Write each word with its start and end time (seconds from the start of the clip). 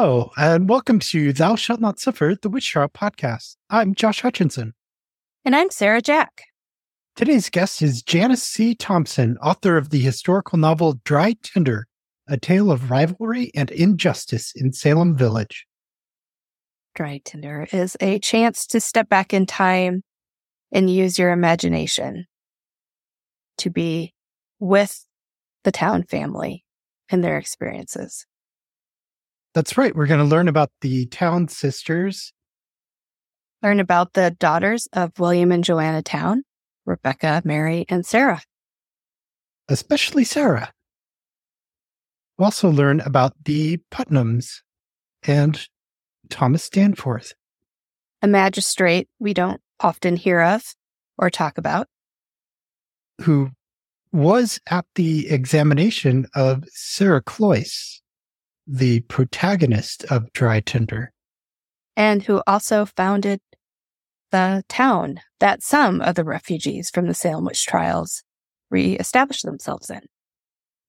Hello, 0.00 0.30
and 0.36 0.68
welcome 0.68 1.00
to 1.00 1.32
Thou 1.32 1.56
Shalt 1.56 1.80
Not 1.80 1.98
Suffer, 1.98 2.36
the 2.40 2.48
Witch 2.48 2.70
Trial 2.70 2.88
podcast. 2.88 3.56
I'm 3.68 3.96
Josh 3.96 4.20
Hutchinson. 4.20 4.74
And 5.44 5.56
I'm 5.56 5.72
Sarah 5.72 6.00
Jack. 6.00 6.44
Today's 7.16 7.50
guest 7.50 7.82
is 7.82 8.04
Janice 8.04 8.44
C. 8.44 8.76
Thompson, 8.76 9.36
author 9.38 9.76
of 9.76 9.90
the 9.90 9.98
historical 9.98 10.56
novel 10.56 11.00
Dry 11.02 11.34
Tinder, 11.42 11.88
a 12.28 12.36
tale 12.36 12.70
of 12.70 12.92
rivalry 12.92 13.50
and 13.56 13.72
injustice 13.72 14.52
in 14.54 14.72
Salem 14.72 15.16
Village. 15.16 15.66
Dry 16.94 17.20
Tinder 17.24 17.66
is 17.72 17.96
a 18.00 18.20
chance 18.20 18.68
to 18.68 18.80
step 18.80 19.08
back 19.08 19.34
in 19.34 19.46
time 19.46 20.04
and 20.70 20.88
use 20.88 21.18
your 21.18 21.32
imagination 21.32 22.26
to 23.56 23.68
be 23.68 24.14
with 24.60 25.04
the 25.64 25.72
Towne 25.72 26.04
family 26.04 26.64
and 27.10 27.24
their 27.24 27.36
experiences. 27.36 28.27
That's 29.58 29.76
right. 29.76 29.92
We're 29.92 30.06
going 30.06 30.20
to 30.20 30.24
learn 30.24 30.46
about 30.46 30.70
the 30.82 31.06
Towne 31.06 31.48
sisters. 31.48 32.32
Learn 33.60 33.80
about 33.80 34.12
the 34.12 34.30
daughters 34.30 34.86
of 34.92 35.18
William 35.18 35.50
and 35.50 35.64
Joanna 35.64 36.00
Towne, 36.00 36.44
Rebecca, 36.86 37.42
Mary, 37.44 37.84
and 37.88 38.06
Sarah. 38.06 38.40
Especially 39.68 40.22
Sarah. 40.22 40.72
We'll 42.38 42.44
also 42.44 42.70
learn 42.70 43.00
about 43.00 43.32
the 43.46 43.80
Putnams 43.90 44.60
and 45.24 45.66
Thomas 46.30 46.70
Danforth. 46.70 47.32
A 48.22 48.28
magistrate 48.28 49.08
we 49.18 49.34
don't 49.34 49.60
often 49.80 50.14
hear 50.14 50.40
of 50.40 50.62
or 51.18 51.30
talk 51.30 51.58
about. 51.58 51.88
Who 53.22 53.50
was 54.12 54.60
at 54.70 54.84
the 54.94 55.28
examination 55.28 56.28
of 56.36 56.62
Sarah 56.68 57.24
Cloyce, 57.24 57.98
the 58.68 59.00
protagonist 59.00 60.04
of 60.10 60.32
Dry 60.32 60.60
Tinder. 60.60 61.12
And 61.96 62.22
who 62.22 62.42
also 62.46 62.84
founded 62.84 63.40
the 64.30 64.62
town 64.68 65.20
that 65.40 65.62
some 65.62 66.00
of 66.02 66.14
the 66.14 66.24
refugees 66.24 66.90
from 66.90 67.06
the 67.06 67.14
Salem 67.14 67.46
witch 67.46 67.64
trials 67.66 68.22
re-established 68.70 69.44
themselves 69.44 69.88
in. 69.88 70.02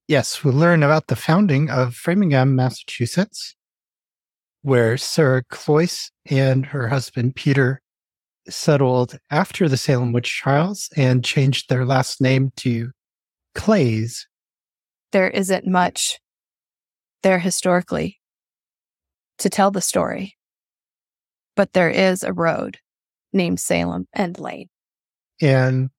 Yes, 0.08 0.44
we'll 0.44 0.54
learn 0.54 0.84
about 0.84 1.08
the 1.08 1.16
founding 1.16 1.70
of 1.70 1.96
Framingham, 1.96 2.56
Massachusetts, 2.56 3.56
where 4.62 4.98
Sarah 4.98 5.44
Cloyce 5.50 6.12
and 6.30 6.66
her 6.68 6.90
husband 6.90 7.36
Peter 7.36 7.82
settled 8.50 9.18
after 9.30 9.70
the 9.70 9.78
Salem 9.78 10.12
witch 10.12 10.36
trials 10.36 10.90
and 10.98 11.24
changed 11.24 11.70
their 11.70 11.86
last 11.86 12.20
name 12.20 12.52
to 12.58 12.92
Clayes. 13.56 14.28
There 15.12 15.30
isn't 15.30 15.66
much 15.66 16.20
there 17.24 17.40
historically 17.40 18.20
to 19.40 19.50
tell 19.50 19.72
the 19.72 19.82
story, 19.82 20.38
but 21.56 21.74
there 21.74 21.90
is 21.90 22.24
a 22.24 22.34
road 22.34 22.78
named 23.34 23.60
Salem 23.60 24.08
End 24.16 24.40
Lane. 24.40 24.70
And 25.42 25.90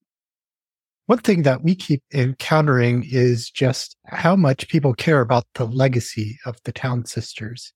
one 1.06 1.18
thing 1.18 1.42
that 1.42 1.64
we 1.64 1.74
keep 1.74 2.02
encountering 2.14 3.04
is 3.04 3.50
just 3.50 3.96
how 4.06 4.36
much 4.36 4.68
people 4.68 4.94
care 4.94 5.20
about 5.20 5.44
the 5.54 5.64
legacy 5.64 6.38
of 6.46 6.56
the 6.64 6.70
Towne 6.70 7.04
Sisters, 7.04 7.72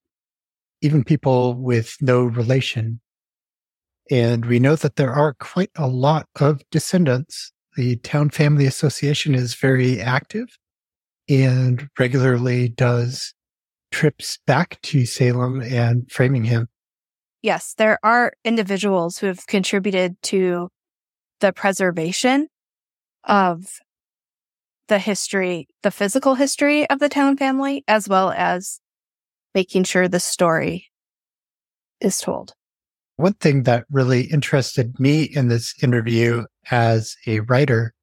even 0.81 1.03
people 1.03 1.55
with 1.55 1.97
no 1.99 2.23
relation. 2.23 3.01
And 4.09 4.45
we 4.45 4.57
know 4.57 4.77
that 4.77 4.95
there 4.95 5.11
are 5.11 5.33
quite 5.33 5.71
a 5.75 5.87
lot 5.87 6.27
of 6.39 6.61
descendants. 6.71 7.51
The 7.75 7.97
Towne 7.97 8.29
Family 8.29 8.67
Association 8.67 9.35
is 9.35 9.53
very 9.55 9.99
active 9.99 10.47
and 11.27 11.89
regularly 11.99 12.69
does 12.69 13.34
trips 13.95 14.39
back 14.45 14.77
to 14.81 15.05
Salem 15.05 15.61
and 15.61 16.11
Framingham. 16.11 16.67
Yes, 17.41 17.73
there 17.77 17.97
are 18.03 18.33
individuals 18.43 19.19
who 19.19 19.27
have 19.27 19.47
contributed 19.47 20.21
to 20.23 20.67
the 21.39 21.53
preservation 21.53 22.49
of 23.23 23.79
the 24.89 24.99
history, 24.99 25.69
the 25.81 25.91
physical 25.91 26.35
history 26.35 26.89
of 26.89 26.99
the 26.99 27.07
Towne 27.07 27.37
family, 27.37 27.85
as 27.87 28.09
well 28.09 28.31
as 28.31 28.81
making 29.53 29.85
sure 29.85 30.09
the 30.09 30.19
story 30.19 30.87
is 32.01 32.19
told. 32.19 32.53
One 33.15 33.35
thing 33.35 33.63
that 33.63 33.85
really 33.89 34.23
interested 34.23 34.99
me 34.99 35.23
in 35.23 35.47
this 35.47 35.73
interview 35.81 36.43
as 36.69 37.15
a 37.27 37.39
writer 37.39 37.93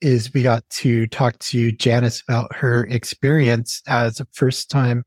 is 0.00 0.32
we 0.32 0.44
got 0.44 0.62
to 0.70 1.08
talk 1.08 1.36
to 1.40 1.72
Janice 1.72 2.22
about 2.28 2.54
her 2.54 2.84
experience 2.86 3.82
as 3.88 4.20
a 4.20 4.26
first 4.32 4.70
time 4.70 5.02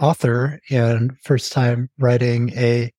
author 0.00 0.60
and 0.70 1.18
first 1.22 1.52
time 1.52 1.90
writing 1.98 2.50
a 2.56 2.92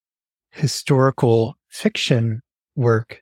historical 0.51 1.57
fiction 1.69 2.41
work 2.75 3.21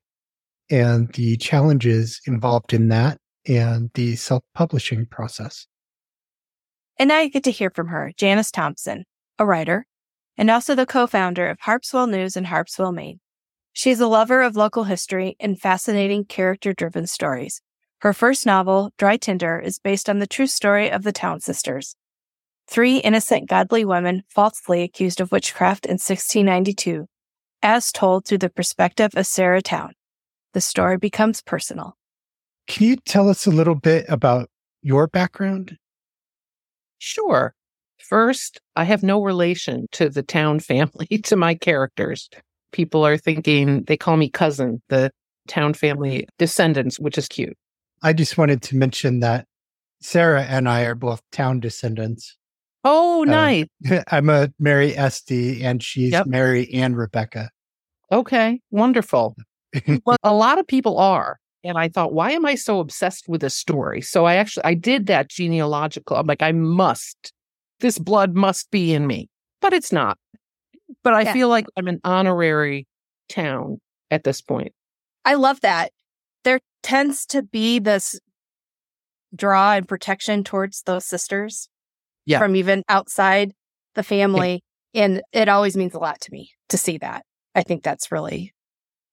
and 0.69 1.13
the 1.13 1.37
challenges 1.37 2.21
involved 2.25 2.73
in 2.73 2.89
that 2.89 3.19
and 3.47 3.89
the 3.93 4.15
self 4.15 4.43
publishing 4.53 5.05
process. 5.05 5.67
And 6.99 7.09
now 7.09 7.19
you 7.19 7.29
get 7.29 7.43
to 7.43 7.51
hear 7.51 7.69
from 7.69 7.87
her, 7.87 8.11
Janice 8.17 8.51
Thompson, 8.51 9.05
a 9.37 9.45
writer, 9.45 9.85
and 10.37 10.49
also 10.49 10.75
the 10.75 10.85
co 10.85 11.07
founder 11.07 11.47
of 11.47 11.59
Harpswell 11.59 12.09
News 12.09 12.35
in 12.35 12.45
Harpswell, 12.45 12.93
Maine. 12.93 13.19
She's 13.73 13.99
a 13.99 14.07
lover 14.07 14.41
of 14.41 14.55
local 14.55 14.85
history 14.85 15.35
and 15.39 15.59
fascinating 15.59 16.25
character 16.25 16.73
driven 16.73 17.05
stories. 17.05 17.61
Her 17.99 18.13
first 18.13 18.45
novel, 18.45 18.91
Dry 18.97 19.17
Tinder, 19.17 19.59
is 19.59 19.79
based 19.79 20.09
on 20.09 20.19
the 20.19 20.27
true 20.27 20.47
story 20.47 20.89
of 20.89 21.03
the 21.03 21.11
Towne 21.11 21.39
Sisters, 21.39 21.95
three 22.67 22.97
innocent 22.97 23.49
godly 23.49 23.85
women 23.85 24.23
falsely 24.29 24.83
accused 24.83 25.21
of 25.21 25.31
witchcraft 25.31 25.85
in 25.85 25.93
1692, 25.93 27.07
as 27.63 27.91
told 27.91 28.25
through 28.25 28.39
the 28.39 28.49
perspective 28.49 29.11
of 29.15 29.25
Sarah 29.25 29.61
Towne. 29.61 29.93
The 30.53 30.61
story 30.61 30.97
becomes 30.97 31.41
personal. 31.41 31.97
Can 32.67 32.87
you 32.87 32.95
tell 32.97 33.29
us 33.29 33.45
a 33.45 33.51
little 33.51 33.75
bit 33.75 34.05
about 34.09 34.49
your 34.81 35.07
background? 35.07 35.77
Sure. 36.97 37.53
First, 37.99 38.59
I 38.75 38.83
have 38.83 39.03
no 39.03 39.21
relation 39.21 39.87
to 39.93 40.09
the 40.09 40.23
Towne 40.23 40.59
family, 40.59 41.07
to 41.23 41.35
my 41.35 41.55
characters. 41.55 42.29
People 42.71 43.05
are 43.05 43.17
thinking 43.17 43.83
they 43.83 43.97
call 43.97 44.17
me 44.17 44.29
cousin, 44.29 44.81
the 44.89 45.11
Towne 45.47 45.73
family 45.73 46.27
descendants, 46.37 46.99
which 46.99 47.17
is 47.17 47.27
cute. 47.27 47.57
I 48.01 48.13
just 48.13 48.37
wanted 48.37 48.61
to 48.63 48.75
mention 48.75 49.21
that 49.21 49.45
Sarah 50.01 50.43
and 50.43 50.69
I 50.69 50.83
are 50.83 50.95
both 50.95 51.21
Towne 51.31 51.59
descendants. 51.59 52.37
Oh, 52.83 53.21
Uh, 53.23 53.25
nice. 53.25 53.65
I'm 54.11 54.29
a 54.29 54.51
Mary 54.59 54.95
Esty 54.95 55.63
and 55.63 55.81
she's 55.83 56.11
Yep. 56.13 56.27
Mary 56.27 56.71
and 56.73 56.97
Rebecca. 56.97 57.49
Okay, 58.11 58.61
wonderful. 58.71 59.35
well, 60.05 60.17
a 60.23 60.33
lot 60.33 60.59
of 60.59 60.67
people 60.67 60.97
are. 60.97 61.39
And 61.63 61.77
I 61.77 61.89
thought, 61.89 62.13
why 62.13 62.31
am 62.31 62.45
I 62.45 62.55
so 62.55 62.79
obsessed 62.79 63.27
with 63.27 63.41
this 63.41 63.55
story? 63.55 64.01
So 64.01 64.25
I 64.25 64.35
actually 64.35 64.63
I 64.63 64.73
did 64.75 65.07
that 65.07 65.27
genealogical. 65.29 66.15
I'm 66.15 66.27
like, 66.27 66.41
I 66.41 66.53
must. 66.53 67.33
This 67.81 67.99
blood 67.99 68.35
must 68.35 68.71
be 68.71 68.93
in 68.93 69.05
me. 69.07 69.27
But 69.59 69.73
it's 69.73 69.91
not. 69.91 70.17
But 71.03 71.13
I 71.15 71.23
Yeah. 71.23 71.33
feel 71.33 71.49
like 71.49 71.65
I'm 71.75 71.87
an 71.87 71.99
honorary 72.05 72.87
Towne 73.27 73.79
at 74.11 74.23
this 74.23 74.41
point. 74.41 74.71
I 75.25 75.33
love 75.33 75.59
that. 75.61 75.91
There 76.45 76.61
tends 76.83 77.25
to 77.27 77.41
be 77.43 77.79
this 77.79 78.17
draw 79.35 79.73
and 79.73 79.87
protection 79.87 80.43
towards 80.45 80.83
those 80.83 81.05
sisters 81.05 81.67
Yeah. 82.27 82.37
from 82.39 82.55
even 82.55 82.83
outside 82.89 83.51
the 83.95 84.03
family. 84.03 84.61
And 84.93 85.21
it 85.33 85.49
always 85.49 85.75
means 85.75 85.93
a 85.95 85.99
lot 85.99 86.21
to 86.21 86.31
me 86.31 86.51
to 86.69 86.77
see 86.77 86.97
that. 86.99 87.23
I 87.55 87.63
think 87.63 87.81
that's 87.83 88.11
really 88.11 88.53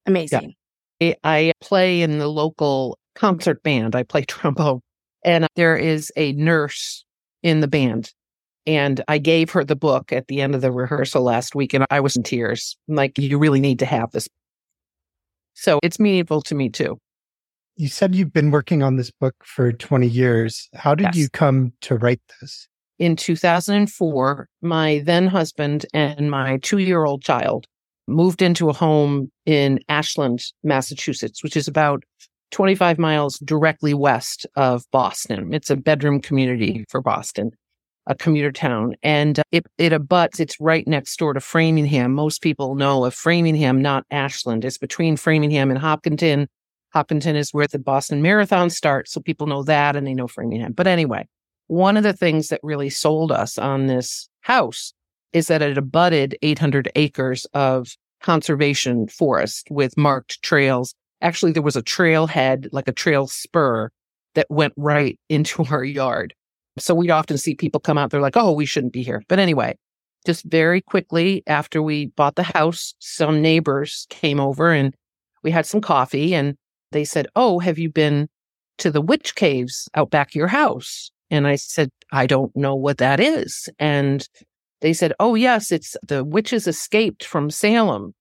amazing. 0.07 0.55
I- 1.03 1.17
I 1.25 1.53
play 1.61 2.03
in 2.03 2.19
the 2.19 2.29
local 2.29 2.99
concert 3.15 3.63
band. 3.63 3.95
I 3.97 4.03
play 4.03 4.23
trombone. 4.29 4.81
And 5.25 5.47
there 5.57 5.77
is 5.77 6.13
a 6.17 6.33
nurse 6.33 7.05
in 7.43 7.61
the 7.61 7.69
band. 7.69 8.13
And 8.67 9.03
I 9.09 9.19
gave 9.19 9.51
her 9.51 9.63
the 9.65 9.77
book 9.77 10.13
at 10.13 10.27
the 10.29 10.41
end 10.41 10.55
of 10.55 10.61
the 10.63 10.73
rehearsal 10.73 11.23
last 11.23 11.55
week, 11.55 11.75
and 11.75 11.85
I 11.91 12.01
was 12.01 12.17
in 12.17 12.23
tears. 12.23 12.77
I'm 12.89 12.95
like, 12.95 13.19
you 13.19 13.37
really 13.39 13.61
need 13.61 13.79
to 13.81 13.87
have 13.87 14.11
this. 14.13 14.27
So 15.55 15.79
it's 15.83 16.01
meaningful 16.01 16.41
to 16.43 16.55
me 16.55 16.71
too. 16.71 16.99
You 17.77 17.89
said 17.89 18.15
you've 18.15 18.33
been 18.33 18.51
working 18.51 18.83
on 18.83 18.97
this 18.97 19.11
book 19.11 19.35
for 19.45 19.73
20 19.73 20.07
years. 20.07 20.69
How 20.75 20.95
did 20.95 21.05
Yes. 21.05 21.17
you 21.17 21.29
come 21.29 21.73
to 21.83 21.97
write 21.97 22.21
this? 22.41 22.69
In 22.99 23.17
2004, 23.17 24.49
my 24.62 25.02
then 25.05 25.26
husband 25.26 25.85
and 25.93 26.31
my 26.31 26.58
two 26.58 26.79
year 26.79 27.05
old 27.05 27.23
child 27.23 27.67
moved 28.06 28.43
into 28.43 28.69
a 28.69 28.73
home 28.73 29.31
in 29.46 29.81
Ashland, 29.88 30.44
Massachusetts, 30.62 31.43
which 31.43 31.56
is 31.56 31.67
about 31.67 32.05
25 32.52 32.99
miles 32.99 33.38
directly 33.41 33.94
west 33.94 34.46
of 34.55 34.85
Boston. 34.93 35.52
It's 35.52 35.70
a 35.70 35.76
bedroom 35.76 36.20
community 36.20 36.85
for 36.88 37.00
Boston, 37.00 37.50
a 38.06 38.14
commuter 38.14 38.52
town. 38.52 38.94
And 39.02 39.41
uh, 39.41 39.44
it, 39.50 39.67
it 39.76 39.93
abuts, 39.93 40.38
it's 40.38 40.61
right 40.61 40.87
next 40.87 41.17
door 41.19 41.32
to 41.32 41.41
Framingham. 41.41 42.12
Most 42.14 42.43
people 42.43 42.76
know 42.76 43.05
of 43.05 43.14
Framingham, 43.14 43.82
not 43.82 44.05
Ashland. 44.12 44.64
It's 44.64 44.79
between 44.79 45.17
Framingham 45.17 45.70
and 45.70 45.79
Hopkinton. 45.81 46.46
Hopkinton 46.93 47.35
is 47.35 47.50
where 47.50 47.67
the 47.67 47.81
Boston 47.81 48.23
Marathon 48.23 48.70
starts. 48.70 49.12
So 49.12 49.20
people 49.20 49.49
know 49.49 49.64
that 49.64 49.96
and 49.96 50.06
they 50.06 50.14
know 50.14 50.29
Framingham. 50.29 50.75
But 50.75 50.87
anyway, 50.87 51.26
one 51.67 51.97
of 51.97 52.03
the 52.03 52.13
things 52.13 52.49
that 52.49 52.61
really 52.63 52.91
sold 52.91 53.33
us 53.33 53.59
on 53.59 53.87
this 53.87 54.29
house 54.41 54.93
is 55.33 55.49
that 55.49 55.63
it 55.63 55.79
abutted 55.79 56.37
800 56.43 56.91
acres 56.95 57.45
of 57.55 57.97
conservation 58.21 59.09
forest 59.09 59.69
with 59.71 59.97
marked 59.97 60.43
trails. 60.43 60.95
Actually, 61.21 61.53
there 61.53 61.63
was 61.63 61.77
a 61.77 61.83
trailhead, 61.83 62.69
like 62.73 62.89
a 62.89 62.93
trail 62.93 63.27
spur 63.27 63.91
that 64.35 64.47
went 64.51 64.73
right 64.77 65.19
into 65.29 65.65
our 65.65 65.85
yard. 65.85 66.35
So 66.79 66.95
we'd 66.95 67.11
often 67.11 67.39
see 67.39 67.55
people 67.55 67.81
come 67.81 67.99
out, 67.99 68.11
they're 68.11 68.21
like, 68.21 68.37
oh, 68.37 68.53
we 68.53 68.67
shouldn't 68.67 68.93
be 68.93 69.03
here. 69.03 69.23
But 69.29 69.39
anyway, 69.39 69.77
just 70.27 70.45
very 70.45 70.81
quickly 70.81 71.43
after 71.47 71.83
we 71.83 72.07
bought 72.07 72.35
the 72.35 72.43
house, 72.43 72.95
some 72.99 73.41
neighbors 73.41 74.07
came 74.11 74.41
over 74.41 74.73
and 74.73 74.95
we 75.43 75.51
had 75.51 75.67
some 75.67 75.81
coffee 75.81 76.35
and 76.35 76.57
they 76.93 77.05
said, 77.05 77.27
Oh, 77.37 77.59
have 77.59 77.79
you 77.79 77.91
been 77.91 78.29
to 78.79 78.91
the 78.91 79.01
witch 79.01 79.35
caves 79.35 79.89
out 79.95 80.11
back 80.11 80.31
of 80.31 80.35
your 80.35 80.49
house? 80.49 81.11
And 81.31 81.47
I 81.47 81.56
said, 81.56 81.91
I 82.12 82.26
don't 82.26 82.55
know 82.55 82.75
what 82.75 82.99
that 82.99 83.21
is. 83.21 83.69
And 83.79 84.26
they 84.81 84.93
said, 84.93 85.12
Oh, 85.19 85.35
yes, 85.35 85.73
it's 85.73 85.97
the 86.06 86.25
witches 86.25 86.67
escaped 86.67 87.25
from 87.25 87.50
Salem 87.50 88.12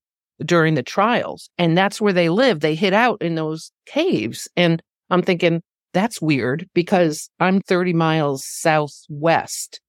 during 0.44 0.76
the 0.76 0.84
trials. 0.84 1.50
And 1.58 1.78
that's 1.78 2.02
where 2.02 2.14
they 2.14 2.30
live. 2.30 2.60
They 2.60 2.76
hid 2.76 2.94
out 2.94 3.22
in 3.22 3.36
those 3.36 3.72
caves. 3.86 4.48
And 4.56 4.82
I'm 5.10 5.22
thinking, 5.22 5.62
that's 5.94 6.22
weird 6.22 6.68
because 6.74 7.30
I'm 7.40 7.62
30 7.62 7.94
miles 7.94 8.46
southwest 8.46 9.80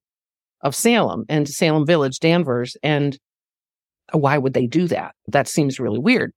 of 0.61 0.75
Salem 0.75 1.25
and 1.29 1.47
Salem 1.47 1.85
Village, 1.85 2.19
Danvers. 2.19 2.77
And 2.83 3.17
why 4.11 4.37
would 4.37 4.53
they 4.53 4.67
do 4.67 4.87
that? 4.87 5.15
That 5.27 5.47
seems 5.47 5.79
really 5.79 5.99
weird. 5.99 6.31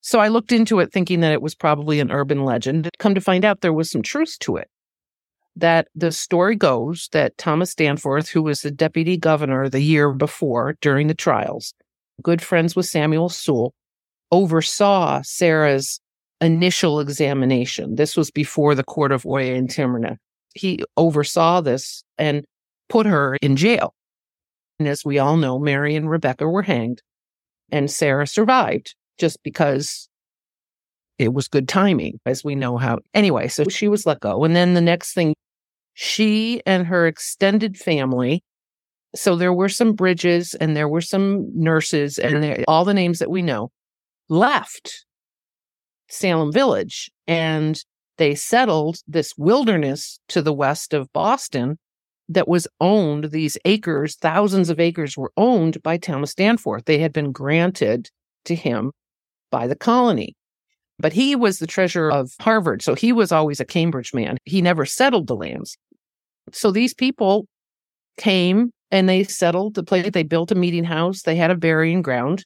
So 0.00 0.18
I 0.18 0.28
looked 0.28 0.52
into 0.52 0.80
it 0.80 0.92
thinking 0.92 1.20
that 1.20 1.32
it 1.32 1.40
was 1.40 1.54
probably 1.54 2.00
an 2.00 2.10
urban 2.10 2.44
legend. 2.44 2.90
Come 2.98 3.14
to 3.14 3.20
find 3.20 3.44
out 3.44 3.60
there 3.60 3.72
was 3.72 3.90
some 3.90 4.02
truth 4.02 4.36
to 4.40 4.56
it. 4.56 4.68
That 5.56 5.88
the 5.94 6.12
story 6.12 6.56
goes 6.56 7.08
that 7.12 7.36
Thomas 7.36 7.74
Danforth, 7.74 8.28
who 8.28 8.42
was 8.42 8.62
the 8.62 8.70
deputy 8.70 9.16
governor 9.16 9.68
the 9.68 9.82
year 9.82 10.12
before 10.12 10.76
during 10.80 11.08
the 11.08 11.14
trials, 11.14 11.74
good 12.22 12.40
friends 12.40 12.74
with 12.74 12.86
Samuel 12.86 13.28
Sewall, 13.28 13.74
oversaw 14.30 15.20
Sarah's 15.22 16.00
initial 16.40 17.00
examination. 17.00 17.96
This 17.96 18.16
was 18.16 18.30
before 18.30 18.74
the 18.74 18.82
court 18.82 19.12
of 19.12 19.26
Oyer 19.26 19.54
and 19.54 19.70
Terminer. 19.70 20.18
He 20.54 20.80
oversaw 20.96 21.60
this 21.60 22.02
and 22.18 22.44
put 22.88 23.06
her 23.06 23.36
in 23.42 23.56
jail. 23.56 23.94
And 24.78 24.88
as 24.88 25.04
we 25.04 25.18
all 25.18 25.36
know, 25.36 25.58
Mary 25.58 25.94
and 25.94 26.10
Rebecca 26.10 26.48
were 26.48 26.62
hanged 26.62 27.02
and 27.72 27.90
Sarah 27.90 28.26
survived 28.26 28.94
just 29.18 29.42
because 29.42 30.08
it 31.18 31.32
was 31.34 31.48
good 31.48 31.68
timing, 31.68 32.18
as 32.26 32.44
we 32.44 32.54
know 32.54 32.76
how. 32.78 32.98
Anyway, 33.14 33.48
so 33.48 33.64
she 33.64 33.88
was 33.88 34.06
let 34.06 34.20
go. 34.20 34.44
And 34.44 34.56
then 34.56 34.74
the 34.74 34.80
next 34.80 35.14
thing, 35.14 35.34
she 35.94 36.62
and 36.66 36.86
her 36.86 37.06
extended 37.06 37.76
family. 37.76 38.42
So 39.14 39.36
there 39.36 39.52
were 39.52 39.68
some 39.68 39.92
bridges 39.92 40.54
and 40.54 40.76
there 40.76 40.88
were 40.88 41.02
some 41.02 41.50
nurses 41.54 42.18
and 42.18 42.34
mm-hmm. 42.34 42.40
there, 42.40 42.64
all 42.66 42.84
the 42.84 42.94
names 42.94 43.18
that 43.18 43.30
we 43.30 43.42
know 43.42 43.70
left 44.28 45.04
Salem 46.08 46.50
Village 46.50 47.10
and 47.26 47.78
they 48.16 48.34
settled 48.34 48.98
this 49.06 49.34
wilderness 49.36 50.18
to 50.28 50.42
the 50.42 50.52
west 50.52 50.94
of 50.94 51.12
Boston 51.12 51.78
that 52.28 52.48
was 52.48 52.68
owned, 52.80 53.30
these 53.30 53.58
acres, 53.64 54.16
thousands 54.16 54.70
of 54.70 54.80
acres 54.80 55.16
were 55.16 55.32
owned 55.36 55.82
by 55.82 55.96
Thomas 55.96 56.34
Danforth. 56.34 56.84
They 56.84 56.98
had 56.98 57.12
been 57.12 57.32
granted 57.32 58.10
to 58.44 58.54
him 58.54 58.92
by 59.50 59.66
the 59.66 59.76
colony. 59.76 60.34
But 61.02 61.12
he 61.12 61.34
was 61.34 61.58
the 61.58 61.66
treasurer 61.66 62.12
of 62.12 62.30
Harvard, 62.40 62.80
so 62.80 62.94
he 62.94 63.12
was 63.12 63.32
always 63.32 63.58
a 63.58 63.64
Cambridge 63.64 64.14
man. 64.14 64.38
He 64.44 64.62
never 64.62 64.86
settled 64.86 65.26
the 65.26 65.34
lands. 65.34 65.76
So 66.52 66.70
these 66.70 66.94
people 66.94 67.46
came 68.18 68.70
and 68.92 69.08
they 69.08 69.24
settled 69.24 69.74
the 69.74 69.82
place. 69.82 70.08
They 70.12 70.22
built 70.22 70.52
a 70.52 70.54
meeting 70.54 70.84
house, 70.84 71.22
they 71.22 71.34
had 71.34 71.50
a 71.50 71.56
burying 71.56 72.02
ground, 72.02 72.44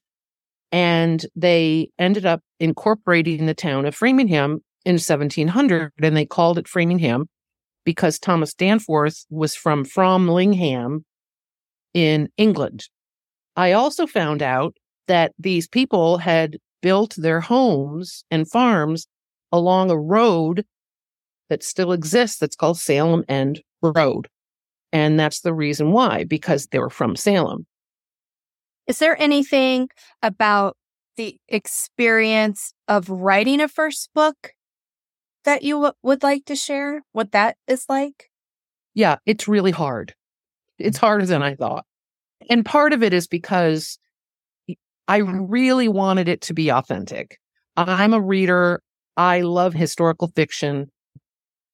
and 0.72 1.26
they 1.36 1.90
ended 1.98 2.24
up 2.24 2.40
incorporating 2.58 3.44
the 3.44 3.52
town 3.52 3.84
of 3.84 3.94
Framingham 3.94 4.62
in 4.86 4.94
1700, 4.94 5.92
and 6.00 6.16
they 6.16 6.24
called 6.24 6.56
it 6.56 6.66
Framingham 6.66 7.28
because 7.84 8.18
Thomas 8.18 8.54
Danforth 8.54 9.26
was 9.28 9.54
from 9.54 9.84
Framlingham 9.84 11.00
in 11.92 12.30
England. 12.38 12.88
I 13.54 13.72
also 13.72 14.06
found 14.06 14.40
out 14.40 14.76
that 15.08 15.32
these 15.38 15.68
people 15.68 16.16
had 16.16 16.56
built 16.86 17.16
their 17.16 17.40
homes 17.40 18.22
and 18.30 18.48
farms 18.48 19.08
along 19.50 19.90
a 19.90 19.98
road 19.98 20.64
that 21.48 21.64
still 21.64 21.90
exists 21.90 22.38
that's 22.38 22.54
called 22.54 22.78
Salem 22.78 23.24
End 23.28 23.60
Road. 23.82 24.28
And 24.92 25.18
that's 25.18 25.40
the 25.40 25.52
reason 25.52 25.90
why, 25.90 26.22
because 26.22 26.68
they 26.68 26.78
were 26.78 26.88
from 26.88 27.16
Salem. 27.16 27.66
Is 28.86 29.00
there 29.00 29.20
anything 29.20 29.88
about 30.22 30.76
the 31.16 31.40
experience 31.48 32.72
of 32.86 33.10
writing 33.10 33.60
a 33.60 33.66
first 33.66 34.10
book 34.14 34.52
that 35.44 35.64
you 35.64 35.74
w- 35.74 35.92
would 36.04 36.22
like 36.22 36.44
to 36.44 36.54
share? 36.54 37.02
What 37.10 37.32
that 37.32 37.56
is 37.66 37.86
like? 37.88 38.30
Yeah, 38.94 39.16
it's 39.26 39.48
really 39.48 39.72
hard. 39.72 40.14
It's 40.78 40.98
harder 40.98 41.26
than 41.26 41.42
I 41.42 41.56
thought. 41.56 41.84
And 42.48 42.64
part 42.64 42.92
of 42.92 43.02
it 43.02 43.12
is 43.12 43.26
because 43.26 43.98
I 45.08 45.18
really 45.18 45.88
wanted 45.88 46.28
it 46.28 46.40
to 46.42 46.54
be 46.54 46.70
authentic. 46.70 47.38
I'm 47.76 48.14
a 48.14 48.20
reader. 48.20 48.82
I 49.16 49.42
love 49.42 49.72
historical 49.74 50.32
fiction. 50.34 50.90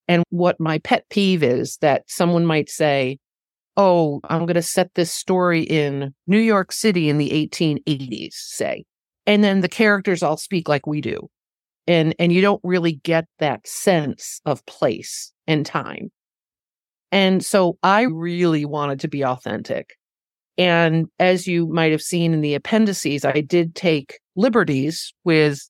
And 0.09 0.25
what 0.31 0.61
my 0.61 0.79
pet 0.79 1.05
peeve 1.11 1.43
is 1.43 1.79
that 1.81 2.03
someone 2.07 2.45
might 2.45 2.69
say, 2.69 3.19
Oh, 3.77 4.21
I'm 4.25 4.41
going 4.41 4.55
to 4.55 4.63
set 4.63 4.91
this 4.95 5.11
story 5.11 5.63
in 5.63 6.13
New 6.27 6.39
York 6.39 6.73
City 6.73 7.09
in 7.09 7.17
the 7.17 7.31
1880s, 7.31 8.35
say. 8.35 8.85
And 9.27 9.43
then 9.43 9.61
the 9.61 9.69
characters 9.69 10.23
all 10.23 10.37
speak 10.37 10.69
like 10.69 10.87
we 10.87 11.01
do 11.01 11.31
and 11.87 12.15
and 12.19 12.33
you 12.33 12.41
don't 12.41 12.61
really 12.63 12.93
get 12.93 13.27
that 13.39 13.67
sense 13.67 14.41
of 14.47 14.65
place 14.67 15.33
and 15.47 15.67
time 15.67 16.11
and 17.11 17.45
so 17.45 17.77
i 17.83 18.03
really 18.03 18.65
wanted 18.65 19.01
to 19.01 19.09
be 19.09 19.25
authentic 19.25 19.97
and 20.59 21.07
as 21.19 21.47
you 21.47 21.67
might 21.69 21.93
have 21.93 22.03
seen 22.03 22.33
in 22.35 22.41
the 22.41 22.55
appendices 22.55 23.25
i 23.25 23.41
did 23.41 23.75
take 23.75 24.21
liberties 24.37 25.13
with 25.25 25.69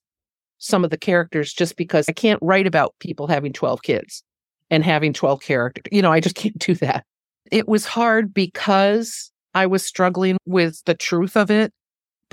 some 0.57 0.83
of 0.83 0.89
the 0.89 0.97
characters 0.97 1.53
just 1.53 1.75
because 1.75 2.07
i 2.09 2.13
can't 2.13 2.39
write 2.41 2.67
about 2.67 2.95
people 2.99 3.27
having 3.27 3.53
12 3.53 3.81
kids 3.83 4.23
and 4.69 4.83
having 4.83 5.13
12 5.13 5.41
characters. 5.41 5.83
You 5.91 6.01
know 6.01 6.11
i 6.11 6.19
just 6.19 6.35
can't 6.43 6.57
do 6.57 6.75
that. 6.75 7.05
It 7.51 7.67
was 7.67 7.85
hard 7.85 8.33
because 8.33 9.31
i 9.53 9.65
was 9.65 9.85
struggling 9.85 10.37
with 10.45 10.83
the 10.85 10.95
truth 10.95 11.37
of 11.37 11.51
it 11.51 11.73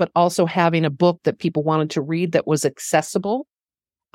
but 0.01 0.09
also 0.15 0.47
having 0.47 0.83
a 0.83 0.89
book 0.89 1.19
that 1.25 1.37
people 1.37 1.61
wanted 1.61 1.91
to 1.91 2.01
read 2.01 2.31
that 2.31 2.47
was 2.47 2.65
accessible. 2.65 3.45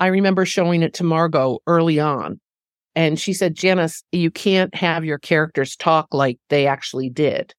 I 0.01 0.07
remember 0.07 0.43
showing 0.43 0.83
it 0.83 0.93
to 0.95 1.05
Margo 1.05 1.59
early 1.65 1.97
on. 1.97 2.41
And 2.93 3.17
she 3.17 3.31
said, 3.31 3.55
Janice, 3.55 4.03
you 4.11 4.29
can't 4.29 4.75
have 4.75 5.05
your 5.05 5.17
characters 5.17 5.77
talk 5.77 6.13
like 6.13 6.39
they 6.49 6.67
actually 6.67 7.09
did 7.09 7.53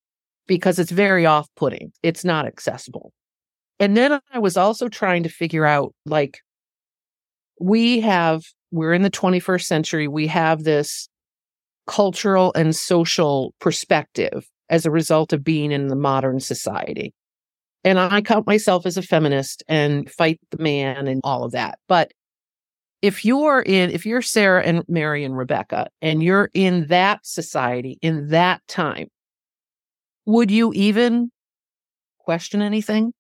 because 0.49 0.81
it's 0.81 0.91
very 0.91 1.25
off 1.25 1.49
putting. 1.55 1.93
It's 2.03 2.25
not 2.25 2.47
accessible. 2.47 3.13
And 3.79 3.97
then 3.97 4.19
I 4.33 4.39
was 4.41 4.57
also 4.57 4.89
trying 4.89 5.23
to 5.23 5.29
figure 5.29 5.65
out 5.65 5.95
like, 6.05 6.41
we 7.61 8.01
have, 8.01 8.43
we're 8.73 8.95
in 8.95 9.03
the 9.03 9.11
21st 9.11 9.65
century, 9.65 10.09
we 10.09 10.27
have 10.27 10.65
this 10.65 11.09
cultural 11.87 12.53
and 12.55 12.75
social 12.75 13.55
perspective 13.61 14.49
as 14.69 14.85
a 14.85 14.91
result 14.91 15.33
of 15.33 15.45
being 15.45 15.71
in 15.71 15.87
the 15.87 15.97
modern 15.97 16.41
society. 16.41 17.15
And 17.85 17.99
I 17.99 18.21
count 18.21 18.47
myself 18.47 18.85
as 18.87 18.97
a 18.97 19.03
feminist 19.03 19.63
and 19.69 20.11
fight 20.11 20.41
the 20.51 20.59
man 20.59 21.07
and 21.07 21.21
all 21.23 21.45
of 21.45 21.53
that. 21.53 21.79
But 21.89 22.13
if 23.01 23.25
you're 23.25 23.63
in, 23.63 23.91
if 23.91 24.05
you're 24.05 24.23
Sarah 24.23 24.63
and 24.63 24.83
Mary 24.89 25.25
and 25.25 25.37
Rebecca 25.37 25.89
and 26.03 26.23
you're 26.23 26.51
in 26.53 26.89
that 26.89 27.25
society 27.25 27.99
in 28.03 28.29
that 28.29 28.61
time, 28.67 29.09
would 30.29 30.51
you 30.51 30.73
even 30.75 31.31
question 32.19 32.61
anything? 32.61 33.15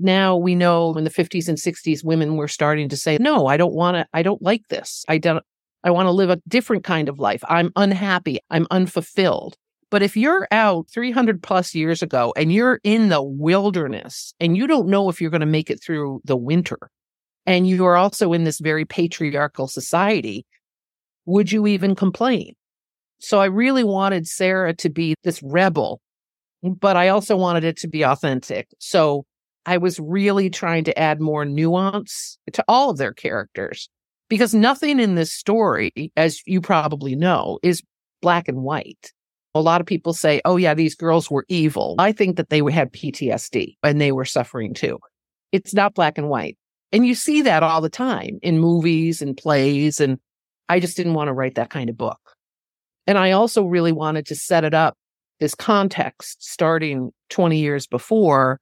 Now 0.00 0.36
we 0.36 0.56
know 0.56 0.92
in 0.94 1.04
the 1.04 1.10
50s 1.10 1.48
and 1.48 1.56
60s, 1.56 2.04
women 2.04 2.36
were 2.36 2.48
starting 2.48 2.88
to 2.88 2.96
say, 2.96 3.16
no, 3.20 3.46
I 3.46 3.56
don't 3.56 3.74
want 3.74 3.94
to, 3.94 4.06
I 4.12 4.24
don't 4.24 4.42
like 4.42 4.62
this. 4.68 5.04
I 5.08 5.18
don't, 5.18 5.44
I 5.84 5.92
want 5.92 6.06
to 6.06 6.10
live 6.10 6.30
a 6.30 6.40
different 6.48 6.82
kind 6.82 7.08
of 7.08 7.20
life. 7.20 7.44
I'm 7.48 7.70
unhappy. 7.76 8.40
I'm 8.50 8.66
unfulfilled. 8.72 9.54
But 9.88 10.02
if 10.02 10.16
you're 10.16 10.48
out 10.50 10.90
300 10.92 11.44
plus 11.44 11.76
years 11.76 12.02
ago 12.02 12.34
and 12.36 12.52
you're 12.52 12.80
in 12.82 13.08
the 13.08 13.22
wilderness 13.22 14.34
and 14.40 14.56
you 14.56 14.66
don't 14.66 14.88
know 14.88 15.08
if 15.08 15.20
you're 15.20 15.30
going 15.30 15.42
to 15.42 15.46
make 15.46 15.70
it 15.70 15.80
through 15.80 16.22
the 16.24 16.36
winter, 16.36 16.90
and 17.46 17.68
you 17.68 17.86
are 17.86 17.96
also 17.96 18.32
in 18.32 18.42
this 18.42 18.58
very 18.58 18.84
patriarchal 18.84 19.68
society, 19.68 20.44
would 21.24 21.52
you 21.52 21.68
even 21.68 21.94
complain? 21.94 22.54
So 23.20 23.38
I 23.38 23.46
really 23.46 23.84
wanted 23.84 24.26
Sarah 24.26 24.74
to 24.74 24.90
be 24.90 25.14
this 25.22 25.40
rebel, 25.40 26.00
but 26.62 26.96
I 26.96 27.08
also 27.08 27.36
wanted 27.36 27.64
it 27.64 27.76
to 27.78 27.88
be 27.88 28.04
authentic. 28.04 28.68
So 28.78 29.24
I 29.66 29.78
was 29.78 29.98
really 29.98 30.50
trying 30.50 30.84
to 30.84 30.98
add 30.98 31.20
more 31.20 31.44
nuance 31.44 32.38
to 32.52 32.64
all 32.68 32.90
of 32.90 32.98
their 32.98 33.12
characters 33.12 33.88
because 34.28 34.54
nothing 34.54 35.00
in 35.00 35.14
this 35.14 35.32
story, 35.32 35.92
as 36.16 36.40
you 36.46 36.60
probably 36.60 37.14
know, 37.14 37.58
is 37.62 37.82
black 38.22 38.48
and 38.48 38.62
white. 38.62 39.12
A 39.54 39.60
lot 39.60 39.80
of 39.80 39.86
people 39.86 40.12
say, 40.12 40.40
oh, 40.44 40.56
yeah, 40.56 40.74
these 40.74 40.94
girls 40.94 41.30
were 41.30 41.46
evil. 41.48 41.94
I 41.98 42.12
think 42.12 42.36
that 42.36 42.50
they 42.50 42.58
had 42.70 42.92
PTSD 42.92 43.76
and 43.82 44.00
they 44.00 44.12
were 44.12 44.24
suffering 44.24 44.74
too. 44.74 44.98
It's 45.52 45.74
not 45.74 45.94
black 45.94 46.18
and 46.18 46.28
white. 46.28 46.58
And 46.92 47.06
you 47.06 47.14
see 47.14 47.42
that 47.42 47.62
all 47.62 47.80
the 47.80 47.88
time 47.88 48.38
in 48.42 48.58
movies 48.58 49.22
and 49.22 49.36
plays. 49.36 50.00
And 50.00 50.18
I 50.68 50.80
just 50.80 50.96
didn't 50.96 51.14
want 51.14 51.28
to 51.28 51.32
write 51.32 51.54
that 51.56 51.70
kind 51.70 51.88
of 51.88 51.96
book. 51.96 52.20
And 53.06 53.16
I 53.16 53.32
also 53.32 53.64
really 53.64 53.92
wanted 53.92 54.26
to 54.26 54.34
set 54.34 54.64
it 54.64 54.74
up, 54.74 54.96
this 55.40 55.54
context 55.54 56.42
starting 56.42 57.10
20 57.30 57.58
years 57.58 57.86
before 57.86 58.60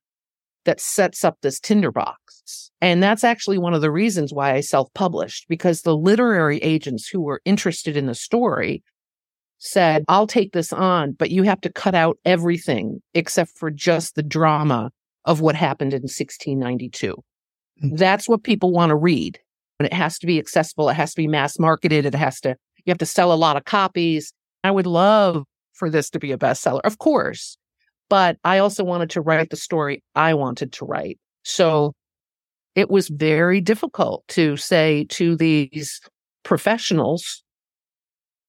that 0.64 0.80
sets 0.80 1.24
up 1.24 1.38
this 1.42 1.60
tinderbox. 1.60 2.70
And 2.80 3.02
that's 3.02 3.24
actually 3.24 3.58
one 3.58 3.74
of 3.74 3.80
the 3.80 3.90
reasons 3.90 4.32
why 4.32 4.54
I 4.54 4.60
self 4.60 4.92
published 4.94 5.46
because 5.48 5.82
the 5.82 5.96
literary 5.96 6.58
agents 6.58 7.08
who 7.08 7.20
were 7.20 7.40
interested 7.44 7.96
in 7.96 8.06
the 8.06 8.14
story 8.14 8.82
said, 9.58 10.04
I'll 10.08 10.26
take 10.26 10.52
this 10.52 10.72
on, 10.72 11.12
but 11.12 11.30
you 11.30 11.42
have 11.44 11.60
to 11.62 11.72
cut 11.72 11.94
out 11.94 12.18
everything 12.24 13.00
except 13.14 13.56
for 13.56 13.70
just 13.70 14.14
the 14.14 14.22
drama 14.22 14.90
of 15.24 15.40
what 15.40 15.54
happened 15.54 15.94
in 15.94 16.02
1692. 16.02 17.14
Mm-hmm. 17.14 17.96
That's 17.96 18.28
what 18.28 18.42
people 18.42 18.72
want 18.72 18.90
to 18.90 18.96
read. 18.96 19.38
And 19.78 19.86
it 19.86 19.92
has 19.92 20.18
to 20.18 20.26
be 20.26 20.38
accessible. 20.38 20.88
It 20.88 20.94
has 20.94 21.14
to 21.14 21.22
be 21.22 21.28
mass 21.28 21.58
marketed. 21.58 22.06
It 22.06 22.14
has 22.14 22.40
to, 22.40 22.56
you 22.84 22.90
have 22.90 22.98
to 22.98 23.06
sell 23.06 23.32
a 23.32 23.34
lot 23.34 23.56
of 23.56 23.64
copies. 23.64 24.32
I 24.62 24.70
would 24.70 24.86
love 24.86 25.44
for 25.74 25.90
this 25.90 26.10
to 26.10 26.18
be 26.18 26.32
a 26.32 26.38
bestseller, 26.38 26.80
of 26.84 26.98
course. 26.98 27.56
But 28.08 28.36
I 28.44 28.58
also 28.58 28.84
wanted 28.84 29.10
to 29.10 29.20
write 29.20 29.50
the 29.50 29.56
story 29.56 30.02
I 30.14 30.34
wanted 30.34 30.72
to 30.74 30.84
write. 30.84 31.18
So 31.42 31.94
it 32.74 32.90
was 32.90 33.08
very 33.08 33.60
difficult 33.60 34.24
to 34.28 34.56
say 34.56 35.06
to 35.10 35.36
these 35.36 36.00
professionals, 36.42 37.42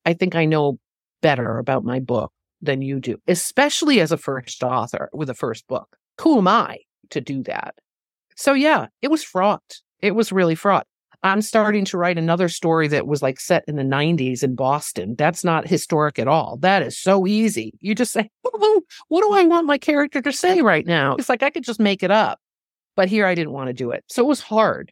I 0.05 0.13
think 0.13 0.35
I 0.35 0.45
know 0.45 0.79
better 1.21 1.57
about 1.57 1.83
my 1.83 1.99
book 1.99 2.31
than 2.61 2.81
you 2.81 2.99
do, 2.99 3.17
especially 3.27 3.99
as 3.99 4.11
a 4.11 4.17
first 4.17 4.63
author 4.63 5.09
with 5.13 5.29
a 5.29 5.33
first 5.33 5.67
book. 5.67 5.97
Who 6.21 6.37
am 6.37 6.47
I 6.47 6.79
to 7.11 7.21
do 7.21 7.43
that? 7.43 7.75
So 8.35 8.53
yeah, 8.53 8.87
it 9.01 9.09
was 9.09 9.23
fraught. 9.23 9.79
It 10.01 10.11
was 10.11 10.31
really 10.31 10.55
fraught. 10.55 10.87
I'm 11.25 11.41
starting 11.41 11.85
to 11.85 11.97
write 11.97 12.19
another 12.19 12.47
story 12.47 12.87
that 12.89 13.07
was 13.07 13.23
like 13.23 13.39
set 13.39 13.63
in 13.67 13.77
the 13.77 13.83
90s 13.83 14.43
in 14.43 14.53
Boston. 14.53 15.15
That's 15.17 15.43
not 15.43 15.67
historic 15.67 16.19
at 16.19 16.27
all. 16.27 16.57
That 16.57 16.83
is 16.83 16.99
so 16.99 17.25
easy. 17.25 17.73
You 17.79 17.95
just 17.95 18.11
say, 18.11 18.29
what 18.43 19.21
do 19.21 19.33
I 19.33 19.43
want 19.45 19.65
my 19.65 19.79
character 19.79 20.21
to 20.21 20.31
say 20.31 20.61
right 20.61 20.85
now? 20.85 21.15
It's 21.15 21.27
like 21.27 21.41
I 21.41 21.49
could 21.49 21.63
just 21.63 21.79
make 21.79 22.03
it 22.03 22.11
up. 22.11 22.39
But 22.95 23.09
here 23.09 23.25
I 23.25 23.33
didn't 23.33 23.53
want 23.53 23.69
to 23.69 23.73
do 23.73 23.89
it. 23.89 24.03
So 24.07 24.23
it 24.23 24.27
was 24.27 24.39
hard. 24.39 24.91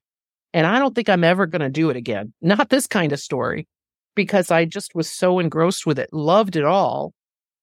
And 0.56 0.66
I 0.66 0.80
don't 0.80 0.96
think 0.96 1.08
I'm 1.08 1.24
ever 1.24 1.46
going 1.46 1.62
to 1.62 1.70
do 1.70 1.92
it 1.92 1.96
again. 1.96 2.34
Not 2.42 2.70
this 2.70 2.88
kind 2.88 3.14
of 3.14 3.20
story 3.20 3.68
because 4.16 4.50
I 4.50 4.66
just 4.66 4.96
was 4.96 5.08
so 5.08 5.38
engrossed 5.38 5.86
with 5.86 6.00
it, 6.00 6.10
loved 6.12 6.56
it 6.56 6.66
all. 6.66 7.14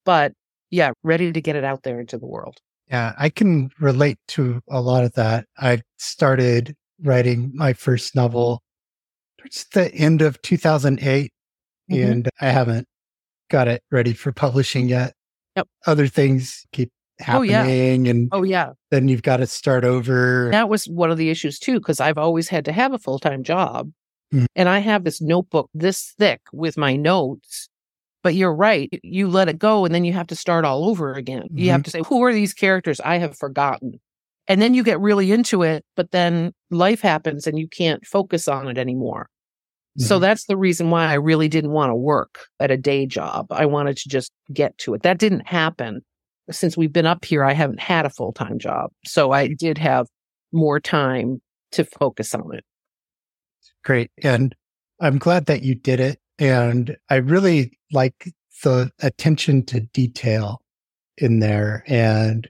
But 0.05 0.33
yeah, 0.71 0.93
ready 1.03 1.33
to 1.33 1.41
get 1.41 1.57
it 1.57 1.65
out 1.65 1.83
there 1.83 1.99
into 1.99 2.19
the 2.19 2.27
world. 2.27 2.59
Yeah, 2.89 3.15
I 3.19 3.31
can 3.31 3.71
relate 3.81 4.19
to 4.29 4.61
a 4.71 4.81
lot 4.81 5.03
of 5.03 5.12
that. 5.15 5.47
I 5.59 5.83
started 5.99 6.77
writing 7.02 7.50
my 7.54 7.73
first 7.73 8.14
novel 8.14 8.62
towards 9.38 9.66
the 9.73 9.92
end 9.95 10.23
of 10.23 10.40
2008, 10.42 11.33
mm-hmm. 11.90 12.11
and 12.11 12.28
I 12.40 12.50
haven't 12.50 12.87
got 13.50 13.69
it 13.69 13.83
ready 13.90 14.12
for 14.12 14.33
publishing 14.33 14.88
yet. 14.88 15.14
Yep. 15.57 15.69
Other 15.87 16.07
things 16.07 16.64
keep 16.73 16.90
happening, 17.19 17.54
oh, 17.54 17.64
yeah. 17.64 18.11
and 18.11 18.28
oh 18.33 18.42
yeah, 18.42 18.71
then 18.90 19.09
you've 19.09 19.23
got 19.23 19.38
to 19.38 19.47
start 19.47 19.85
over. 19.85 20.49
That 20.52 20.69
was 20.69 20.87
one 20.87 21.11
of 21.11 21.19
the 21.19 21.30
issues 21.30 21.59
too, 21.59 21.80
because 21.80 22.00
I've 22.00 22.19
always 22.19 22.49
had 22.49 22.64
to 22.66 22.73
have 22.73 22.92
a 22.92 22.99
full 22.99 23.19
time 23.19 23.42
job, 23.42 23.90
mm-hmm. 24.33 24.47
and 24.54 24.69
I 24.69 24.78
have 24.78 25.04
this 25.04 25.21
notebook 25.21 25.69
this 25.75 26.14
thick 26.19 26.40
with 26.52 26.76
my 26.76 26.97
notes. 26.97 27.69
But 28.23 28.35
you're 28.35 28.54
right. 28.54 28.90
You 29.02 29.28
let 29.28 29.49
it 29.49 29.59
go 29.59 29.87
and 29.87 29.95
then 29.95 30.04
you 30.04 30.12
have 30.12 30.26
to 30.26 30.37
start 30.37 30.66
all 30.66 30.87
over 30.90 31.14
again. 31.14 31.45
Mm-hmm. 31.45 31.57
You 31.57 31.71
have 31.71 31.78
mm-hmm. 31.78 31.85
to 31.85 31.90
say, 31.90 32.02
who 32.07 32.23
are 32.23 32.35
these 32.35 32.52
characters 32.52 33.00
I 33.00 33.16
have 33.16 33.35
forgotten? 33.35 33.99
And 34.49 34.61
then 34.61 34.75
you 34.75 34.83
get 34.83 35.01
really 35.01 35.31
into 35.33 35.63
it, 35.63 35.85
but 35.97 36.11
then 36.11 36.53
life 36.71 37.01
happens 37.01 37.47
and 37.47 37.59
you 37.59 37.69
can't 37.69 38.05
focus 38.05 38.49
on 38.49 38.69
it 38.69 38.79
anymore. 38.79 39.29
Mm-hmm. 39.99 40.07
So 40.07 40.19
that's 40.19 40.47
the 40.47 40.57
reason 40.57 40.91
why 40.91 41.07
I 41.07 41.15
really 41.15 41.49
didn't 41.49 41.73
want 41.73 41.91
to 41.91 41.95
work 41.95 42.47
at 42.59 42.71
a 42.71 42.77
day 42.77 43.07
job. 43.07 43.47
I 43.51 43.67
wanted 43.67 43.97
to 43.99 44.09
just 44.09 44.33
get 44.53 44.77
to 44.79 44.95
it. 44.95 45.03
That 45.03 45.19
didn't 45.19 45.47
happen. 45.47 46.03
Since 46.51 46.77
we've 46.77 46.93
been 46.93 47.07
up 47.07 47.25
here, 47.25 47.45
I 47.45 47.53
haven't 47.53 47.81
had 47.81 48.07
a 48.07 48.11
full 48.11 48.33
time 48.33 48.59
job. 48.59 48.91
So 49.07 49.31
I 49.31 49.49
did 49.49 49.79
have 49.79 50.07
more 50.53 50.81
time 50.81 51.41
to 51.73 51.85
focus 51.85 52.35
on 52.35 52.55
it. 52.55 52.65
Great. 53.85 54.11
And 54.23 54.55
I'm 55.01 55.19
glad 55.19 55.47
that 55.47 55.63
you 55.63 55.75
did 55.75 56.01
it. 56.01 56.19
And 56.39 56.97
I 57.09 57.17
really 57.17 57.79
like 57.93 58.33
the 58.63 58.91
attention 59.01 59.65
to 59.67 59.81
detail 59.81 60.61
in 61.17 61.41
there. 61.41 61.85
And 61.87 62.49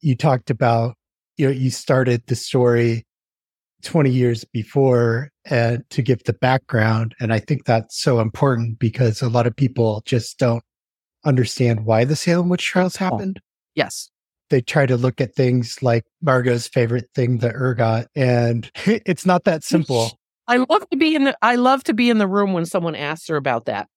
you 0.00 0.16
talked 0.16 0.50
about 0.50 0.96
you 1.40 1.46
know, 1.46 1.52
you 1.52 1.70
started 1.70 2.22
the 2.26 2.36
story 2.36 3.06
20 3.82 4.10
years 4.10 4.44
before 4.44 5.30
and 5.46 5.78
uh, 5.78 5.82
to 5.88 6.02
give 6.02 6.22
the 6.24 6.34
background. 6.34 7.14
And 7.18 7.32
I 7.32 7.38
think 7.38 7.64
that's 7.64 7.98
so 7.98 8.20
important 8.20 8.78
because 8.78 9.22
a 9.22 9.28
lot 9.30 9.46
of 9.46 9.56
people 9.56 10.02
just 10.04 10.38
don't 10.38 10.62
understand 11.24 11.86
why 11.86 12.04
the 12.04 12.14
Salem 12.14 12.50
witch 12.50 12.66
trials 12.66 12.96
oh, 13.00 13.04
happened. 13.04 13.40
Oh, 13.40 13.48
yes. 13.74 14.10
They 14.50 14.60
try 14.60 14.84
to 14.84 14.98
look 14.98 15.18
at 15.18 15.34
things 15.34 15.82
like 15.82 16.04
Margo's 16.20 16.68
favorite 16.68 17.08
thing, 17.14 17.38
the 17.38 17.54
ergot, 17.54 18.08
and 18.14 18.70
it's 18.84 19.24
not 19.24 19.44
that 19.44 19.64
simple. 19.64 20.18
I 20.46 20.58
love 20.58 20.86
to 20.90 20.96
be 20.96 21.14
in 21.14 21.24
the 21.24 21.38
I 21.40 21.54
love 21.54 21.84
to 21.84 21.94
be 21.94 22.10
in 22.10 22.18
the 22.18 22.26
room 22.26 22.52
when 22.52 22.66
someone 22.66 22.96
asks 22.96 23.28
her 23.28 23.36
about 23.36 23.64
that 23.66 23.88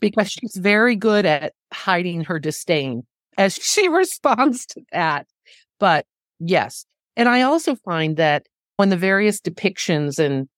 because 0.00 0.30
she's 0.30 0.56
very 0.56 0.96
good 0.96 1.24
at 1.24 1.54
hiding 1.72 2.24
her 2.24 2.38
disdain 2.38 3.04
as 3.38 3.54
she 3.54 3.88
responds 3.88 4.66
to 4.66 4.82
that. 4.92 5.26
But 5.78 6.04
yes, 6.40 6.84
and 7.16 7.28
I 7.28 7.42
also 7.42 7.74
find 7.76 8.16
that 8.16 8.46
when 8.76 8.88
the 8.88 8.96
various 8.96 9.40
depictions 9.40 10.18
and 10.18 10.48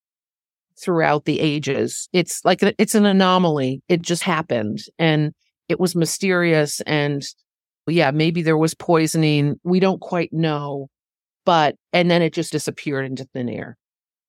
throughout 0.81 1.25
the 1.25 1.41
ages, 1.41 2.09
it's 2.13 2.45
like 2.45 2.63
it's 2.63 2.95
an 2.95 3.07
anomaly. 3.07 3.83
It 3.89 4.03
just 4.03 4.23
happened 4.23 4.81
and 4.99 5.33
it 5.69 5.81
was 5.81 5.97
mysterious. 5.97 6.81
And 6.83 7.23
yeah, 7.87 8.11
maybe 8.11 8.43
there 8.43 8.57
was 8.57 8.75
poisoning. 8.75 9.57
We 9.65 9.81
don't 9.81 10.01
quite 10.01 10.33
know. 10.33 10.89
But, 11.45 11.75
and 11.93 12.11
then 12.11 12.23
it 12.23 12.33
just 12.33 12.53
disappeared 12.53 13.07
into 13.07 13.27
thin 13.33 13.49
air. 13.49 13.77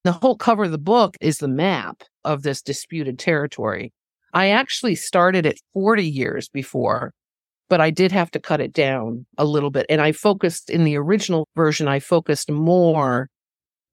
The 0.04 0.14
whole 0.14 0.36
cover 0.36 0.64
of 0.64 0.72
the 0.72 0.80
book 0.80 1.16
is 1.22 1.38
the 1.38 1.48
map 1.48 2.02
of 2.26 2.42
this 2.42 2.62
disputed 2.62 3.20
territory. 3.20 3.94
I 4.34 4.50
actually 4.50 4.96
started 4.96 5.46
it 5.46 5.62
40 5.74 6.04
years 6.04 6.50
before 6.50 7.14
but 7.70 7.82
I 7.82 7.90
did 7.90 8.12
have 8.12 8.32
to 8.32 8.40
cut 8.40 8.62
it 8.62 8.74
down 8.74 9.26
a 9.38 9.46
little 9.46 9.72
bit. 9.72 9.86
And 9.90 10.02
I 10.02 10.12
focused 10.12 10.70
in 10.70 10.84
the 10.84 10.98
original 10.98 11.48
version, 11.56 11.88
I 11.88 12.00
focused 12.00 12.52
more 12.52 13.30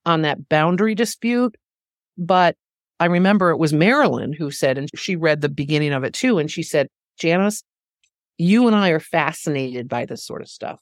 on 0.04 0.22
that 0.22 0.48
boundary 0.48 0.94
dispute. 0.94 1.56
But 2.18 2.56
I 2.98 3.06
remember 3.06 3.50
it 3.50 3.58
was 3.58 3.72
Marilynne 3.72 4.36
who 4.36 4.50
said, 4.50 4.76
and 4.76 4.88
she 4.94 5.16
read 5.16 5.40
the 5.40 5.48
beginning 5.48 5.92
of 5.92 6.04
it 6.04 6.12
too. 6.12 6.38
And 6.38 6.50
she 6.50 6.62
said, 6.62 6.88
Janice, 7.18 7.62
you 8.36 8.66
and 8.66 8.76
I 8.76 8.90
are 8.90 9.00
fascinated 9.00 9.88
by 9.88 10.04
this 10.04 10.24
sort 10.24 10.42
of 10.42 10.48
stuff, 10.48 10.80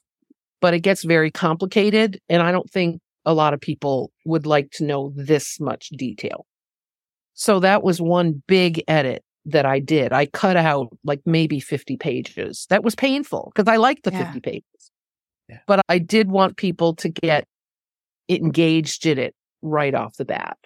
but 0.61 0.73
it 0.73 0.79
gets 0.79 1.03
very 1.03 1.31
complicated. 1.31 2.19
And 2.27 2.41
I 2.41 2.51
don't 2.51 2.69
think 2.69 3.01
a 3.25 3.33
lot 3.33 3.53
of 3.53 3.61
people 3.61 4.11
would 4.25 4.45
like 4.45 4.71
to 4.71 4.83
know 4.83 5.13
this 5.15 5.59
much 5.59 5.89
detail. 5.89 6.45
So 7.33 7.61
that 7.61 7.83
was 7.83 8.01
one 8.01 8.43
big 8.47 8.83
edit 8.87 9.23
that 9.45 9.65
I 9.65 9.79
did. 9.79 10.13
I 10.13 10.25
cut 10.25 10.57
out 10.57 10.87
like 11.03 11.21
maybe 11.25 11.59
50 11.59 11.97
pages. 11.97 12.67
That 12.69 12.83
was 12.83 12.95
painful 12.95 13.51
because 13.53 13.71
I 13.71 13.77
liked 13.77 14.03
the 14.03 14.11
yeah. 14.11 14.25
50 14.25 14.39
pages. 14.41 14.91
Yeah. 15.47 15.59
But 15.65 15.81
I 15.89 15.97
did 15.97 16.29
want 16.29 16.57
people 16.57 16.95
to 16.95 17.09
get 17.09 17.45
engaged 18.29 19.05
in 19.05 19.17
it 19.17 19.35
right 19.61 19.95
off 19.95 20.17
the 20.17 20.25
bat. 20.25 20.57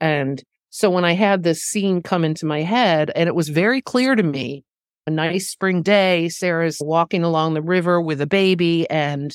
And 0.00 0.42
so 0.70 0.90
when 0.90 1.04
I 1.04 1.12
had 1.12 1.42
this 1.42 1.62
scene 1.62 2.02
come 2.02 2.24
into 2.24 2.46
my 2.46 2.62
head, 2.62 3.10
and 3.16 3.28
it 3.28 3.34
was 3.34 3.48
very 3.48 3.80
clear 3.80 4.14
to 4.14 4.22
me 4.22 4.64
a 5.06 5.10
nice 5.10 5.48
spring 5.48 5.82
day, 5.82 6.28
Sarah's 6.28 6.78
walking 6.80 7.24
along 7.24 7.54
the 7.54 7.62
river 7.62 8.00
with 8.00 8.20
a 8.20 8.26
baby. 8.26 8.88
And 8.90 9.34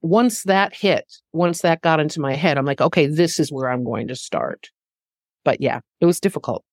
once 0.00 0.44
that 0.44 0.74
hit, 0.74 1.04
once 1.32 1.62
that 1.62 1.82
got 1.82 2.00
into 2.00 2.20
my 2.20 2.34
head, 2.34 2.56
I'm 2.56 2.64
like, 2.64 2.80
okay, 2.80 3.06
this 3.06 3.40
is 3.40 3.50
where 3.50 3.68
I'm 3.68 3.84
going 3.84 4.08
to 4.08 4.14
start. 4.14 4.68
But 5.44 5.60
yeah, 5.60 5.80
it 6.00 6.06
was 6.06 6.20
difficult. 6.20 6.64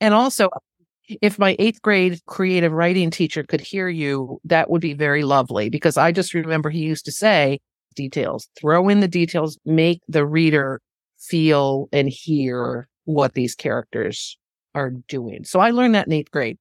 And 0.00 0.14
also, 0.14 0.50
if 1.08 1.38
my 1.38 1.56
eighth 1.58 1.82
grade 1.82 2.20
creative 2.26 2.72
writing 2.72 3.10
teacher 3.10 3.42
could 3.42 3.60
hear 3.60 3.88
you, 3.88 4.40
that 4.44 4.70
would 4.70 4.80
be 4.80 4.94
very 4.94 5.24
lovely 5.24 5.68
because 5.68 5.96
I 5.96 6.12
just 6.12 6.34
remember 6.34 6.70
he 6.70 6.80
used 6.80 7.04
to 7.06 7.12
say, 7.12 7.60
details, 7.94 8.48
throw 8.58 8.88
in 8.88 9.00
the 9.00 9.08
details, 9.08 9.58
make 9.64 10.00
the 10.08 10.26
reader 10.26 10.80
feel 11.18 11.88
and 11.92 12.08
hear 12.08 12.88
what 13.04 13.34
these 13.34 13.54
characters 13.54 14.36
are 14.74 14.90
doing. 15.08 15.44
So 15.44 15.60
I 15.60 15.70
learned 15.70 15.94
that 15.94 16.06
in 16.06 16.12
eighth 16.12 16.30
grade. 16.30 16.58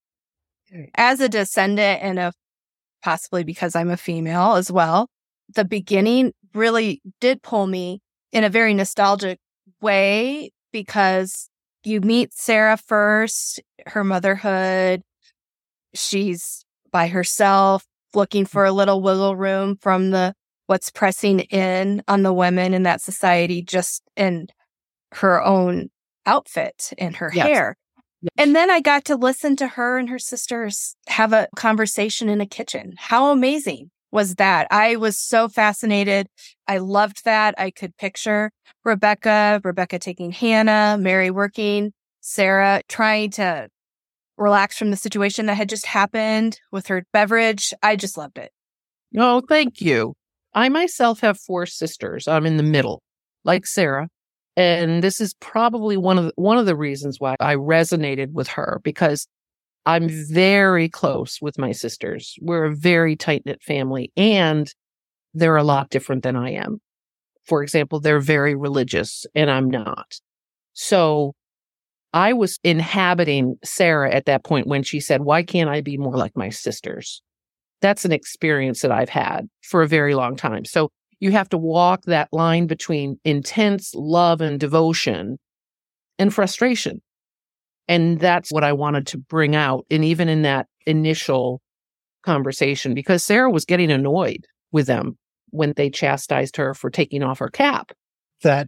As 0.96 1.20
a 1.20 1.30
descendant 1.30 2.02
and 2.02 2.20
a 2.20 2.34
possibly 3.04 3.44
because 3.44 3.76
I'm 3.76 3.90
a 3.90 3.98
female 3.98 4.54
as 4.54 4.72
well, 4.72 5.10
the 5.54 5.66
beginning 5.66 6.34
really 6.54 7.02
did 7.20 7.44
pull 7.44 7.68
me 7.68 8.02
in 8.32 8.44
a 8.44 8.50
very 8.50 8.74
nostalgic 8.74 9.40
way 9.82 10.52
because 10.72 11.50
you 11.86 12.02
meet 12.02 12.34
Sarah 12.34 12.78
first, 12.78 13.62
her 13.88 14.04
motherhood. 14.04 15.02
She's 15.94 16.66
by 16.92 17.08
herself, 17.08 17.86
looking 18.14 18.46
mm. 18.46 18.50
for 18.50 18.66
a 18.66 18.72
little 18.72 19.02
wiggle 19.02 19.36
room 19.36 19.78
from 19.82 20.12
the 20.12 20.34
what's 20.68 20.90
pressing 20.90 21.42
in 21.42 22.02
on 22.08 22.24
the 22.24 22.34
women 22.34 22.74
in 22.74 22.84
that 22.84 23.02
society 23.02 23.62
just 23.62 24.02
in 24.18 24.48
her 25.14 25.44
own 25.44 25.90
outfit 26.26 26.92
and 26.98 27.16
her 27.18 27.32
Yes. 27.34 27.46
hair. 27.46 27.78
Yes. 28.22 28.32
And 28.38 28.56
then 28.56 28.72
I 28.72 28.82
got 28.82 29.06
to 29.06 29.16
listen 29.16 29.56
to 29.58 29.68
her 29.68 29.98
and 30.00 30.10
her 30.10 30.18
sisters 30.18 30.96
have 31.08 31.34
a 31.34 31.48
conversation 31.56 32.30
in 32.30 32.42
a 32.42 32.48
kitchen. 32.48 32.96
How 32.98 33.32
amazing 33.32 33.92
was 34.12 34.36
that? 34.36 34.68
I 34.72 34.96
was 34.96 35.18
so 35.18 35.48
fascinated. 35.48 36.28
I 36.68 36.78
loved 36.78 37.26
that. 37.26 37.56
I 37.58 37.72
could 37.72 37.96
picture 37.98 38.52
Rebecca, 38.84 39.62
Rebecca 39.64 40.00
taking 40.00 40.32
Hannah, 40.32 40.98
Mary 41.00 41.32
working, 41.32 41.92
Sarah 42.22 42.82
trying 42.88 43.32
to 43.32 43.70
relax 44.38 44.78
from 44.78 44.92
the 44.92 44.98
situation 44.98 45.46
that 45.46 45.56
had 45.56 45.70
just 45.70 45.86
happened 45.86 46.60
with 46.72 46.88
her 46.88 47.06
beverage. 47.14 47.74
I 47.82 47.96
just 47.96 48.18
loved 48.18 48.38
it. 48.38 48.52
No, 49.12 49.42
thank 49.48 49.82
you. 49.82 50.14
I 50.54 50.70
myself 50.70 51.20
have 51.22 51.40
four 51.40 51.66
sisters. 51.66 52.28
I'm 52.28 52.46
in 52.46 52.58
the 52.58 52.64
middle, 52.64 53.02
like 53.44 53.66
Sarah. 53.66 54.10
And 54.58 55.04
this 55.04 55.20
is 55.20 55.34
probably 55.42 55.98
one 55.98 56.18
of 56.18 56.26
the, 56.26 56.32
one 56.36 56.58
of 56.58 56.66
the 56.66 56.76
reasons 56.76 57.20
why 57.20 57.36
I 57.40 57.56
resonated 57.56 58.32
with 58.32 58.48
her 58.50 58.80
because 58.84 59.28
I'm 59.86 60.10
very 60.10 60.90
close 60.90 61.40
with 61.42 61.60
my 61.60 61.72
sisters. 61.72 62.36
We're 62.42 62.66
a 62.66 62.76
very 62.76 63.16
tight 63.16 63.44
knit 63.46 63.62
family 63.62 64.12
and 64.18 64.74
they're 65.34 65.58
a 65.58 65.64
lot 65.64 65.90
different 65.90 66.24
than 66.24 66.36
I 66.36 66.52
am. 66.52 66.80
For 67.46 67.62
example, 67.62 68.00
they're 68.00 68.20
very 68.20 68.56
religious 68.56 69.26
and 69.36 69.52
I'm 69.52 69.70
not. 69.70 70.20
So 70.74 71.34
I 72.14 72.34
was 72.34 72.60
inhabiting 72.64 73.58
Sarah 73.64 74.12
at 74.12 74.26
that 74.26 74.44
point 74.44 74.68
when 74.68 74.84
she 74.84 75.00
said, 75.00 75.22
why 75.22 75.44
can't 75.44 75.70
I 75.70 75.82
be 75.82 75.98
more 75.98 76.18
like 76.18 76.36
my 76.36 76.50
sisters? 76.50 77.22
That's 77.82 78.06
an 78.06 78.12
experience 78.12 78.82
that 78.82 78.92
I've 78.92 79.10
had 79.10 79.48
for 79.62 79.84
a 79.84 79.88
very 79.88 80.16
long 80.16 80.36
time. 80.36 80.66
So 80.66 80.90
you 81.20 81.32
have 81.32 81.50
to 81.50 81.58
walk 81.58 82.04
that 82.06 82.30
line 82.32 82.68
between 82.68 83.20
intense 83.24 83.94
love 83.94 84.42
and 84.42 84.60
devotion 84.60 85.38
and 86.18 86.34
frustration. 86.34 87.02
And 87.88 88.20
that's 88.20 88.52
what 88.52 88.64
I 88.64 88.74
wanted 88.74 89.08
to 89.08 89.18
bring 89.18 89.56
out. 89.56 89.86
And 89.92 90.04
even 90.04 90.28
in 90.30 90.42
that 90.42 90.68
initial 90.86 91.62
conversation, 92.24 92.94
because 92.94 93.24
Sarah 93.24 93.52
was 93.52 93.66
getting 93.66 93.92
annoyed 93.92 94.46
with 94.72 94.88
them 94.88 95.18
when 95.52 95.74
they 95.76 95.90
chastised 95.90 96.58
her 96.58 96.74
for 96.74 96.90
taking 96.90 97.24
off 97.24 97.40
her 97.40 97.50
cap. 97.50 97.92
That 98.42 98.68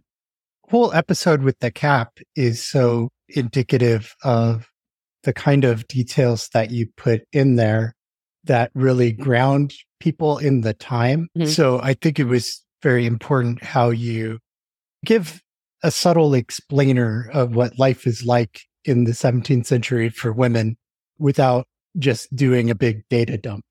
whole 0.70 0.92
episode 0.92 1.42
with 1.42 1.58
the 1.58 1.70
cap 1.70 2.18
is 2.36 2.66
so 2.66 3.10
indicative 3.28 4.14
of 4.22 4.66
the 5.24 5.32
kind 5.32 5.64
of 5.64 5.86
details 5.88 6.48
that 6.54 6.70
you 6.70 6.86
put 6.96 7.22
in 7.32 7.56
there 7.56 7.94
that 8.44 8.70
really 8.74 9.12
ground 9.12 9.74
people 10.00 10.38
in 10.38 10.60
the 10.60 10.72
time. 10.72 11.28
Mhm. 11.36 11.48
So 11.48 11.80
I 11.82 11.94
think 11.94 12.18
it 12.18 12.24
was 12.24 12.64
very 12.82 13.04
important 13.04 13.62
how 13.62 13.90
you 13.90 14.38
give 15.04 15.42
a 15.82 15.90
subtle 15.90 16.34
explainer 16.34 17.28
of 17.32 17.54
what 17.54 17.78
life 17.78 18.06
is 18.06 18.24
like 18.24 18.60
in 18.88 19.04
the 19.04 19.12
17th 19.12 19.66
century 19.66 20.08
for 20.08 20.32
women 20.32 20.76
without 21.18 21.66
just 21.98 22.34
doing 22.34 22.70
a 22.70 22.74
big 22.74 23.02
data 23.08 23.36
dump. 23.36 23.64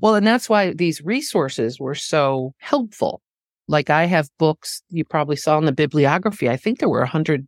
Well, 0.00 0.14
and 0.14 0.26
that's 0.26 0.48
why 0.48 0.72
these 0.72 1.00
resources 1.00 1.80
were 1.80 1.94
so 1.94 2.54
helpful. 2.58 3.22
Like 3.68 3.90
I 3.90 4.04
have 4.04 4.28
books 4.38 4.82
you 4.90 5.04
probably 5.04 5.36
saw 5.36 5.58
in 5.58 5.64
the 5.64 5.72
bibliography. 5.72 6.48
I 6.48 6.56
think 6.56 6.78
there 6.78 6.88
were 6.88 7.02
a 7.02 7.08
hundred 7.08 7.46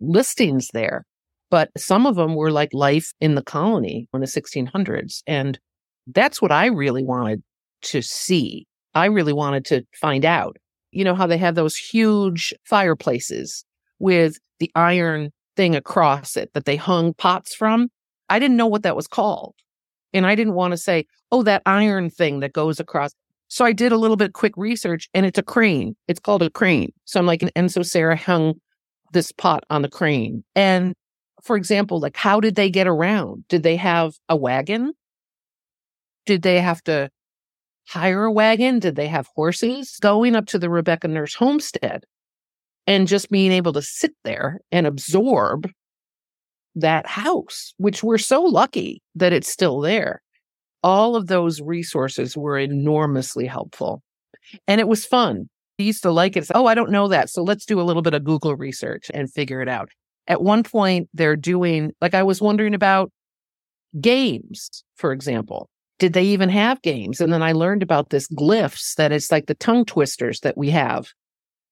listings 0.00 0.68
there, 0.72 1.04
but 1.50 1.70
some 1.76 2.06
of 2.06 2.16
them 2.16 2.34
were 2.34 2.50
like 2.50 2.70
life 2.72 3.12
in 3.20 3.34
the 3.34 3.42
colony 3.42 4.08
in 4.12 4.20
the 4.20 4.26
1600s. 4.26 5.22
And 5.26 5.58
that's 6.06 6.42
what 6.42 6.52
I 6.52 6.66
really 6.66 7.04
wanted 7.04 7.42
to 7.82 8.02
see. 8.02 8.66
I 8.94 9.06
really 9.06 9.32
wanted 9.32 9.64
to 9.66 9.84
find 10.00 10.24
out. 10.24 10.56
You 10.90 11.04
know 11.04 11.14
how 11.14 11.26
they 11.26 11.38
have 11.38 11.54
those 11.54 11.76
huge 11.76 12.52
fireplaces 12.64 13.64
with 13.98 14.36
the 14.58 14.70
iron 14.74 15.30
thing 15.62 15.76
across 15.76 16.36
it 16.36 16.52
that 16.54 16.64
they 16.64 16.74
hung 16.74 17.14
pots 17.14 17.54
from? 17.54 17.88
I 18.28 18.40
didn't 18.40 18.56
know 18.56 18.66
what 18.66 18.82
that 18.82 18.96
was 18.96 19.06
called. 19.06 19.54
And 20.12 20.26
I 20.26 20.34
didn't 20.34 20.54
want 20.54 20.72
to 20.72 20.76
say, 20.76 21.06
oh, 21.30 21.44
that 21.44 21.62
iron 21.66 22.10
thing 22.10 22.40
that 22.40 22.52
goes 22.52 22.80
across. 22.80 23.12
So 23.46 23.64
I 23.64 23.72
did 23.72 23.92
a 23.92 23.96
little 23.96 24.16
bit 24.16 24.32
quick 24.32 24.54
research 24.56 25.08
and 25.14 25.24
it's 25.24 25.38
a 25.38 25.42
crane. 25.42 25.94
It's 26.08 26.18
called 26.18 26.42
a 26.42 26.50
crane. 26.50 26.92
So 27.04 27.20
I'm 27.20 27.26
like, 27.26 27.48
and 27.54 27.70
so 27.70 27.82
Sarah 27.82 28.16
hung 28.16 28.54
this 29.12 29.30
pot 29.30 29.62
on 29.70 29.82
the 29.82 29.88
crane. 29.88 30.42
And 30.56 30.94
for 31.44 31.54
example, 31.54 32.00
like 32.00 32.16
how 32.16 32.40
did 32.40 32.56
they 32.56 32.68
get 32.68 32.88
around? 32.88 33.44
Did 33.48 33.62
they 33.62 33.76
have 33.76 34.14
a 34.28 34.34
wagon? 34.34 34.94
Did 36.26 36.42
they 36.42 36.60
have 36.60 36.82
to 36.84 37.08
hire 37.86 38.24
a 38.24 38.32
wagon? 38.32 38.80
Did 38.80 38.96
they 38.96 39.06
have 39.06 39.28
horses? 39.36 39.96
Going 40.02 40.34
up 40.34 40.46
to 40.46 40.58
the 40.58 40.68
Rebecca 40.68 41.06
Nurse 41.06 41.36
homestead 41.36 42.04
and 42.86 43.08
just 43.08 43.30
being 43.30 43.52
able 43.52 43.72
to 43.72 43.82
sit 43.82 44.12
there 44.24 44.60
and 44.70 44.86
absorb 44.86 45.70
that 46.74 47.06
house, 47.06 47.74
which 47.76 48.02
we're 48.02 48.18
so 48.18 48.42
lucky 48.42 49.02
that 49.14 49.32
it's 49.32 49.50
still 49.50 49.80
there. 49.80 50.22
All 50.82 51.14
of 51.14 51.26
those 51.26 51.60
resources 51.60 52.36
were 52.36 52.58
enormously 52.58 53.46
helpful. 53.46 54.02
And 54.66 54.80
it 54.80 54.88
was 54.88 55.06
fun. 55.06 55.48
I 55.78 55.84
used 55.84 56.02
to 56.02 56.10
like 56.10 56.36
it. 56.36 56.46
Oh, 56.54 56.66
I 56.66 56.74
don't 56.74 56.90
know 56.90 57.08
that. 57.08 57.30
So 57.30 57.42
let's 57.42 57.66
do 57.66 57.80
a 57.80 57.84
little 57.84 58.02
bit 58.02 58.14
of 58.14 58.24
Google 58.24 58.56
research 58.56 59.10
and 59.14 59.32
figure 59.32 59.60
it 59.60 59.68
out. 59.68 59.90
At 60.26 60.42
one 60.42 60.62
point, 60.62 61.08
they're 61.14 61.36
doing, 61.36 61.92
like, 62.00 62.14
I 62.14 62.22
was 62.22 62.40
wondering 62.40 62.74
about 62.74 63.10
games, 64.00 64.84
for 64.96 65.12
example. 65.12 65.68
Did 65.98 66.14
they 66.14 66.24
even 66.24 66.48
have 66.48 66.82
games? 66.82 67.20
And 67.20 67.32
then 67.32 67.42
I 67.42 67.52
learned 67.52 67.82
about 67.82 68.10
this 68.10 68.28
glyphs 68.28 68.94
that 68.96 69.12
it's 69.12 69.30
like 69.30 69.46
the 69.46 69.54
tongue 69.54 69.84
twisters 69.84 70.40
that 70.40 70.56
we 70.56 70.70
have. 70.70 71.08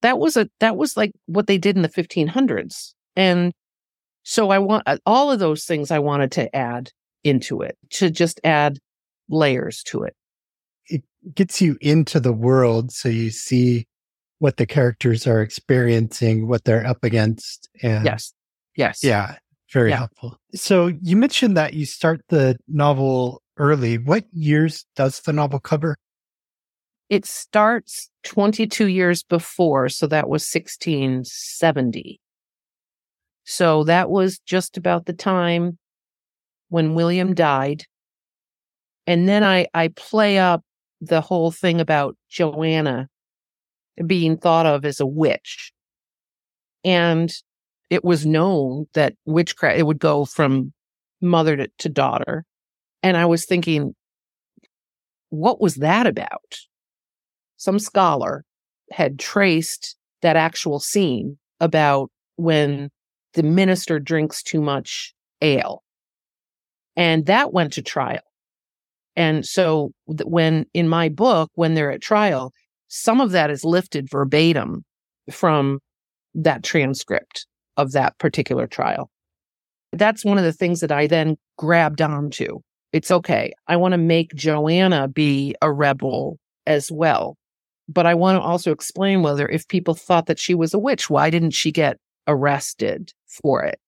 That 0.03 0.19
was 0.19 0.37
a, 0.37 0.49
that 0.61 0.77
was 0.77 0.97
like 0.97 1.13
what 1.27 1.47
they 1.47 1.59
did 1.59 1.77
in 1.77 1.83
the 1.83 1.89
1500s. 1.89 2.95
And 3.17 3.53
so 4.23 4.51
I 4.51 4.59
want 4.59 4.83
uh, 4.87 4.99
all 5.07 5.31
of 5.31 5.39
those 5.39 5.65
things 5.65 5.91
I 5.91 5.99
wanted 5.99 6.33
to 6.33 6.55
add 6.55 6.91
into 7.25 7.61
it 7.63 7.77
to 7.91 8.11
just 8.11 8.41
add 8.45 8.79
layers 9.29 9.83
to 9.85 10.03
it. 10.05 10.15
It 10.87 11.03
gets 11.35 11.61
you 11.61 11.77
into 11.81 12.19
the 12.21 12.33
world 12.33 12.93
so 12.93 13.09
you 13.09 13.31
see 13.31 13.87
what 14.39 14.57
the 14.57 14.67
characters 14.67 15.27
are 15.27 15.43
experiencing, 15.43 16.49
what 16.49 16.65
they're 16.65 16.87
up 16.87 17.05
against. 17.05 17.69
And 17.83 18.05
Yes. 18.05 18.33
Yes. 18.77 19.05
yeah, 19.05 19.37
very 19.73 19.91
Yeah. 19.91 19.99
helpful. 19.99 20.39
So 20.55 20.87
you 21.03 21.17
mentioned 21.17 21.57
that 21.59 21.75
you 21.75 21.85
start 21.85 22.23
the 22.29 22.57
novel 22.67 23.43
early. 23.59 23.99
What 23.99 24.25
years 24.33 24.87
does 24.97 25.21
the 25.21 25.35
novel 25.35 25.61
cover? 25.61 25.97
It 27.11 27.27
starts 27.27 28.09
22 28.23 28.87
years 28.87 29.25
before. 29.25 29.89
So 29.89 30.07
that 30.07 30.29
was 30.29 30.49
1670. 30.51 32.21
So 33.45 33.85
that 33.85 34.09
was 34.09 34.39
just 34.39 34.77
about 34.77 35.07
the 35.07 35.13
time 35.13 35.77
when 36.69 36.95
William 36.95 37.35
died. 37.35 37.85
And 39.09 39.29
then 39.29 39.43
I, 39.43 39.67
I 39.75 39.89
play 39.89 40.39
up 40.39 40.63
the 41.01 41.21
whole 41.21 41.51
thing 41.51 41.81
about 41.81 42.17
Joanna 42.29 43.09
being 44.07 44.37
thought 44.37 44.67
of 44.67 44.85
as 44.85 45.01
a 45.01 45.07
witch. 45.07 45.73
And 46.85 47.31
it 47.91 48.05
was 48.05 48.25
known 48.25 48.87
that 48.95 49.15
witchcraft, 49.25 49.79
it 49.79 49.83
would 49.83 49.99
go 49.99 50.25
from 50.25 50.73
mother 51.21 51.57
to, 51.57 51.69
to 51.79 51.89
daughter. 51.89 52.45
And 53.03 53.17
I 53.17 53.27
was 53.27 53.47
thinking, 53.47 53.97
what 55.31 55.61
was 55.61 55.77
that 55.77 56.07
about? 56.07 56.55
Some 57.61 57.79
scholar 57.79 58.47
had 58.91 59.19
traced 59.19 59.95
that 60.23 60.35
actual 60.35 60.81
scene 60.81 61.37
about 61.61 62.11
when 62.37 62.89
the 63.35 63.43
minister 63.43 64.01
drinks 64.01 64.43
too 64.43 64.63
much 64.63 65.13
ale. 65.43 65.83
And 66.97 67.27
that 67.27 67.53
went 67.53 67.75
to 67.75 67.83
trial. 67.83 68.23
And 69.15 69.45
so 69.45 69.93
when 70.07 70.65
in 70.73 70.89
my 70.89 71.11
book, 71.11 71.51
when 71.55 71.75
they're 71.75 71.91
at 71.91 72.01
trial, 72.01 72.55
some 72.89 73.21
of 73.21 73.33
that 73.33 73.51
is 73.51 73.63
lifted 73.63 74.09
verbatim 74.11 74.83
from 75.31 75.81
that 76.35 76.63
transcript 76.63 77.47
of 77.77 77.93
that 77.93 78.17
particular 78.17 78.67
trial. 78.67 79.11
That's 79.93 80.25
one 80.25 80.39
of 80.39 80.45
the 80.45 80.55
things 80.55 80.81
that 80.81 80.93
I 80.93 81.07
then 81.07 81.37
grabbed 81.59 82.01
onto. 82.01 82.61
It's 82.95 83.11
okay. 83.11 83.53
I 83.69 83.77
want 83.77 83.93
to 83.93 83.99
make 83.99 84.35
Joanna 84.35 85.09
be 85.09 85.55
a 85.61 85.71
rebel 85.71 86.39
as 86.67 86.91
well. 86.91 87.37
But 87.93 88.07
I 88.07 88.15
want 88.15 88.37
to 88.37 88.41
also 88.41 88.71
explain 88.71 89.23
whether 89.23 89.49
if 89.49 89.67
people 89.67 89.95
thought 89.95 90.27
that 90.27 90.39
she 90.39 90.55
was 90.55 90.73
a 90.73 90.79
witch, 90.79 91.11
why 91.11 91.29
didn't 91.29 91.51
she 91.51 91.73
get 91.73 91.99
arrested 92.29 93.13
for 93.43 93.65
it? 93.65 93.81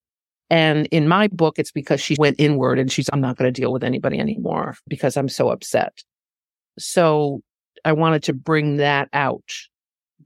And 0.51 0.87
in 0.87 1.07
my 1.07 1.29
book, 1.29 1.57
it's 1.57 1.71
because 1.71 2.01
she 2.01 2.17
went 2.19 2.41
inward 2.41 2.81
and 2.81 2.91
she's, 2.91 3.09
I'm 3.12 3.21
not 3.21 3.37
going 3.37 3.53
to 3.53 3.61
deal 3.61 3.73
with 3.73 3.85
anybody 3.85 4.19
anymore 4.19 4.75
because 4.88 5.17
I'm 5.17 5.29
so 5.29 5.51
upset. 5.51 6.03
So 6.81 7.43
I 7.85 7.93
wanted 7.93 8.25
to 8.25 8.33
bring 8.33 8.79
that 8.79 9.09
out. 9.12 9.49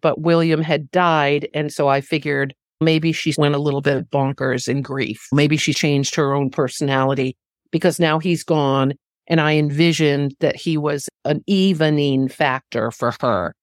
But 0.01 0.23
William 0.23 0.63
had 0.63 0.91
died. 0.91 1.49
And 1.53 1.71
so 1.71 1.89
I 1.89 2.01
figured 2.01 2.55
maybe 2.81 3.13
she 3.13 3.35
went 3.37 3.55
a 3.55 3.59
little 3.59 3.83
bit 3.83 4.11
bonkers 4.11 4.69
in 4.69 4.81
grief. 4.81 5.29
Maybe 5.33 5.59
she 5.59 5.75
changed 5.75 6.15
her 6.15 6.33
own 6.33 6.49
personality 6.49 7.37
because 7.71 8.01
now 8.01 8.19
he's 8.19 8.43
gone 8.43 8.95
And 9.29 9.41
I 9.41 9.57
envisioned 9.57 10.35
that 10.41 10.57
he 10.57 10.77
was 10.77 11.09
an 11.25 11.43
evening 11.47 12.29
factor 12.29 12.91
for 12.91 13.15
her. 13.21 13.55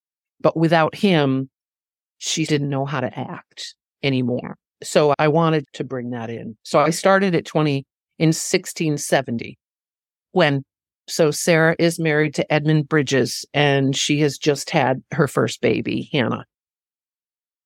But 0.43 0.55
without 0.55 0.93
him, 0.93 1.49
she 2.19 2.45
didn't 2.45 2.69
know 2.69 2.85
how 2.85 2.99
to 2.99 3.17
act 3.17 3.73
anymore. 4.03 4.55
So 4.83 5.15
I 5.17 5.29
wanted 5.29 5.65
to 5.73 5.83
bring 5.83 6.11
that 6.11 6.29
in. 6.29 6.57
So 6.63 6.79
I 6.79 6.91
started 6.91 7.33
at 7.33 7.45
20 7.45 7.85
in 8.19 8.27
1670 8.27 9.57
when 10.33 10.63
so 11.07 11.31
Sarah 11.31 11.75
is 11.79 11.99
married 11.99 12.35
to 12.35 12.53
Edmund 12.53 12.87
Bridges 12.87 13.45
and 13.53 13.95
she 13.95 14.19
has 14.19 14.37
just 14.37 14.69
had 14.69 15.01
her 15.11 15.27
first 15.27 15.59
baby, 15.61 16.09
Hannah. 16.13 16.45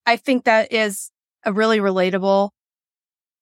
I 0.06 0.16
think 0.16 0.46
that 0.46 0.72
is 0.72 1.12
a 1.44 1.54
really 1.54 1.80
relatable 1.80 2.50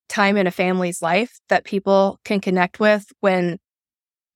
time 0.09 0.37
in 0.37 0.47
a 0.47 0.51
family's 0.51 1.01
life 1.01 1.39
that 1.49 1.63
people 1.63 2.19
can 2.25 2.41
connect 2.41 2.79
with 2.79 3.05
when 3.19 3.57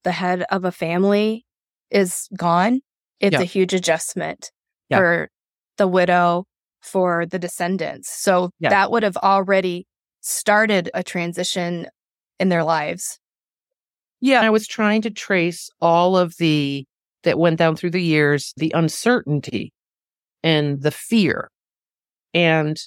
the 0.03 0.11
head 0.11 0.45
of 0.49 0.63
a 0.63 0.71
family 0.71 1.45
is 1.89 2.27
gone. 2.37 2.81
It's 3.19 3.33
Yeah. 3.33 3.41
a 3.41 3.45
huge 3.45 3.73
adjustment 3.73 4.51
Yeah. 4.89 4.97
for 4.97 5.29
the 5.77 5.87
widow, 5.87 6.45
for 6.81 7.25
the 7.25 7.39
descendants. 7.39 8.09
So 8.09 8.51
Yeah. 8.59 8.69
that 8.69 8.91
would 8.91 9.03
have 9.03 9.17
already 9.17 9.85
started 10.21 10.89
a 10.93 11.03
transition 11.03 11.87
in 12.39 12.49
their 12.49 12.63
lives. 12.63 13.19
Yeah, 14.21 14.41
I 14.41 14.49
was 14.49 14.67
trying 14.67 15.01
to 15.03 15.09
trace 15.09 15.69
all 15.81 16.17
of 16.17 16.35
the 16.37 16.85
that 17.23 17.37
went 17.39 17.57
down 17.57 17.75
through 17.75 17.91
the 17.91 18.01
years, 18.01 18.53
the 18.57 18.71
uncertainty 18.75 19.73
and 20.43 20.81
the 20.81 20.91
fear. 20.91 21.49
And 22.33 22.77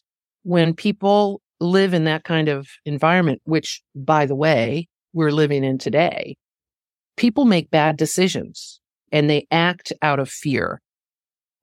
when 0.43 0.75
people 0.75 1.41
live 1.61 1.95
in 1.95 2.05
that 2.05 2.25
kind 2.25 2.49
of 2.49 2.69
environment, 2.85 3.41
which 3.45 3.83
by 3.95 4.27
the 4.27 4.35
way, 4.35 4.89
we're 5.13 5.31
living 5.31 5.65
in 5.65 5.79
today, 5.79 6.37
people 7.17 7.45
make 7.45 7.71
bad 7.71 7.97
decisions 7.97 8.81
and 9.11 9.29
they 9.29 9.47
act 9.51 9.93
out 10.03 10.19
of 10.19 10.29
fear. 10.31 10.81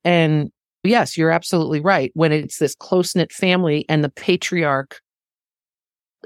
And 0.04 0.52
yes, 0.84 1.18
you're 1.18 1.32
absolutely 1.32 1.80
right. 1.80 2.12
When 2.14 2.32
it's 2.32 2.58
this 2.58 2.76
close 2.76 3.16
knit 3.16 3.32
family 3.32 3.86
and 3.90 4.04
the 4.04 4.10
patriarch 4.10 5.00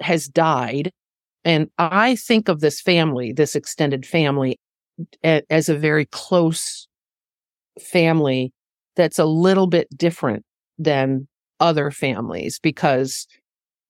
has 0.01 0.27
died, 0.27 0.91
and 1.45 1.69
I 1.77 2.15
think 2.15 2.47
of 2.47 2.61
this 2.61 2.81
family, 2.81 3.33
this 3.33 3.55
extended 3.55 4.05
family, 4.05 4.57
as 5.23 5.69
a 5.69 5.77
very 5.77 6.05
close 6.05 6.87
family 7.81 8.53
that's 8.95 9.19
a 9.19 9.25
little 9.25 9.67
bit 9.67 9.87
different 9.97 10.45
than 10.77 11.27
other 11.59 11.91
families 11.91 12.59
because 12.59 13.27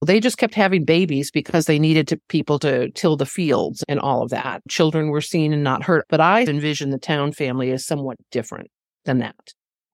they 0.06 0.19
just 0.19 0.38
kept 0.38 0.54
having 0.54 0.86
babies 0.86 1.32
because 1.32 1.65
they 1.65 1.80
needed 1.80 2.08
to, 2.10 2.19
people 2.28 2.60
to 2.60 2.89
till 2.91 3.15
the 3.15 3.26
fields 3.26 3.84
and 3.88 4.00
all 4.00 4.24
of 4.24 4.30
that. 4.30 4.62
Children 4.69 5.10
were 5.10 5.22
seen 5.22 5.54
and 5.54 5.63
not 5.63 5.84
heard. 5.84 6.04
But 6.10 6.22
I 6.22 6.43
envision 6.43 6.89
the 6.89 6.98
Towne 6.98 7.32
family 7.32 7.72
as 7.72 7.86
somewhat 7.86 8.17
different 8.32 8.69
than 9.06 9.19
that. 9.19 9.54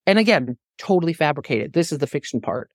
And 0.09 0.17
again, 0.17 0.57
totally 0.79 1.13
fabricated. 1.13 1.73
This 1.73 1.91
is 1.91 1.99
the 1.99 2.07
fiction 2.07 2.41
part. 2.41 2.71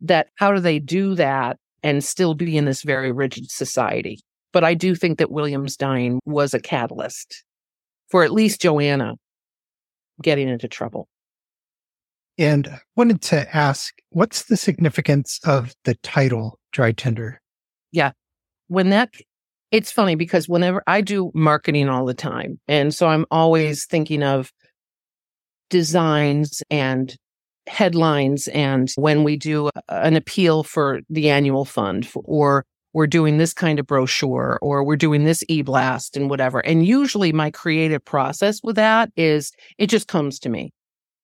That 0.00 0.28
how 0.36 0.54
do 0.54 0.60
they 0.60 0.78
do 0.78 1.14
that 1.16 1.58
and 1.82 2.02
still 2.02 2.32
be 2.32 2.56
in 2.56 2.64
this 2.64 2.82
very 2.82 3.12
rigid 3.12 3.50
society? 3.50 4.20
But 4.50 4.64
I 4.64 4.72
do 4.72 4.94
think 4.94 5.18
that 5.18 5.30
William's 5.30 5.76
dying 5.76 6.20
was 6.24 6.54
a 6.54 6.58
catalyst 6.58 7.44
for 8.08 8.24
at 8.24 8.32
least 8.32 8.62
Joanna 8.62 9.16
getting 10.22 10.48
into 10.48 10.68
trouble. 10.68 11.06
And 12.38 12.66
I 12.66 12.78
wanted 12.96 13.20
to 13.24 13.54
ask, 13.54 13.92
what's 14.08 14.44
the 14.44 14.56
significance 14.56 15.38
of 15.44 15.74
the 15.84 15.96
title 15.96 16.58
Dry 16.72 16.92
Tinder? 16.92 17.42
when 18.68 18.88
that 18.88 19.12
it's 19.70 19.92
funny 19.92 20.14
because 20.14 20.48
whenever 20.48 20.82
I 20.86 21.02
do 21.02 21.30
marketing 21.34 21.90
all 21.90 22.06
the 22.06 22.14
time 22.14 22.58
and 22.68 22.94
so 22.94 23.06
I'm 23.06 23.26
always 23.30 23.84
thinking 23.84 24.22
of 24.22 24.50
designs 25.70 26.62
and 26.70 27.16
headlines 27.66 28.48
and 28.48 28.90
when 28.96 29.22
we 29.22 29.36
do 29.36 29.70
an 29.88 30.16
appeal 30.16 30.62
for 30.62 31.00
the 31.08 31.30
annual 31.30 31.64
fund 31.64 32.08
or 32.24 32.64
we're 32.92 33.06
doing 33.06 33.38
this 33.38 33.54
kind 33.54 33.78
of 33.78 33.86
brochure 33.86 34.58
or 34.60 34.82
we're 34.82 34.96
doing 34.96 35.24
this 35.24 35.44
e-blast 35.48 36.16
and 36.16 36.28
whatever 36.28 36.58
and 36.60 36.84
usually 36.86 37.32
my 37.32 37.50
creative 37.50 38.04
process 38.04 38.60
with 38.64 38.76
that 38.76 39.10
is 39.16 39.52
it 39.78 39.86
just 39.86 40.08
comes 40.08 40.40
to 40.40 40.48
me 40.48 40.72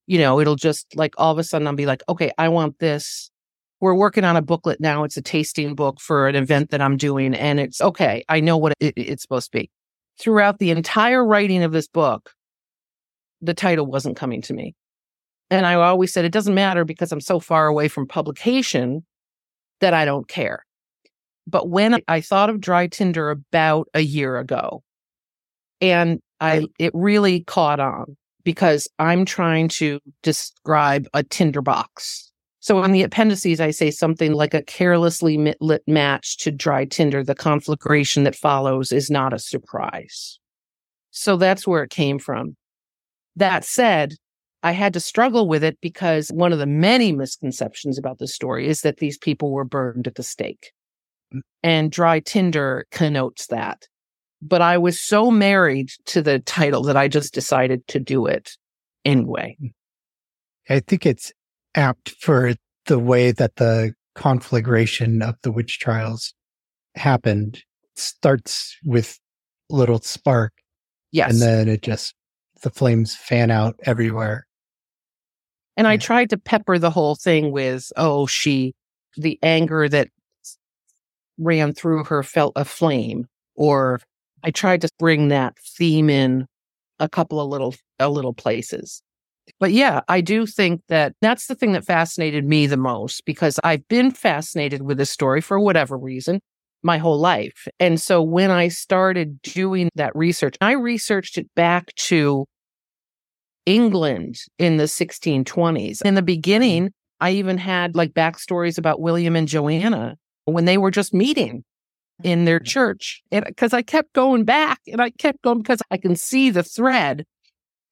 you 0.06 0.18
know 0.18 0.38
it'll 0.38 0.56
just 0.56 0.86
like 0.94 1.14
all 1.18 1.32
of 1.32 1.38
a 1.38 1.44
sudden 1.44 1.66
i'll 1.66 1.74
be 1.74 1.86
like 1.86 2.02
okay 2.08 2.30
i 2.38 2.48
want 2.48 2.78
this 2.78 3.30
we're 3.80 3.94
working 3.94 4.24
on 4.24 4.36
a 4.36 4.42
booklet 4.42 4.80
now. 4.80 5.04
It's 5.04 5.16
a 5.16 5.22
tasting 5.22 5.74
book 5.74 6.00
for 6.00 6.28
an 6.28 6.34
event 6.34 6.70
that 6.70 6.80
I'm 6.80 6.96
doing. 6.96 7.34
And 7.34 7.60
it's 7.60 7.80
okay. 7.80 8.24
I 8.28 8.40
know 8.40 8.56
what 8.56 8.72
it, 8.80 8.94
it's 8.96 9.22
supposed 9.22 9.52
to 9.52 9.58
be. 9.58 9.70
Throughout 10.18 10.58
the 10.58 10.70
entire 10.70 11.24
writing 11.24 11.62
of 11.62 11.72
this 11.72 11.88
book, 11.88 12.32
the 13.40 13.54
title 13.54 13.86
wasn't 13.86 14.16
coming 14.16 14.42
to 14.42 14.54
me. 14.54 14.74
And 15.50 15.64
I 15.64 15.74
always 15.74 16.12
said, 16.12 16.24
it 16.24 16.32
doesn't 16.32 16.54
matter 16.54 16.84
because 16.84 17.12
I'm 17.12 17.20
so 17.20 17.38
far 17.38 17.66
away 17.66 17.88
from 17.88 18.06
publication 18.06 19.04
that 19.80 19.94
I 19.94 20.04
don't 20.04 20.26
care. 20.26 20.64
But 21.46 21.68
when 21.68 22.00
I 22.08 22.20
thought 22.20 22.50
of 22.50 22.60
Dry 22.60 22.88
Tinder 22.88 23.30
about 23.30 23.88
a 23.94 24.00
year 24.00 24.38
ago, 24.38 24.82
and 25.80 26.20
I, 26.40 26.66
it 26.78 26.90
really 26.94 27.44
caught 27.44 27.78
on 27.78 28.16
because 28.42 28.88
I'm 28.98 29.24
trying 29.24 29.68
to 29.68 30.00
describe 30.22 31.06
a 31.14 31.22
Tinder 31.22 31.62
box. 31.62 32.32
So 32.66 32.82
in 32.82 32.90
the 32.90 33.04
appendices, 33.04 33.60
I 33.60 33.70
say 33.70 33.92
something 33.92 34.32
like 34.32 34.52
a 34.52 34.62
carelessly 34.62 35.54
lit 35.60 35.82
match 35.86 36.36
to 36.38 36.50
dry 36.50 36.84
tinder. 36.84 37.22
The 37.22 37.36
conflagration 37.36 38.24
that 38.24 38.34
follows 38.34 38.90
is 38.90 39.08
not 39.08 39.32
a 39.32 39.38
surprise. 39.38 40.40
So 41.12 41.36
that's 41.36 41.64
where 41.64 41.84
it 41.84 41.90
came 41.90 42.18
from. 42.18 42.56
That 43.36 43.64
said, 43.64 44.14
I 44.62 44.72
had 44.72 44.92
to 44.94 45.00
struggle 45.00 45.46
with 45.46 45.62
it 45.62 45.78
because 45.80 46.28
one 46.30 46.52
of 46.52 46.58
the 46.58 46.66
many 46.66 47.12
misconceptions 47.12 47.98
about 47.98 48.18
the 48.18 48.26
story 48.26 48.66
is 48.66 48.80
that 48.80 48.96
these 48.96 49.18
people 49.18 49.52
were 49.52 49.64
burned 49.64 50.06
at 50.06 50.14
the 50.16 50.22
stake. 50.22 50.72
Mm. 51.32 51.40
And 51.62 51.92
dry 51.92 52.20
tinder 52.20 52.86
connotes 52.90 53.46
that. 53.48 53.86
But 54.42 54.62
I 54.62 54.78
was 54.78 55.00
so 55.00 55.30
married 55.30 55.90
to 56.06 56.22
the 56.22 56.40
title 56.40 56.82
that 56.84 56.96
I 56.96 57.08
just 57.08 57.32
decided 57.32 57.86
to 57.88 58.00
do 58.00 58.26
it 58.26 58.56
anyway. 59.04 59.56
Mm. 59.62 59.72
I 60.68 60.80
think 60.80 61.06
it's 61.06 61.32
apt 61.74 62.10
for 62.20 62.54
the 62.86 62.98
way 62.98 63.30
that 63.32 63.56
the 63.56 63.94
conflagration 64.14 65.22
of 65.22 65.36
the 65.42 65.52
witch 65.52 65.78
trials 65.78 66.34
happened. 66.96 67.62
It 67.84 68.00
starts 68.00 68.76
with 68.84 69.18
a 69.70 69.76
little 69.76 70.00
spark 70.00 70.52
Yes. 71.12 71.30
and 71.30 71.40
then 71.40 71.68
it 71.68 71.82
just, 71.82 72.14
the 72.62 72.70
flames 72.70 73.14
fan 73.14 73.50
out 73.50 73.78
everywhere. 73.84 74.46
And 75.76 75.86
I 75.86 75.98
tried 75.98 76.30
to 76.30 76.38
pepper 76.38 76.78
the 76.78 76.90
whole 76.90 77.14
thing 77.14 77.52
with, 77.52 77.92
oh, 77.96 78.26
she, 78.26 78.74
the 79.16 79.38
anger 79.42 79.88
that 79.88 80.08
ran 81.38 81.74
through 81.74 82.04
her 82.04 82.22
felt 82.22 82.54
a 82.56 82.64
flame. 82.64 83.26
Or 83.54 84.00
I 84.42 84.50
tried 84.50 84.80
to 84.82 84.88
bring 84.98 85.28
that 85.28 85.58
theme 85.58 86.08
in 86.08 86.46
a 86.98 87.08
couple 87.08 87.40
of 87.40 87.48
little, 87.48 87.74
a 87.98 88.08
little 88.08 88.32
places. 88.32 89.02
But 89.60 89.72
yeah, 89.72 90.00
I 90.08 90.22
do 90.22 90.46
think 90.46 90.80
that 90.88 91.14
that's 91.20 91.46
the 91.46 91.54
thing 91.54 91.72
that 91.72 91.84
fascinated 91.84 92.44
me 92.44 92.66
the 92.66 92.76
most 92.76 93.24
because 93.26 93.60
I've 93.62 93.86
been 93.88 94.10
fascinated 94.10 94.82
with 94.82 94.98
this 94.98 95.10
story 95.10 95.40
for 95.40 95.60
whatever 95.60 95.96
reason 95.96 96.40
my 96.86 96.98
whole 96.98 97.18
life. 97.18 97.68
And 97.78 98.00
so 98.00 98.22
when 98.22 98.50
I 98.50 98.68
started 98.68 99.42
doing 99.42 99.90
that 99.96 100.16
research, 100.16 100.56
I 100.60 100.72
researched 100.72 101.36
it 101.36 101.52
back 101.54 101.94
to 101.96 102.46
England 103.66 104.36
in 104.58 104.78
the 104.78 104.84
1620s. 104.84 106.00
In 106.02 106.14
the 106.14 106.22
beginning, 106.22 106.84
mm-hmm. 106.84 107.24
I 107.24 107.32
even 107.32 107.58
had 107.58 107.94
like 107.94 108.12
backstories 108.12 108.78
about 108.78 109.00
William 109.00 109.36
and 109.36 109.48
Joanna 109.48 110.16
when 110.44 110.64
they 110.64 110.78
were 110.78 110.90
just 110.90 111.12
meeting 111.12 111.64
in 112.22 112.44
their 112.44 112.60
mm-hmm. 112.60 112.64
church. 112.64 113.22
And 113.30 113.44
because 113.44 113.74
I 113.74 113.82
kept 113.82 114.12
going 114.14 114.44
back 114.44 114.80
and 114.86 115.02
I 115.02 115.10
kept 115.10 115.42
going 115.42 115.58
because 115.58 115.82
I 115.90 115.98
can 115.98 116.16
see 116.16 116.50
the 116.50 116.62
thread, 116.62 117.24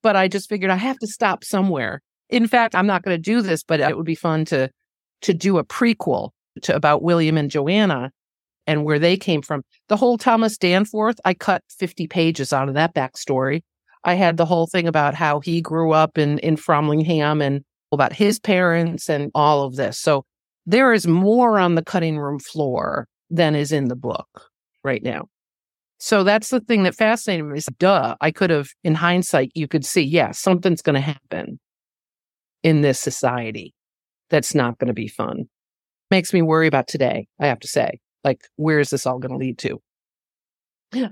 but 0.02 0.16
I 0.16 0.28
just 0.28 0.48
figured 0.48 0.70
I 0.70 0.76
have 0.76 0.98
to 0.98 1.06
stop 1.06 1.44
somewhere. 1.44 2.00
In 2.30 2.46
fact, 2.46 2.74
I'm 2.74 2.86
not 2.86 3.02
going 3.02 3.16
to 3.16 3.20
do 3.20 3.42
this, 3.42 3.62
but 3.62 3.80
it 3.80 3.96
would 3.96 4.06
be 4.06 4.14
fun 4.14 4.44
to 4.46 4.70
to 5.22 5.32
do 5.32 5.56
a 5.56 5.64
prequel 5.64 6.30
to 6.62 6.76
about 6.76 7.02
William 7.02 7.38
and 7.38 7.50
Joanna 7.50 8.10
and 8.66 8.84
where 8.84 8.98
they 8.98 9.16
came 9.16 9.42
from. 9.42 9.62
The 9.88 9.96
whole 9.96 10.18
Thomas 10.18 10.56
Danforth, 10.56 11.16
I 11.24 11.34
cut 11.34 11.62
50 11.78 12.06
pages 12.06 12.52
out 12.52 12.68
of 12.68 12.74
that 12.74 12.94
backstory. 12.94 13.62
I 14.04 14.14
had 14.14 14.36
the 14.36 14.46
whole 14.46 14.66
thing 14.66 14.86
about 14.86 15.14
how 15.14 15.40
he 15.40 15.60
grew 15.60 15.92
up 15.92 16.18
in, 16.18 16.38
in 16.40 16.56
Framlingham 16.56 17.42
and 17.42 17.62
about 17.92 18.12
his 18.12 18.38
parents 18.38 19.08
and 19.08 19.30
all 19.34 19.64
of 19.64 19.76
this. 19.76 19.98
So 19.98 20.24
there 20.66 20.92
is 20.92 21.06
more 21.06 21.58
on 21.58 21.74
the 21.74 21.84
cutting 21.84 22.18
room 22.18 22.38
floor 22.38 23.06
than 23.30 23.54
is 23.54 23.72
in 23.72 23.88
the 23.88 23.96
book 23.96 24.50
right 24.82 25.02
now. 25.02 25.26
So 25.98 26.24
that's 26.24 26.50
the 26.50 26.60
thing 26.60 26.82
that 26.82 26.94
fascinated 26.94 27.46
me 27.46 27.58
is 27.58 27.68
duh, 27.78 28.16
I 28.20 28.30
could 28.30 28.50
have, 28.50 28.68
in 28.82 28.94
hindsight, 28.94 29.52
you 29.54 29.68
could 29.68 29.84
see, 29.84 30.02
yeah, 30.02 30.32
something's 30.32 30.82
going 30.82 30.94
to 30.94 31.00
happen 31.00 31.58
in 32.62 32.82
this 32.82 33.00
society 33.00 33.74
that's 34.28 34.54
not 34.54 34.78
going 34.78 34.88
to 34.88 34.94
be 34.94 35.08
fun. 35.08 35.44
Makes 36.10 36.34
me 36.34 36.42
worry 36.42 36.66
about 36.66 36.88
today, 36.88 37.26
I 37.40 37.46
have 37.46 37.60
to 37.60 37.68
say. 37.68 38.00
Like, 38.24 38.48
where 38.56 38.80
is 38.80 38.90
this 38.90 39.06
all 39.06 39.18
going 39.18 39.32
to 39.32 39.38
lead 39.38 39.58
to? 39.58 39.80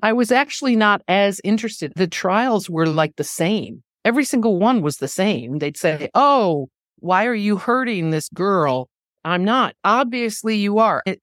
I 0.02 0.12
was 0.12 0.32
actually 0.32 0.76
not 0.76 1.02
as 1.08 1.40
interested. 1.44 1.92
The 1.96 2.06
trials 2.06 2.70
were 2.70 2.86
like 2.86 3.16
the 3.16 3.24
same. 3.24 3.82
Every 4.04 4.24
single 4.24 4.58
one 4.58 4.82
was 4.82 4.96
the 4.96 5.08
same. 5.08 5.58
They'd 5.58 5.76
say, 5.76 6.08
Oh, 6.14 6.68
why 6.98 7.26
are 7.26 7.34
you 7.34 7.56
hurting 7.56 8.10
this 8.10 8.28
girl? 8.30 8.88
I'm 9.24 9.44
not. 9.44 9.74
Obviously, 9.84 10.56
you 10.56 10.78
are. 10.78 11.02
It, 11.06 11.20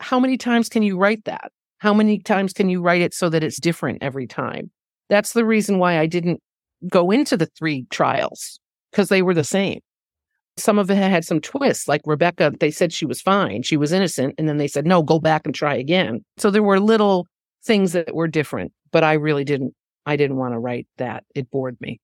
how 0.00 0.18
many 0.18 0.36
times 0.36 0.68
can 0.68 0.82
you 0.82 0.96
write 0.98 1.24
that? 1.24 1.52
How 1.78 1.94
many 1.94 2.18
times 2.18 2.52
can 2.52 2.68
you 2.68 2.80
write 2.80 3.02
it 3.02 3.14
so 3.14 3.28
that 3.28 3.42
it's 3.42 3.60
different 3.60 4.02
every 4.02 4.26
time? 4.26 4.70
That's 5.08 5.32
the 5.32 5.44
reason 5.44 5.78
why 5.78 5.98
I 5.98 6.06
didn't 6.06 6.40
go 6.88 7.10
into 7.10 7.36
the 7.36 7.48
three 7.58 7.86
trials 7.90 8.58
because 8.90 9.08
they 9.08 9.22
were 9.22 9.34
the 9.34 9.44
same. 9.44 9.80
Some 10.56 10.78
of 10.78 10.90
it 10.90 10.96
had 10.96 11.24
some 11.24 11.40
twists, 11.40 11.88
like 11.88 12.02
Rebecca, 12.04 12.52
they 12.60 12.70
said 12.70 12.92
she 12.92 13.06
was 13.06 13.22
fine, 13.22 13.62
she 13.62 13.76
was 13.76 13.92
innocent. 13.92 14.34
And 14.38 14.48
then 14.48 14.58
they 14.58 14.68
said, 14.68 14.86
no, 14.86 15.02
go 15.02 15.18
back 15.18 15.46
and 15.46 15.54
try 15.54 15.74
again. 15.74 16.24
So 16.36 16.50
there 16.50 16.62
were 16.62 16.78
little 16.78 17.26
things 17.64 17.92
that 17.92 18.14
were 18.14 18.28
different, 18.28 18.72
but 18.90 19.02
I 19.02 19.14
really 19.14 19.44
didn't, 19.44 19.74
I 20.04 20.16
didn't 20.16 20.36
want 20.36 20.54
to 20.54 20.58
write 20.58 20.86
that. 20.98 21.24
It 21.34 21.50
bored 21.50 21.76
me. 21.80 22.00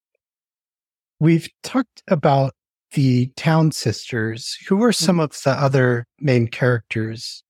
We've 1.20 1.48
talked 1.62 2.02
about 2.08 2.54
the 2.92 3.30
Towne 3.36 3.72
Sisters. 3.72 4.56
Who 4.68 4.82
are 4.82 4.90
mm-hmm. 4.90 5.04
some 5.04 5.20
of 5.20 5.30
the 5.44 5.50
other 5.50 6.06
main 6.20 6.46
characters? 6.46 7.42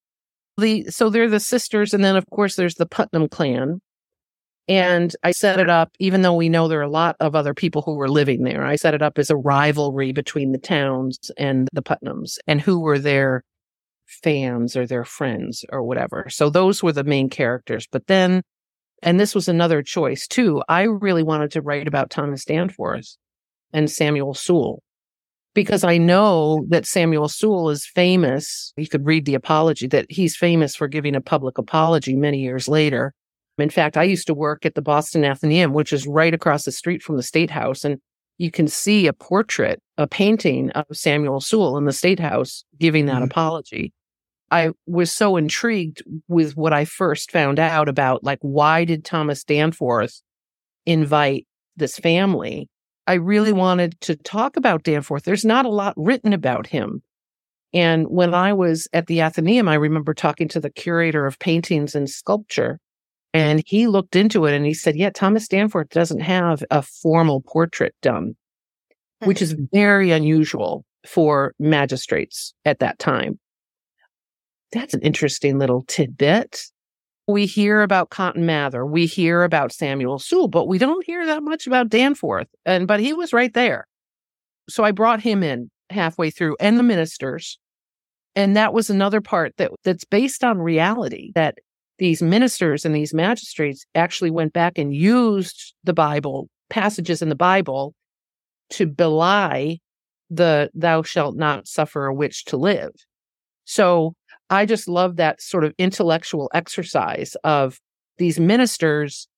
The 0.56 0.86
so 0.86 1.08
they're 1.08 1.28
the 1.28 1.38
sisters, 1.38 1.94
and 1.94 2.02
then 2.02 2.16
of 2.16 2.26
course 2.30 2.56
there's 2.56 2.74
the 2.74 2.86
Putnam 2.86 3.28
clan. 3.28 3.80
And 4.68 5.16
I 5.22 5.30
set 5.30 5.58
it 5.58 5.70
up, 5.70 5.92
even 5.98 6.20
though 6.20 6.34
we 6.34 6.50
know 6.50 6.68
there 6.68 6.80
are 6.80 6.82
a 6.82 6.90
lot 6.90 7.16
of 7.20 7.34
other 7.34 7.54
people 7.54 7.80
who 7.80 7.94
were 7.94 8.08
living 8.08 8.42
there. 8.44 8.66
I 8.66 8.76
set 8.76 8.92
it 8.92 9.00
up 9.00 9.18
as 9.18 9.30
a 9.30 9.36
rivalry 9.36 10.12
between 10.12 10.52
the 10.52 10.58
Townes 10.58 11.30
and 11.38 11.68
the 11.72 11.82
Putnams 11.82 12.36
and 12.46 12.60
who 12.60 12.78
were 12.80 12.98
their 12.98 13.44
fans 14.06 14.76
or 14.76 14.86
their 14.86 15.04
friends 15.04 15.64
or 15.70 15.82
whatever. 15.82 16.26
So 16.28 16.50
those 16.50 16.82
were 16.82 16.92
the 16.92 17.04
main 17.04 17.30
characters. 17.30 17.86
But 17.90 18.08
then, 18.08 18.42
and 19.02 19.18
this 19.18 19.34
was 19.34 19.48
another 19.48 19.82
choice 19.82 20.26
too, 20.26 20.62
I 20.68 20.82
really 20.82 21.22
wanted 21.22 21.50
to 21.52 21.62
write 21.62 21.88
about 21.88 22.10
Thomas 22.10 22.44
Danforth 22.44 23.16
and 23.72 23.90
Samuel 23.90 24.34
Sewall 24.34 24.82
because 25.54 25.82
I 25.82 25.96
know 25.98 26.64
that 26.68 26.86
Samuel 26.86 27.28
Sewall 27.28 27.70
is 27.70 27.86
famous. 27.86 28.72
You 28.76 28.86
could 28.86 29.06
read 29.06 29.24
the 29.24 29.34
apology 29.34 29.86
that 29.88 30.06
he's 30.10 30.36
famous 30.36 30.76
for 30.76 30.88
giving 30.88 31.14
a 31.14 31.20
public 31.20 31.56
apology 31.56 32.16
many 32.16 32.40
years 32.40 32.68
later. 32.68 33.14
In 33.60 33.70
fact, 33.70 33.96
I 33.96 34.04
used 34.04 34.26
to 34.28 34.34
work 34.34 34.64
at 34.64 34.74
the 34.74 34.82
Boston 34.82 35.24
Athenaeum, 35.24 35.72
which 35.72 35.92
is 35.92 36.06
right 36.06 36.32
across 36.32 36.64
the 36.64 36.72
street 36.72 37.02
from 37.02 37.16
the 37.16 37.22
State 37.22 37.50
House. 37.50 37.84
And 37.84 37.98
you 38.38 38.50
can 38.50 38.68
see 38.68 39.06
a 39.06 39.12
portrait, 39.12 39.82
a 39.96 40.06
painting 40.06 40.70
of 40.70 40.84
Samuel 40.92 41.40
Sewall 41.40 41.76
in 41.76 41.84
the 41.84 41.92
State 41.92 42.20
House 42.20 42.64
giving 42.78 43.06
that 43.06 43.16
mm-hmm. 43.16 43.24
apology. 43.24 43.92
I 44.50 44.70
was 44.86 45.12
so 45.12 45.36
intrigued 45.36 46.02
with 46.28 46.56
what 46.56 46.72
I 46.72 46.84
first 46.84 47.30
found 47.30 47.58
out 47.58 47.88
about, 47.88 48.24
like, 48.24 48.38
why 48.40 48.84
did 48.84 49.04
Thomas 49.04 49.44
Danforth 49.44 50.22
invite 50.86 51.46
this 51.76 51.98
family? 51.98 52.68
I 53.06 53.14
really 53.14 53.52
wanted 53.52 54.00
to 54.02 54.16
talk 54.16 54.56
about 54.56 54.84
Danforth. 54.84 55.24
There's 55.24 55.44
not 55.44 55.66
a 55.66 55.70
lot 55.70 55.94
written 55.96 56.32
about 56.32 56.66
him. 56.66 57.02
And 57.74 58.06
when 58.08 58.32
I 58.32 58.54
was 58.54 58.88
at 58.94 59.06
the 59.06 59.20
Athenaeum, 59.20 59.68
I 59.68 59.74
remember 59.74 60.14
talking 60.14 60.48
to 60.48 60.60
the 60.60 60.70
curator 60.70 61.26
of 61.26 61.38
paintings 61.38 61.94
and 61.94 62.08
sculpture. 62.08 62.80
And 63.38 63.62
he 63.66 63.86
looked 63.86 64.16
into 64.16 64.46
it 64.46 64.54
and 64.54 64.66
he 64.66 64.74
said, 64.74 64.96
Yeah, 64.96 65.10
Thomas 65.10 65.48
Danforth 65.48 65.90
doesn't 65.90 66.20
have 66.20 66.62
a 66.70 66.82
formal 66.82 67.42
portrait 67.42 67.94
done, 68.02 68.36
hmm. 69.20 69.28
which 69.28 69.40
is 69.42 69.56
very 69.72 70.10
unusual 70.10 70.84
for 71.06 71.54
magistrates 71.58 72.54
at 72.64 72.80
that 72.80 72.98
time. 72.98 73.38
That's 74.72 74.94
an 74.94 75.00
interesting 75.00 75.58
little 75.58 75.84
tidbit 75.86 76.60
we 77.28 77.44
hear 77.44 77.82
about 77.82 78.08
Cotton 78.08 78.46
Mather, 78.46 78.84
we 78.86 79.04
hear 79.04 79.44
about 79.44 79.70
Samuel 79.70 80.18
Sewall, 80.18 80.48
but 80.48 80.66
we 80.66 80.78
don't 80.78 81.04
hear 81.04 81.26
that 81.26 81.42
much 81.42 81.66
about 81.66 81.90
Danforth. 81.90 82.48
And 82.64 82.88
but 82.88 83.00
he 83.00 83.12
was 83.12 83.32
right 83.34 83.52
there. 83.52 83.86
So 84.68 84.82
I 84.82 84.90
brought 84.90 85.20
him 85.20 85.42
in 85.42 85.70
halfway 85.90 86.30
through 86.30 86.56
and 86.58 86.78
the 86.78 86.82
ministers. 86.82 87.58
And 88.34 88.56
that 88.56 88.72
was 88.72 88.88
another 88.88 89.20
part 89.20 89.54
that 89.58 89.70
that's 89.84 90.04
based 90.04 90.42
on 90.42 90.58
reality 90.58 91.32
that 91.34 91.58
these 91.98 92.22
ministers 92.22 92.84
and 92.84 92.94
these 92.94 93.12
magistrates 93.12 93.84
actually 93.94 94.30
went 94.30 94.52
back 94.52 94.78
and 94.78 94.94
used 94.94 95.74
the 95.84 95.92
Bible, 95.92 96.48
passages 96.70 97.22
in 97.22 97.28
the 97.28 97.34
Bible 97.34 97.94
to 98.70 98.86
belie 98.86 99.78
the 100.30 100.70
thou 100.74 101.02
shalt 101.02 101.36
not 101.36 101.66
suffer 101.66 102.06
a 102.06 102.14
witch 102.14 102.44
to 102.46 102.56
live. 102.56 102.90
So 103.64 104.14
I 104.50 104.66
just 104.66 104.88
love 104.88 105.16
that 105.16 105.42
sort 105.42 105.64
of 105.64 105.74
intellectual 105.78 106.50
exercise 106.54 107.36
of 107.44 107.78
these 108.18 108.38
ministers. 108.38 109.28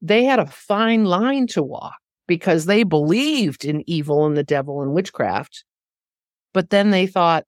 They 0.00 0.24
had 0.24 0.38
a 0.38 0.46
fine 0.46 1.04
line 1.04 1.46
to 1.48 1.62
walk 1.62 1.96
because 2.26 2.66
they 2.66 2.84
believed 2.84 3.64
in 3.64 3.82
evil 3.88 4.26
and 4.26 4.36
the 4.36 4.44
devil 4.44 4.82
and 4.82 4.92
witchcraft. 4.92 5.64
But 6.52 6.70
then 6.70 6.90
they 6.90 7.06
thought, 7.06 7.44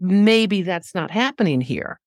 maybe 0.00 0.62
that's 0.62 0.94
not 0.94 1.10
happening 1.10 1.60
here. 1.60 1.98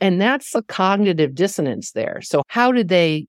And 0.00 0.20
that's 0.20 0.54
a 0.54 0.62
cognitive 0.62 1.34
dissonance 1.34 1.92
there. 1.92 2.20
So, 2.22 2.42
how 2.48 2.72
did 2.72 2.88
they 2.88 3.26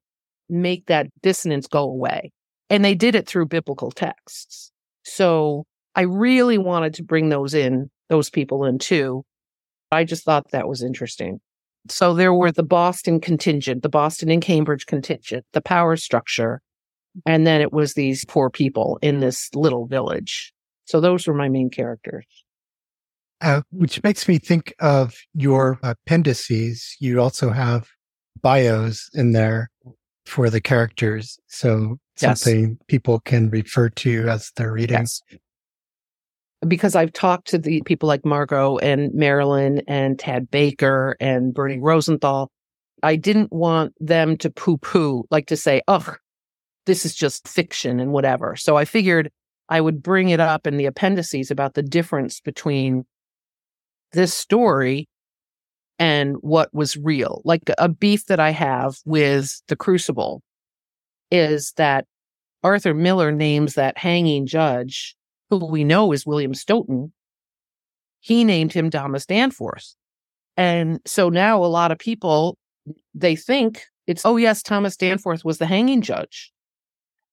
make 0.49 0.87
that 0.87 1.07
dissonance 1.21 1.67
go 1.67 1.83
away? 1.83 2.31
And 2.69 2.83
they 2.83 2.95
did 2.95 3.15
it 3.15 3.27
through 3.27 3.47
biblical 3.47 3.91
texts. 3.91 4.71
So, 5.03 5.65
I 5.95 6.01
really 6.01 6.57
wanted 6.57 6.93
to 6.95 7.03
bring 7.03 7.29
those 7.29 7.53
in 7.53 7.89
those 8.09 8.29
people 8.29 8.65
in 8.65 8.79
too. 8.79 9.23
I 9.91 10.03
just 10.03 10.23
thought 10.23 10.51
that 10.51 10.67
was 10.67 10.83
interesting. 10.83 11.39
So 11.89 12.13
there 12.13 12.33
were 12.33 12.51
the 12.51 12.63
Boston 12.63 13.19
contingent, 13.19 13.81
the 13.81 13.89
Boston 13.89 14.29
and 14.29 14.41
Cambridge 14.41 14.85
contingent, 14.85 15.45
the 15.53 15.61
power 15.61 15.95
structure, 15.95 16.61
and 17.25 17.47
then 17.47 17.61
it 17.61 17.71
was 17.71 17.93
these 17.93 18.25
poor 18.25 18.49
people 18.49 18.99
in 19.01 19.19
this 19.19 19.49
little 19.55 19.87
village. 19.87 20.53
So 20.85 20.99
those 20.99 21.27
were 21.27 21.33
my 21.33 21.49
main 21.49 21.69
characters. 21.69 22.25
Uh, 23.39 23.61
which 23.69 24.01
makes 24.03 24.27
me 24.27 24.39
think 24.39 24.73
of 24.79 25.15
your 25.33 25.79
appendices. 25.83 26.95
You 26.99 27.21
also 27.21 27.51
have 27.51 27.87
bios 28.41 29.09
in 29.13 29.33
there 29.33 29.69
for 30.25 30.49
the 30.49 30.59
characters. 30.59 31.37
So 31.47 31.97
something 32.15 32.69
yes. 32.69 32.77
people 32.87 33.19
can 33.19 33.49
refer 33.49 33.89
to 33.89 34.27
as 34.27 34.51
they're 34.55 34.73
reading. 34.73 34.97
Yes 34.97 35.21
because 36.67 36.95
I've 36.95 37.13
talked 37.13 37.47
to 37.49 37.57
the 37.57 37.81
people 37.83 38.07
like 38.07 38.25
Margo 38.25 38.77
and 38.77 39.11
Marilynne 39.11 39.83
and 39.87 40.17
Tad 40.17 40.49
Baker 40.49 41.15
and 41.19 41.53
Bernie 41.53 41.79
Rosenthal. 41.79 42.49
I 43.03 43.15
didn't 43.15 43.51
want 43.51 43.93
them 43.99 44.37
to 44.37 44.49
poo 44.49 44.77
poo, 44.77 45.25
like 45.29 45.47
to 45.47 45.57
say, 45.57 45.81
oh, 45.87 46.15
this 46.85 47.05
is 47.05 47.13
just 47.13 47.47
fiction 47.47 47.99
and 47.99 48.11
whatever. 48.11 48.55
So 48.55 48.75
I 48.75 48.85
figured 48.85 49.29
I 49.69 49.81
would 49.81 50.01
bring 50.01 50.29
it 50.29 50.39
up 50.39 50.65
in 50.65 50.77
the 50.77 50.85
appendices 50.85 51.51
about 51.51 51.75
the 51.75 51.83
difference 51.83 52.39
between 52.39 53.05
this 54.17 54.33
story 54.33 55.07
and 55.99 56.37
what 56.41 56.73
was 56.73 56.97
real. 56.97 57.41
Like 57.45 57.61
a 57.77 57.87
beef 57.87 58.25
that 58.25 58.39
I 58.39 58.49
have 58.49 58.97
with 59.05 59.61
The 59.67 59.75
Crucible 59.75 60.41
is 61.29 61.71
that 61.77 62.05
Arthur 62.63 62.95
Miller 62.95 63.31
names 63.31 63.75
that 63.75 63.95
hanging 63.95 64.47
judge 64.47 65.15
who 65.51 65.63
we 65.63 65.83
know 65.83 66.11
is 66.13 66.25
William 66.25 66.55
Stoughton, 66.55 67.13
he 68.19 68.43
named 68.43 68.73
him 68.73 68.89
Thomas 68.89 69.27
Danforth. 69.27 69.93
And 70.57 70.99
so 71.05 71.29
now 71.29 71.63
a 71.63 71.65
lot 71.65 71.91
of 71.91 71.99
people, 71.99 72.57
they 73.13 73.35
think 73.35 73.83
it's, 74.07 74.25
oh, 74.25 74.37
yes, 74.37 74.63
Thomas 74.63 74.97
Danforth 74.97 75.45
was 75.45 75.59
the 75.59 75.67
hanging 75.67 76.01
judge. 76.01 76.51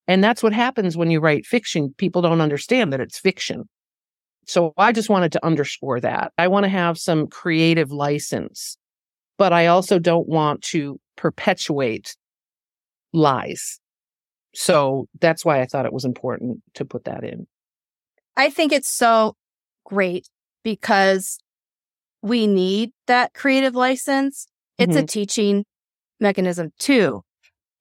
And 0.07 0.23
that's 0.23 0.43
what 0.43 0.53
happens 0.53 0.99
when 0.99 1.11
you 1.11 1.21
write 1.21 1.47
fiction. 1.47 1.95
People 1.97 2.21
don't 2.21 2.43
understand 2.43 2.93
that 2.93 3.01
it's 3.01 3.19
fiction. 3.19 3.71
So 4.47 4.73
I 4.77 4.93
just 4.93 5.09
wanted 5.09 5.33
to 5.33 5.45
underscore 5.45 6.01
that. 6.01 6.33
I 6.39 6.49
want 6.49 6.65
to 6.65 6.71
have 6.71 6.99
some 6.99 7.27
creative 7.27 7.91
license, 7.91 8.77
but 9.39 9.53
I 9.53 9.67
also 9.67 9.99
don't 9.99 10.29
want 10.29 10.63
to 10.63 10.99
perpetuate 11.17 12.17
lies. 13.13 13.81
So 14.55 15.09
that's 15.21 15.45
why 15.45 15.61
I 15.61 15.67
thought 15.67 15.87
it 15.87 15.93
was 15.93 16.05
important 16.05 16.59
to 16.75 16.85
put 16.85 17.05
that 17.05 17.25
in. 17.25 17.47
I 18.37 18.51
think 18.51 18.73
it's 18.73 18.89
so 18.89 19.37
great 19.85 20.29
because 20.63 21.39
we 22.23 22.47
need 22.47 22.91
that 23.07 23.35
creative 23.35 23.75
license. 23.75 24.47
It's 24.79 24.95
mm-hmm. 24.95 25.05
a 25.05 25.07
teaching 25.07 25.65
mechanism 26.21 26.71
too. 26.79 27.23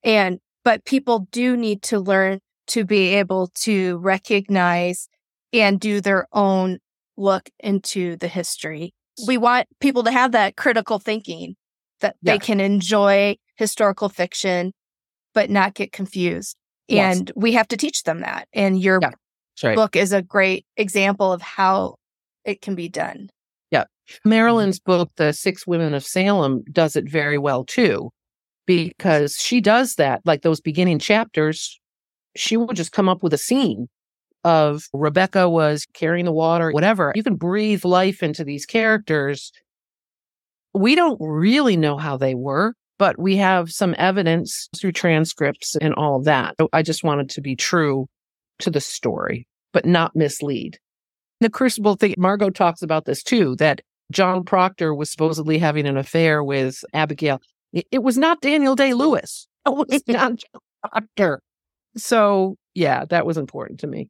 And, 0.03 0.39
but 0.63 0.85
people 0.85 1.27
do 1.31 1.55
need 1.55 1.81
to 1.83 1.99
learn 1.99 2.39
to 2.67 2.85
be 2.85 3.15
able 3.15 3.47
to 3.55 3.97
recognize 3.97 5.07
and 5.53 5.79
do 5.79 6.01
their 6.01 6.27
own 6.33 6.79
look 7.15 7.49
into 7.59 8.17
the 8.17 8.27
history. 8.27 8.93
We 9.27 9.37
want 9.37 9.67
people 9.79 10.03
to 10.03 10.11
have 10.11 10.31
that 10.31 10.55
critical 10.57 10.99
thinking 10.99 11.55
that 12.01 12.15
yeah. 12.21 12.33
they 12.33 12.39
can 12.39 12.59
enjoy 12.59 13.37
historical 13.55 14.09
fiction, 14.09 14.73
but 15.33 15.49
not 15.49 15.75
get 15.75 15.91
confused. 15.91 16.57
Yes. 16.87 17.17
And 17.17 17.31
we 17.35 17.53
have 17.53 17.67
to 17.69 17.77
teach 17.77 18.03
them 18.03 18.21
that. 18.21 18.47
And 18.53 18.81
your 18.81 18.99
yeah 19.01 19.11
right. 19.63 19.75
book 19.75 19.95
is 19.95 20.13
a 20.13 20.21
great 20.21 20.65
example 20.77 21.31
of 21.31 21.41
how 21.41 21.95
it 22.45 22.61
can 22.61 22.75
be 22.75 22.89
done. 22.89 23.29
Yeah. 23.71 23.83
Mm-hmm. 24.09 24.31
Marilynne's 24.31 24.79
book, 24.79 25.11
The 25.17 25.33
Six 25.33 25.67
Women 25.67 25.93
of 25.93 26.03
Salem, 26.03 26.63
does 26.71 26.95
it 26.95 27.09
very 27.09 27.37
well 27.37 27.63
too, 27.63 28.11
because 28.65 29.35
she 29.35 29.61
does 29.61 29.95
that. 29.95 30.21
Like 30.25 30.41
those 30.41 30.61
beginning 30.61 30.99
chapters, 30.99 31.79
she 32.35 32.57
will 32.57 32.73
just 32.73 32.91
come 32.91 33.09
up 33.09 33.21
with 33.23 33.33
a 33.33 33.37
scene 33.37 33.87
of 34.43 34.87
Rebecca 34.93 35.49
was 35.49 35.85
carrying 35.93 36.25
the 36.25 36.31
water, 36.31 36.71
whatever. 36.71 37.11
You 37.15 37.23
can 37.23 37.35
breathe 37.35 37.85
life 37.85 38.21
into 38.23 38.43
these 38.43 38.65
characters. 38.65 39.51
We 40.73 40.95
don't 40.95 41.17
really 41.21 41.77
know 41.77 41.97
how 41.97 42.17
they 42.17 42.35
were, 42.35 42.73
but 42.97 43.19
we 43.19 43.37
have 43.37 43.71
some 43.71 43.95
evidence 43.97 44.69
through 44.77 44.93
transcripts 44.93 45.75
and 45.75 45.93
all 45.95 46.17
of 46.17 46.25
that. 46.25 46.55
I 46.73 46.81
just 46.81 47.03
wanted 47.03 47.29
to 47.31 47.41
be 47.41 47.55
true 47.55 48.07
to 48.59 48.69
the 48.69 48.81
story, 48.81 49.47
but 49.71 49.85
not 49.85 50.15
mislead. 50.15 50.77
The 51.39 51.49
crucible 51.49 51.95
thing, 51.95 52.15
Margo 52.17 52.49
talks 52.49 52.81
about 52.81 53.05
this 53.05 53.23
too, 53.23 53.55
that 53.57 53.81
John 54.11 54.43
Proctor 54.43 54.93
was 54.93 55.11
supposedly 55.11 55.57
having 55.57 55.87
an 55.87 55.97
affair 55.97 56.43
with 56.43 56.83
Abigail. 56.93 57.41
It, 57.73 58.03
was 58.03 58.17
not 58.17 58.41
Daniel 58.41 58.75
Day 58.75 58.93
Lewis. 58.93 59.47
It 59.65 59.71
was 59.71 60.03
not 60.07 60.35
John 60.35 60.61
Proctor. 60.91 61.41
So 61.95 62.57
yeah, 62.73 63.05
that 63.05 63.25
was 63.25 63.37
important 63.37 63.79
to 63.81 63.87
me. 63.87 64.09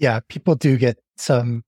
Yeah, 0.00 0.20
people 0.28 0.56
do 0.56 0.76
get 0.76 0.98
some 1.16 1.62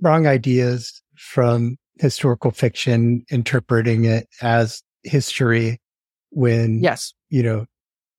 wrong 0.00 0.26
ideas 0.26 1.02
from 1.16 1.76
historical 1.98 2.50
fiction, 2.50 3.24
interpreting 3.30 4.04
it 4.04 4.28
as 4.42 4.82
history 5.04 5.80
when, 6.30 6.80
yes, 6.82 7.14
you 7.30 7.42
know, 7.42 7.64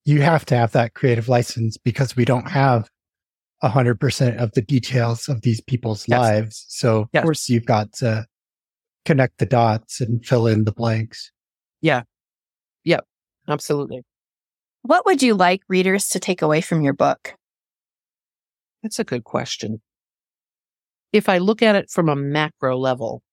you 0.05 0.21
have 0.21 0.45
to 0.45 0.55
have 0.55 0.71
that 0.71 0.95
creative 0.95 1.29
license 1.29 1.77
because 1.77 2.15
we 2.15 2.25
don't 2.25 2.49
have 2.49 2.89
100% 3.63 4.37
of 4.37 4.51
the 4.53 4.61
details 4.61 5.27
of 5.27 5.41
these 5.41 5.61
people's 5.61 6.07
yes. 6.07 6.19
lives. 6.19 6.65
So, 6.69 7.09
yes. 7.13 7.21
of 7.21 7.25
course, 7.25 7.49
you've 7.49 7.65
got 7.65 7.93
to 7.93 8.25
connect 9.05 9.37
the 9.37 9.45
dots 9.45 10.01
and 10.01 10.25
fill 10.25 10.47
in 10.47 10.63
the 10.63 10.71
blanks. 10.71 11.31
Yeah. 11.81 12.03
Yep. 12.85 13.05
Absolutely. 13.47 14.03
What 14.81 15.05
would 15.05 15.21
you 15.21 15.35
like 15.35 15.61
readers 15.67 16.07
to 16.09 16.19
take 16.19 16.41
away 16.41 16.61
from 16.61 16.81
your 16.81 16.93
book? 16.93 17.35
That's 18.83 18.99
a 18.99 19.03
good 19.03 19.23
question. 19.23 19.81
If 21.11 21.27
I 21.27 21.39
look 21.39 21.61
at 21.61 21.75
it 21.75 21.89
from 21.89 22.07
a 22.07 22.15
macro 22.15 22.77
level, 22.77 23.23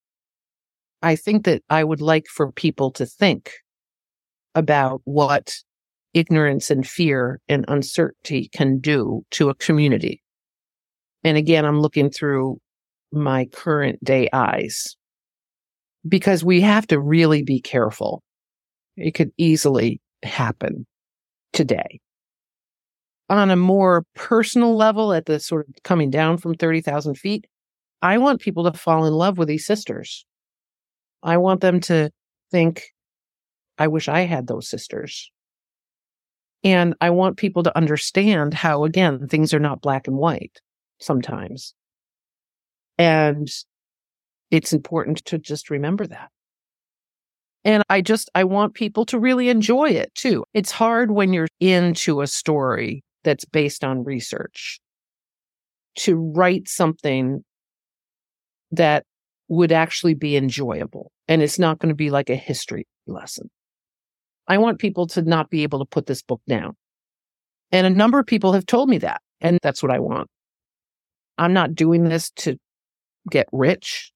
I 1.02 1.14
think 1.14 1.44
that 1.44 1.62
I 1.68 1.85
would 1.85 2.00
like 2.00 2.26
for 2.26 2.50
people 2.50 2.90
to 2.92 3.06
think 3.06 3.52
about 4.54 5.02
what 5.04 5.54
ignorance 6.14 6.70
and 6.70 6.87
fear 6.87 7.40
and 7.48 7.64
uncertainty 7.68 8.48
can 8.52 8.78
do 8.78 9.22
to 9.32 9.50
a 9.50 9.54
community. 9.54 10.22
And 11.22 11.37
again, 11.37 11.64
I'm 11.64 11.80
looking 11.80 12.11
through 12.11 12.59
my 13.12 13.44
current 13.46 14.02
day 14.02 14.28
eyes 14.32 14.96
because 16.09 16.42
we 16.42 16.61
have 16.62 16.87
to 16.88 16.98
really 16.98 17.42
be 17.42 17.61
careful. 17.61 18.22
It 18.96 19.12
could 19.12 19.30
easily 19.37 20.00
happen 20.22 20.87
today. 21.52 22.00
On 23.28 23.50
a 23.50 23.56
more 23.56 24.04
personal 24.14 24.76
level, 24.76 25.12
at 25.12 25.26
the 25.26 25.40
sort 25.40 25.68
of 25.68 25.74
coming 25.82 26.10
down 26.10 26.38
from 26.38 26.54
30,000 26.54 27.16
feet, 27.16 27.46
I 28.00 28.18
want 28.18 28.40
people 28.40 28.70
to 28.70 28.78
fall 28.78 29.04
in 29.04 29.12
love 29.12 29.36
with 29.36 29.48
these 29.48 29.66
sisters. 29.66 30.24
I 31.22 31.38
want 31.38 31.60
them 31.60 31.80
to 31.80 32.10
think, 32.52 32.84
I 33.78 33.88
wish 33.88 34.08
I 34.08 34.20
had 34.20 34.46
those 34.46 34.68
sisters. 34.68 35.30
And 36.62 36.94
I 37.00 37.10
want 37.10 37.36
people 37.36 37.62
to 37.64 37.76
understand 37.76 38.54
how, 38.54 38.84
again, 38.84 39.26
things 39.28 39.52
are 39.52 39.58
not 39.58 39.80
black 39.80 40.06
and 40.06 40.16
white 40.16 40.60
sometimes. 41.00 41.74
And 42.98 43.48
it's 44.50 44.72
important 44.72 45.24
to 45.26 45.38
just 45.38 45.70
remember 45.70 46.06
that. 46.06 46.30
And 47.64 47.82
I 47.90 48.00
just, 48.00 48.30
I 48.34 48.44
want 48.44 48.74
people 48.74 49.04
to 49.06 49.18
really 49.18 49.48
enjoy 49.48 49.90
it 49.90 50.14
too. 50.14 50.44
It's 50.54 50.70
hard 50.70 51.10
when 51.10 51.32
you're 51.32 51.48
into 51.58 52.20
a 52.20 52.28
story 52.28 53.02
that's 53.26 53.44
based 53.44 53.82
on 53.82 54.04
research 54.04 54.80
to 55.96 56.14
write 56.14 56.68
something 56.68 57.44
that 58.70 59.04
would 59.48 59.72
actually 59.72 60.14
be 60.14 60.36
enjoyable. 60.36 61.10
And 61.26 61.42
it's 61.42 61.58
not 61.58 61.80
going 61.80 61.88
to 61.88 61.94
be 61.96 62.10
like 62.10 62.30
a 62.30 62.36
history 62.36 62.86
lesson. 63.08 63.50
I 64.46 64.58
want 64.58 64.78
people 64.78 65.08
to 65.08 65.22
not 65.22 65.50
be 65.50 65.64
able 65.64 65.80
to 65.80 65.84
put 65.84 66.06
this 66.06 66.22
book 66.22 66.40
down. 66.48 66.76
And 67.72 67.84
a 67.84 67.90
number 67.90 68.20
of 68.20 68.26
people 68.26 68.52
have 68.52 68.64
told 68.64 68.88
me 68.88 68.98
that. 68.98 69.20
And 69.40 69.58
that's 69.60 69.82
what 69.82 69.90
I 69.90 69.98
want. 69.98 70.28
I'm 71.36 71.52
not 71.52 71.74
doing 71.74 72.04
this 72.04 72.30
to 72.36 72.56
get 73.28 73.48
rich. 73.50 74.12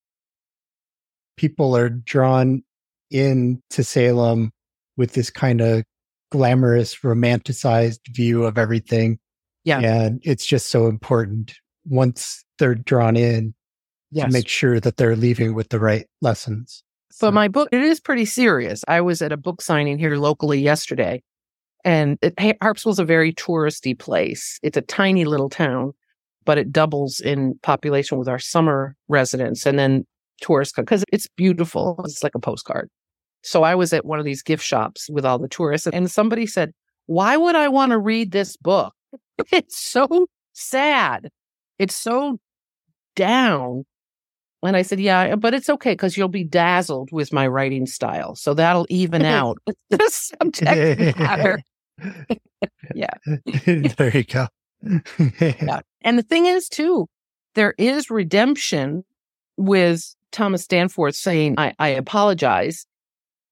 People 1.37 1.77
are 1.77 1.89
drawn 1.89 2.63
into 3.11 3.83
Salem 3.83 4.53
with 4.97 5.15
this 5.15 5.31
kind 5.31 5.61
of 5.61 5.83
glamorous, 6.31 6.97
romanticized 7.01 8.01
view 8.09 8.45
of 8.45 8.59
everything. 8.59 9.19
Yeah. 9.65 9.81
And 9.81 10.21
it's 10.25 10.47
just 10.47 10.71
so 10.71 10.87
important 10.87 11.55
once 11.85 12.45
they're 12.59 12.75
drawn 12.75 13.17
in 13.17 13.55
yes. 14.11 14.27
to 14.27 14.33
make 14.33 14.49
sure 14.49 14.81
that 14.81 14.97
they're 14.97 15.17
leaving 15.17 15.55
with 15.55 15.69
the 15.69 15.81
right 15.81 16.07
lessons. 16.21 16.83
So. 17.11 17.27
But 17.27 17.35
my 17.35 17.49
book, 17.49 17.69
it 17.73 17.83
is 17.83 18.01
pretty 18.01 18.25
serious. 18.25 18.85
I 18.89 19.01
was 19.01 19.21
at 19.21 19.33
a 19.33 19.37
book 19.37 19.61
signing 19.61 19.99
here 19.99 20.17
locally 20.17 20.61
yesterday, 20.61 21.23
and 21.85 22.19
it, 22.23 22.35
Harpswell's 22.63 22.99
a 22.99 23.05
very 23.05 23.33
touristy 23.33 23.99
place. 23.99 24.59
It's 24.63 24.77
a 24.77 24.83
tiny 24.83 25.25
little 25.25 25.51
town, 25.51 25.93
but 26.45 26.57
it 26.57 26.73
doubles 26.73 27.21
in 27.21 27.59
population 27.63 28.19
with 28.19 28.29
our 28.29 28.39
summer 28.39 28.97
residents 29.09 29.67
and 29.67 29.79
then 29.79 30.07
tourists 30.41 30.75
because 30.75 31.05
it's 31.13 31.27
beautiful. 31.37 32.01
It's 32.05 32.23
like 32.23 32.35
a 32.35 32.41
postcard. 32.41 32.89
So 33.43 33.63
I 33.63 33.75
was 33.75 33.93
at 33.93 34.05
one 34.05 34.19
of 34.19 34.25
these 34.25 34.43
gift 34.43 34.65
shops 34.65 35.09
with 35.11 35.25
all 35.25 35.39
the 35.39 35.49
tourists, 35.49 35.87
and 35.87 36.11
somebody 36.11 36.47
said, 36.47 36.73
Why 37.07 37.37
would 37.37 37.57
I 37.57 37.69
want 37.69 37.91
to 37.91 37.99
read 37.99 38.33
this 38.33 38.57
book? 38.57 38.95
It's 39.51 39.79
so 39.79 40.27
sad. 40.53 41.31
It's 41.79 41.97
so 41.97 42.39
down. 43.17 43.85
And 44.63 44.77
I 44.77 44.83
said, 44.83 45.01
Yeah, 45.01 45.37
but 45.37 45.55
it's 45.55 45.71
okay 45.71 45.93
because 45.93 46.17
you'll 46.17 46.29
be 46.29 46.45
dazzled 46.45 47.11
with 47.11 47.33
my 47.33 47.47
writing 47.47 47.87
style. 47.87 48.35
So 48.35 48.53
that'll 48.55 48.87
even 48.91 49.25
out 49.25 49.59
the 49.91 50.11
subject 50.11 51.19
matter. 51.19 51.61
yeah. 52.95 53.15
there 53.97 54.17
you 54.17 54.25
go. 54.25 54.47
yeah. 55.41 55.81
And 56.03 56.19
the 56.19 56.23
thing 56.23 56.47
is, 56.47 56.69
too, 56.69 57.09
there 57.55 57.75
is 57.79 58.11
redemption 58.11 59.05
with 59.57 60.15
Thomas 60.33 60.67
Danforth 60.67 61.17
saying, 61.17 61.55
I, 61.59 61.75
I 61.79 61.89
apologize. 61.89 62.87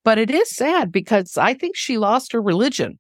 But 0.05 0.19
it 0.19 0.31
is 0.31 0.51
sad 0.51 0.91
because 0.93 1.37
I 1.37 1.55
think 1.55 1.77
she 1.77 1.99
lost 1.99 2.33
her 2.33 2.41
religion. 2.41 2.99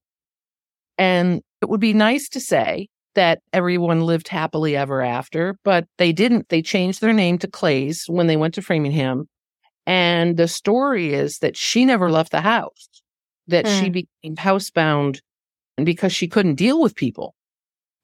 And 0.98 1.42
it 1.62 1.68
would 1.68 1.80
be 1.80 1.92
nice 1.92 2.28
to 2.30 2.40
say 2.40 2.88
that 3.14 3.40
everyone 3.52 4.02
lived 4.02 4.28
happily 4.28 4.76
ever 4.76 5.02
after, 5.02 5.58
but 5.64 5.86
they 5.96 6.12
didn't. 6.12 6.48
They 6.48 6.62
changed 6.62 7.00
their 7.00 7.12
name 7.12 7.38
to 7.38 7.48
Clayes 7.48 8.04
when 8.08 8.26
they 8.26 8.36
went 8.36 8.54
to 8.54 8.62
Framingham. 8.62 9.28
And 9.86 10.36
the 10.36 10.48
story 10.48 11.14
is 11.14 11.38
that 11.38 11.56
she 11.56 11.84
never 11.84 12.10
left 12.10 12.30
the 12.30 12.42
house, 12.42 12.88
that 13.46 13.64
mm. 13.64 13.80
she 13.80 13.86
hmm. 13.86 13.92
became 13.92 14.36
housebound 14.36 15.20
because 15.82 16.12
she 16.12 16.28
couldn't 16.28 16.56
deal 16.56 16.80
with 16.80 16.94
people. 16.94 17.34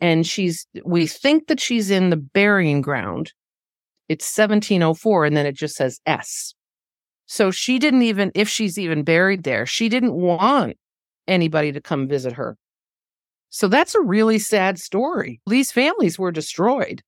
And 0.01 0.27
she's, 0.27 0.67
we 0.85 1.07
think 1.07 1.47
that 1.49 1.61
she's 1.61 1.91
in 1.91 2.11
the 2.11 2.17
burying 2.17 2.81
ground. 2.81 3.33
It's 4.09 4.27
1704, 4.37 5.27
and 5.27 5.37
then 5.37 5.47
it 5.47 5.55
just 5.55 5.77
says 5.77 6.01
S. 6.07 6.55
So 7.27 7.51
she 7.51 7.79
didn't 7.79 8.03
even, 8.03 8.31
if 8.35 8.49
she's 8.49 8.79
even 8.79 9.03
buried 9.03 9.45
there, 9.45 9.67
she 9.67 9.89
didn't 9.89 10.15
want 10.15 10.77
anybody 11.27 11.73
to 11.73 11.81
come 11.81 12.07
visit 12.07 12.33
her. 12.35 12.57
So 13.51 13.69
that's 13.69 13.95
a 13.95 14.01
really 14.01 14.39
sad 14.39 14.79
story. 14.79 15.41
These 15.47 15.73
families 15.73 16.19
were 16.19 16.33
destroyed. 16.33 17.03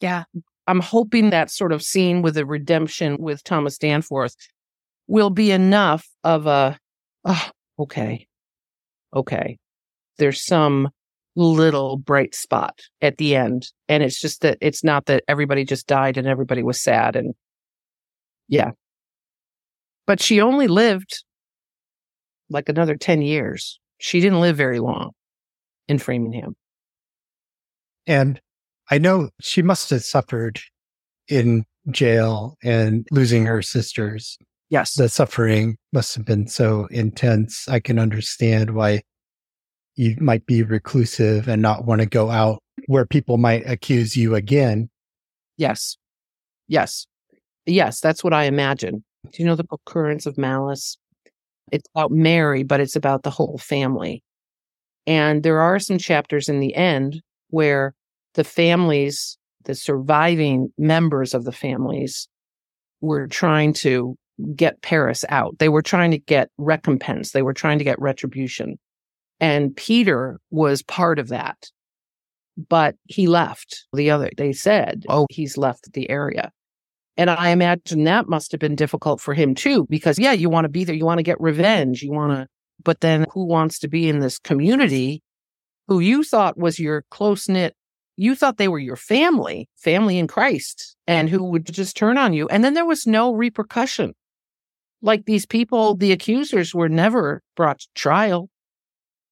Yeah. 0.00 0.24
I'm 0.66 0.80
hoping 0.80 1.30
that 1.30 1.50
sort 1.50 1.72
of 1.72 1.82
scene 1.82 2.22
with 2.22 2.34
the 2.34 2.46
redemption 2.46 3.16
with 3.18 3.44
Thomas 3.44 3.76
Danforth 3.76 4.34
will 5.08 5.30
be 5.30 5.50
enough 5.50 6.06
of 6.22 6.46
a, 6.46 6.78
oh, 7.24 7.50
okay, 7.78 8.26
okay. 9.14 9.58
There's 10.18 10.44
some 10.44 10.90
little 11.34 11.96
bright 11.96 12.34
spot 12.34 12.80
at 13.02 13.18
the 13.18 13.34
end. 13.34 13.68
And 13.88 14.02
it's 14.02 14.20
just 14.20 14.42
that 14.42 14.58
it's 14.60 14.84
not 14.84 15.06
that 15.06 15.24
everybody 15.26 15.64
just 15.64 15.86
died 15.86 16.16
and 16.16 16.26
everybody 16.26 16.62
was 16.62 16.80
sad. 16.80 17.16
And 17.16 17.34
yeah, 18.48 18.70
but 20.10 20.20
she 20.20 20.40
only 20.40 20.66
lived 20.66 21.22
like 22.48 22.68
another 22.68 22.96
10 22.96 23.22
years. 23.22 23.78
She 23.98 24.18
didn't 24.18 24.40
live 24.40 24.56
very 24.56 24.80
long 24.80 25.12
in 25.86 26.00
Framingham. 26.00 26.56
And 28.08 28.40
I 28.90 28.98
know 28.98 29.30
she 29.40 29.62
must 29.62 29.88
have 29.90 30.02
suffered 30.02 30.58
in 31.28 31.64
jail 31.92 32.56
and 32.60 33.06
losing 33.12 33.46
her 33.46 33.62
sisters. 33.62 34.36
Yes. 34.68 34.94
The 34.94 35.08
suffering 35.08 35.76
must 35.92 36.16
have 36.16 36.24
been 36.24 36.48
so 36.48 36.88
intense. 36.90 37.68
I 37.68 37.78
can 37.78 38.00
understand 38.00 38.74
why 38.74 39.02
you 39.94 40.16
might 40.18 40.44
be 40.44 40.64
reclusive 40.64 41.46
and 41.46 41.62
not 41.62 41.84
want 41.84 42.00
to 42.00 42.06
go 42.06 42.32
out 42.32 42.58
where 42.86 43.06
people 43.06 43.36
might 43.38 43.62
accuse 43.64 44.16
you 44.16 44.34
again. 44.34 44.90
Yes. 45.56 45.96
Yes 46.66 47.06
Yes, 47.66 48.00
that's 48.00 48.24
what 48.24 48.32
I 48.32 48.44
imagine. 48.44 49.04
Do 49.24 49.42
you 49.42 49.44
know 49.44 49.54
the 49.54 49.64
book 49.64 49.82
Currents 49.84 50.26
of 50.26 50.38
Malice? 50.38 50.96
It's 51.70 51.88
about 51.94 52.10
Mary, 52.10 52.62
but 52.62 52.80
it's 52.80 52.96
about 52.96 53.22
the 53.22 53.30
whole 53.30 53.58
family. 53.58 54.22
And 55.06 55.42
there 55.42 55.60
are 55.60 55.78
some 55.78 55.98
chapters 55.98 56.48
in 56.48 56.60
the 56.60 56.74
end 56.74 57.22
where 57.50 57.94
the 58.34 58.44
families, 58.44 59.38
the 59.64 59.74
surviving 59.74 60.72
members 60.78 61.34
of 61.34 61.44
the 61.44 61.52
families, 61.52 62.28
were 63.00 63.26
trying 63.26 63.72
to 63.74 64.16
get 64.56 64.82
Parris 64.82 65.24
out. 65.28 65.58
They 65.58 65.68
were 65.68 65.82
trying 65.82 66.10
to 66.12 66.18
get 66.18 66.48
recompense. 66.58 67.32
They 67.32 67.42
were 67.42 67.54
trying 67.54 67.78
to 67.78 67.84
get 67.84 68.00
retribution. 68.00 68.78
And 69.38 69.74
Peter 69.76 70.38
was 70.50 70.82
part 70.82 71.18
of 71.18 71.28
that. 71.28 71.56
But 72.68 72.96
he 73.04 73.26
left 73.26 73.86
the 73.92 74.10
other, 74.10 74.30
they 74.36 74.52
said, 74.52 75.04
oh, 75.08 75.26
he's 75.30 75.56
left 75.56 75.92
the 75.92 76.10
area. 76.10 76.50
And 77.20 77.28
I 77.28 77.50
imagine 77.50 78.04
that 78.04 78.30
must 78.30 78.50
have 78.52 78.60
been 78.60 78.74
difficult 78.74 79.20
for 79.20 79.34
him 79.34 79.54
too, 79.54 79.86
because 79.90 80.18
yeah, 80.18 80.32
you 80.32 80.48
want 80.48 80.64
to 80.64 80.70
be 80.70 80.84
there. 80.84 80.94
You 80.94 81.04
want 81.04 81.18
to 81.18 81.22
get 81.22 81.38
revenge. 81.38 82.02
You 82.02 82.12
want 82.12 82.32
to, 82.32 82.46
but 82.82 83.02
then 83.02 83.26
who 83.34 83.44
wants 83.44 83.78
to 83.80 83.88
be 83.88 84.08
in 84.08 84.20
this 84.20 84.38
community 84.38 85.22
who 85.86 86.00
you 86.00 86.24
thought 86.24 86.56
was 86.56 86.78
your 86.78 87.04
close 87.10 87.46
knit 87.46 87.74
you 88.16 88.34
thought 88.34 88.56
they 88.56 88.68
were 88.68 88.78
your 88.78 88.96
family, 88.96 89.68
family 89.76 90.18
in 90.18 90.28
Christ, 90.28 90.96
and 91.06 91.28
who 91.30 91.42
would 91.44 91.64
just 91.64 91.96
turn 91.96 92.18
on 92.18 92.32
you. 92.32 92.48
And 92.48 92.62
then 92.62 92.74
there 92.74 92.84
was 92.84 93.06
no 93.06 93.32
repercussion. 93.32 94.12
Like 95.02 95.24
these 95.24 95.46
people, 95.46 95.94
the 95.94 96.12
accusers 96.12 96.74
were 96.74 96.90
never 96.90 97.42
brought 97.56 97.80
to 97.80 97.88
trial. 97.94 98.50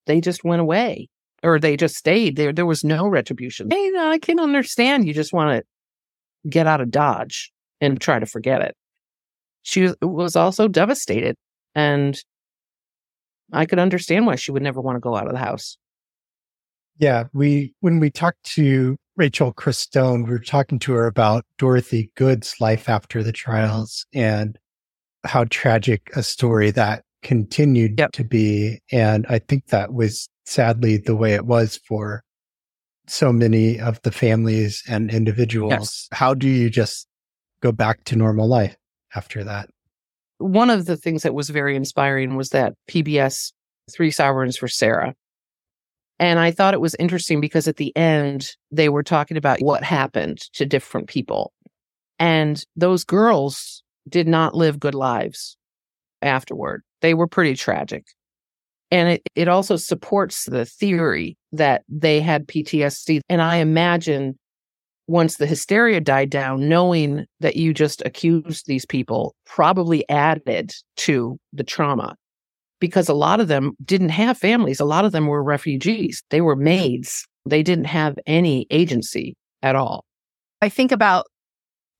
They 0.06 0.22
just 0.22 0.42
went 0.42 0.62
away 0.62 1.08
or 1.42 1.58
they 1.58 1.76
just 1.76 1.96
stayed 1.96 2.36
there. 2.36 2.52
There 2.52 2.64
was 2.66 2.82
no 2.82 3.06
retribution. 3.06 3.68
Hey, 3.70 3.92
I 3.98 4.18
can 4.22 4.40
understand. 4.40 5.06
You 5.06 5.12
just 5.12 5.34
want 5.34 5.58
to 5.58 6.48
get 6.48 6.66
out 6.66 6.80
of 6.80 6.90
Dodge 6.90 7.52
and 7.80 8.00
try 8.00 8.18
to 8.18 8.26
forget 8.26 8.62
it. 8.62 8.74
She 9.62 9.92
was 10.00 10.36
also 10.36 10.68
devastated 10.68 11.36
and 11.74 12.18
I 13.52 13.66
could 13.66 13.78
understand 13.78 14.26
why 14.26 14.36
she 14.36 14.50
would 14.50 14.62
never 14.62 14.80
want 14.80 14.96
to 14.96 15.00
go 15.00 15.16
out 15.16 15.26
of 15.26 15.32
the 15.32 15.38
house. 15.38 15.78
Yeah, 16.98 17.24
we 17.32 17.74
when 17.80 18.00
we 18.00 18.10
talked 18.10 18.42
to 18.54 18.96
Rachel 19.16 19.52
Christ-Doane, 19.52 20.24
we 20.24 20.30
were 20.30 20.38
talking 20.38 20.78
to 20.80 20.92
her 20.92 21.06
about 21.06 21.44
Dorothy 21.58 22.10
Good's 22.16 22.54
life 22.60 22.88
after 22.88 23.22
the 23.22 23.32
trials 23.32 24.06
and 24.12 24.58
how 25.24 25.44
tragic 25.44 26.10
a 26.14 26.22
story 26.22 26.70
that 26.72 27.04
continued 27.22 27.98
yep. 27.98 28.12
to 28.12 28.24
be. 28.24 28.80
And 28.92 29.26
I 29.28 29.38
think 29.38 29.66
that 29.66 29.92
was 29.92 30.28
sadly 30.46 30.96
the 30.96 31.16
way 31.16 31.34
it 31.34 31.46
was 31.46 31.78
for 31.86 32.22
so 33.06 33.32
many 33.32 33.80
of 33.80 34.00
the 34.02 34.12
families 34.12 34.82
and 34.88 35.10
individuals. 35.10 35.72
Yes. 35.72 36.08
How 36.12 36.34
do 36.34 36.48
you 36.48 36.70
just 36.70 37.06
go 37.60 37.72
back 37.72 38.04
to 38.04 38.16
normal 38.16 38.48
life 38.48 38.76
after 39.14 39.44
that? 39.44 39.68
One 40.38 40.70
of 40.70 40.86
the 40.86 40.96
things 40.96 41.22
that 41.22 41.34
was 41.34 41.50
very 41.50 41.74
inspiring 41.74 42.36
was 42.36 42.50
that 42.50 42.74
PBS 42.88 43.52
Three 43.90 44.10
Sovereigns 44.10 44.56
for 44.56 44.68
Sarah 44.68 45.14
and 46.18 46.38
I 46.38 46.50
thought 46.50 46.74
it 46.74 46.80
was 46.80 46.96
interesting 46.98 47.40
because 47.40 47.68
at 47.68 47.76
the 47.76 47.96
end, 47.96 48.56
they 48.70 48.88
were 48.88 49.02
talking 49.02 49.36
about 49.36 49.60
what 49.60 49.84
happened 49.84 50.38
to 50.54 50.66
different 50.66 51.08
people. 51.08 51.52
And 52.18 52.64
those 52.74 53.04
girls 53.04 53.82
did 54.08 54.26
not 54.26 54.54
live 54.54 54.80
good 54.80 54.94
lives 54.94 55.56
afterward. 56.20 56.82
They 57.02 57.14
were 57.14 57.28
pretty 57.28 57.54
tragic. 57.54 58.04
And 58.90 59.10
it, 59.10 59.22
it 59.36 59.48
also 59.48 59.76
supports 59.76 60.46
the 60.46 60.64
theory 60.64 61.36
that 61.52 61.82
they 61.88 62.20
had 62.20 62.48
PTSD. 62.48 63.20
And 63.28 63.40
I 63.40 63.56
imagine 63.56 64.36
once 65.08 65.36
the 65.36 65.46
hysteria 65.46 66.00
died 66.00 66.30
down, 66.30 66.68
knowing 66.68 67.26
that 67.40 67.56
you 67.56 67.74
just 67.74 68.02
accused 68.04 68.66
these 68.66 68.86
people 68.86 69.34
probably 69.46 70.08
added 70.08 70.72
to 70.96 71.38
the 71.52 71.64
trauma 71.64 72.14
because 72.78 73.08
a 73.08 73.14
lot 73.14 73.40
of 73.40 73.48
them 73.48 73.72
didn't 73.84 74.10
have 74.10 74.38
families. 74.38 74.78
A 74.78 74.84
lot 74.84 75.04
of 75.04 75.12
them 75.12 75.26
were 75.26 75.42
refugees. 75.42 76.22
They 76.30 76.42
were 76.42 76.54
maids. 76.54 77.26
They 77.46 77.62
didn't 77.62 77.86
have 77.86 78.18
any 78.26 78.66
agency 78.70 79.34
at 79.62 79.74
all. 79.74 80.04
I 80.60 80.68
think 80.68 80.92
about 80.92 81.26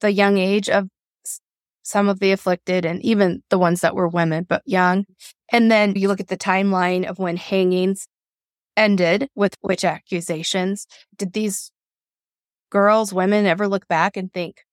the 0.01 0.13
young 0.13 0.39
age 0.39 0.69
of 0.69 0.89
some 1.83 2.09
of 2.11 2.21
the 2.21 2.33
afflicted 2.33 2.85
and 2.85 3.03
even 3.03 3.43
the 3.49 3.59
ones 3.59 3.81
that 3.81 3.95
were 3.95 4.09
women, 4.09 4.45
but 4.47 4.63
young. 4.67 5.07
And 5.51 5.71
then 5.71 5.97
you 5.97 6.09
look 6.09 6.21
at 6.21 6.29
the 6.29 6.37
timeline 6.37 7.07
of 7.07 7.19
when 7.19 7.39
hangings 7.39 8.07
ended 8.77 9.29
with 9.35 9.55
witch 9.63 9.85
accusations. 9.85 10.87
Did 11.17 11.33
these 11.33 11.73
girls, 12.71 13.13
women 13.13 13.47
ever 13.47 13.69
look 13.69 13.89
back 13.89 14.17
and 14.17 14.33
think 14.33 14.65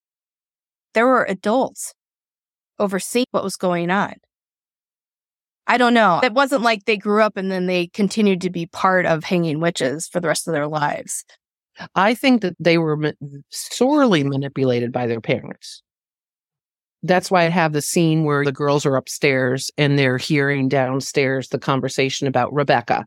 there 0.93 1.07
were 1.07 1.25
adults 1.25 1.93
overseeing 2.79 3.25
what 3.31 3.43
was 3.43 3.55
going 3.55 3.89
on? 3.91 4.15
I 5.67 5.77
don't 5.77 5.93
know. 5.93 6.19
It 6.23 6.33
wasn't 6.33 6.61
like 6.61 6.85
they 6.85 6.97
grew 6.97 7.21
up 7.21 7.37
and 7.37 7.51
then 7.51 7.65
they 7.65 7.87
continued 7.87 8.41
to 8.41 8.49
be 8.49 8.67
part 8.67 9.05
of 9.05 9.23
hanging 9.23 9.59
witches 9.59 10.07
for 10.07 10.19
the 10.19 10.27
rest 10.27 10.47
of 10.47 10.53
their 10.53 10.67
lives. 10.67 11.25
I 11.95 12.13
think 12.13 12.41
that 12.41 12.55
they 12.59 12.77
were 12.77 12.95
ma- 12.95 13.11
sorely 13.49 14.23
manipulated 14.23 14.91
by 14.91 15.07
their 15.07 15.21
parents. 15.21 15.81
That's 17.03 17.29
why 17.29 17.43
I 17.43 17.49
have 17.49 17.73
the 17.73 17.81
scene 17.81 18.23
where 18.23 18.45
the 18.45 18.51
girls 18.51 18.85
are 18.85 18.95
upstairs 18.95 19.69
and 19.77 19.97
they're 19.97 20.17
hearing 20.17 20.69
downstairs 20.69 21.49
the 21.49 21.59
conversation 21.59 22.27
about 22.27 22.53
Rebecca. 22.53 23.05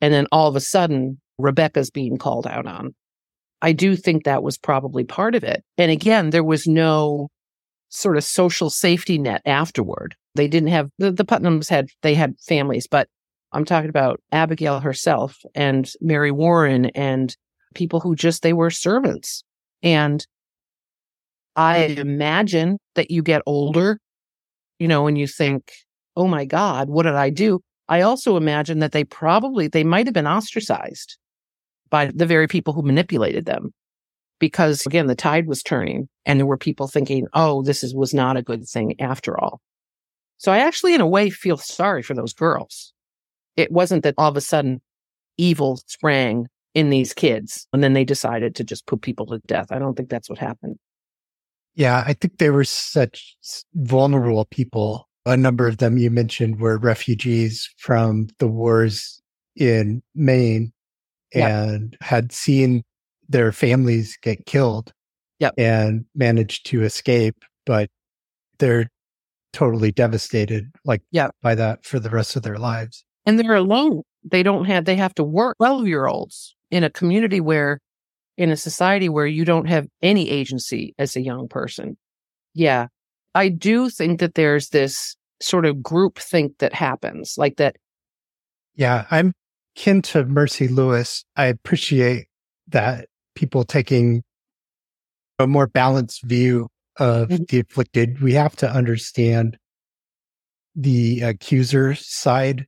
And 0.00 0.14
then 0.14 0.26
all 0.32 0.48
of 0.48 0.56
a 0.56 0.60
sudden, 0.60 1.20
Rebecca's 1.38 1.90
being 1.90 2.16
called 2.16 2.46
out 2.46 2.66
on. 2.66 2.94
I 3.62 3.72
do 3.72 3.94
think 3.94 4.24
that 4.24 4.42
was 4.42 4.58
probably 4.58 5.04
part 5.04 5.36
of 5.36 5.44
it. 5.44 5.64
And 5.78 5.90
again, 5.90 6.30
there 6.30 6.44
was 6.44 6.66
no 6.66 7.28
sort 7.88 8.16
of 8.16 8.24
social 8.24 8.68
safety 8.68 9.18
net 9.18 9.40
afterward. 9.46 10.16
They 10.34 10.48
didn't 10.48 10.70
have 10.70 10.90
the, 10.98 11.12
the 11.12 11.24
Putnams 11.24 11.70
had 11.70 11.88
they 12.02 12.14
had 12.14 12.34
families, 12.40 12.88
but 12.88 13.08
I'm 13.52 13.64
talking 13.64 13.90
about 13.90 14.20
Abigail 14.32 14.80
herself 14.80 15.38
and 15.54 15.88
Mary 16.00 16.32
Warren 16.32 16.86
and 16.86 17.36
people 17.74 18.00
who 18.00 18.16
just 18.16 18.42
they 18.42 18.52
were 18.52 18.70
servants. 18.70 19.44
And 19.82 20.26
I 21.54 21.84
imagine 21.84 22.78
that 22.94 23.10
you 23.10 23.22
get 23.22 23.42
older, 23.46 23.98
you 24.78 24.88
know, 24.88 25.06
and 25.06 25.16
you 25.18 25.26
think, 25.26 25.70
"Oh 26.16 26.26
my 26.26 26.46
god, 26.46 26.88
what 26.88 27.04
did 27.04 27.14
I 27.14 27.30
do?" 27.30 27.60
I 27.88 28.00
also 28.00 28.36
imagine 28.36 28.78
that 28.80 28.92
they 28.92 29.04
probably 29.04 29.68
they 29.68 29.84
might 29.84 30.06
have 30.06 30.14
been 30.14 30.26
ostracized 30.26 31.18
by 31.92 32.06
the 32.06 32.26
very 32.26 32.48
people 32.48 32.72
who 32.72 32.82
manipulated 32.82 33.44
them. 33.44 33.72
Because 34.40 34.84
again 34.86 35.06
the 35.06 35.14
tide 35.14 35.46
was 35.46 35.62
turning 35.62 36.08
and 36.26 36.40
there 36.40 36.46
were 36.46 36.56
people 36.56 36.88
thinking 36.88 37.28
oh 37.34 37.62
this 37.62 37.84
is 37.84 37.94
was 37.94 38.12
not 38.12 38.36
a 38.36 38.42
good 38.42 38.66
thing 38.66 39.00
after 39.00 39.38
all. 39.38 39.60
So 40.38 40.50
i 40.50 40.58
actually 40.58 40.94
in 40.94 41.00
a 41.00 41.06
way 41.06 41.30
feel 41.30 41.56
sorry 41.56 42.02
for 42.02 42.14
those 42.14 42.32
girls. 42.32 42.92
It 43.54 43.70
wasn't 43.70 44.02
that 44.02 44.14
all 44.18 44.30
of 44.30 44.36
a 44.36 44.40
sudden 44.40 44.80
evil 45.36 45.80
sprang 45.86 46.48
in 46.74 46.90
these 46.90 47.12
kids 47.12 47.68
and 47.72 47.84
then 47.84 47.92
they 47.92 48.04
decided 48.04 48.56
to 48.56 48.64
just 48.64 48.86
put 48.86 49.02
people 49.02 49.26
to 49.26 49.38
death. 49.46 49.70
I 49.70 49.78
don't 49.78 49.94
think 49.94 50.08
that's 50.08 50.28
what 50.28 50.38
happened. 50.38 50.78
Yeah 51.74 52.02
i 52.04 52.14
think 52.14 52.38
they 52.38 52.50
were 52.50 52.64
such 52.64 53.36
vulnerable 53.74 54.46
people. 54.46 55.08
A 55.24 55.36
number 55.36 55.68
of 55.68 55.76
them 55.76 55.98
you 55.98 56.10
mentioned 56.10 56.58
were 56.58 56.78
refugees 56.78 57.72
from 57.76 58.26
the 58.38 58.48
wars 58.48 59.22
in 59.54 60.02
maine 60.16 60.72
and 61.34 61.96
had 62.00 62.32
seen 62.32 62.82
their 63.28 63.52
families 63.52 64.18
get 64.22 64.46
killed 64.46 64.92
yep. 65.38 65.54
and 65.56 66.04
managed 66.14 66.66
to 66.66 66.82
escape, 66.82 67.44
but 67.66 67.88
they're 68.58 68.88
totally 69.52 69.92
devastated 69.92 70.70
like 70.84 71.02
yep. 71.10 71.34
by 71.42 71.54
that 71.54 71.84
for 71.84 71.98
the 71.98 72.10
rest 72.10 72.36
of 72.36 72.42
their 72.42 72.58
lives. 72.58 73.04
And 73.26 73.38
they're 73.38 73.54
alone. 73.54 74.02
They 74.24 74.42
don't 74.42 74.64
have 74.66 74.84
they 74.84 74.96
have 74.96 75.14
to 75.16 75.24
work 75.24 75.56
12 75.58 75.86
year 75.86 76.06
olds 76.06 76.54
in 76.70 76.84
a 76.84 76.90
community 76.90 77.40
where 77.40 77.80
in 78.38 78.50
a 78.50 78.56
society 78.56 79.08
where 79.08 79.26
you 79.26 79.44
don't 79.44 79.66
have 79.66 79.86
any 80.00 80.30
agency 80.30 80.94
as 80.98 81.16
a 81.16 81.20
young 81.20 81.48
person. 81.48 81.96
Yeah. 82.54 82.86
I 83.34 83.48
do 83.48 83.90
think 83.90 84.20
that 84.20 84.34
there's 84.34 84.70
this 84.70 85.16
sort 85.40 85.66
of 85.66 85.82
group 85.82 86.18
think 86.18 86.58
that 86.58 86.72
happens 86.72 87.34
like 87.36 87.56
that. 87.56 87.76
Yeah, 88.74 89.06
I'm 89.10 89.32
kin 89.74 90.02
to 90.02 90.24
Mercy 90.24 90.68
Lewis. 90.68 91.24
I 91.36 91.46
appreciate 91.46 92.26
that 92.68 93.08
people 93.34 93.64
taking 93.64 94.22
a 95.38 95.46
more 95.46 95.66
balanced 95.66 96.22
view 96.22 96.68
of 96.98 97.28
mm-hmm. 97.28 97.44
the 97.48 97.60
afflicted, 97.60 98.20
we 98.20 98.34
have 98.34 98.56
to 98.56 98.70
understand 98.70 99.58
the 100.74 101.20
accuser 101.20 101.94
side 101.94 102.66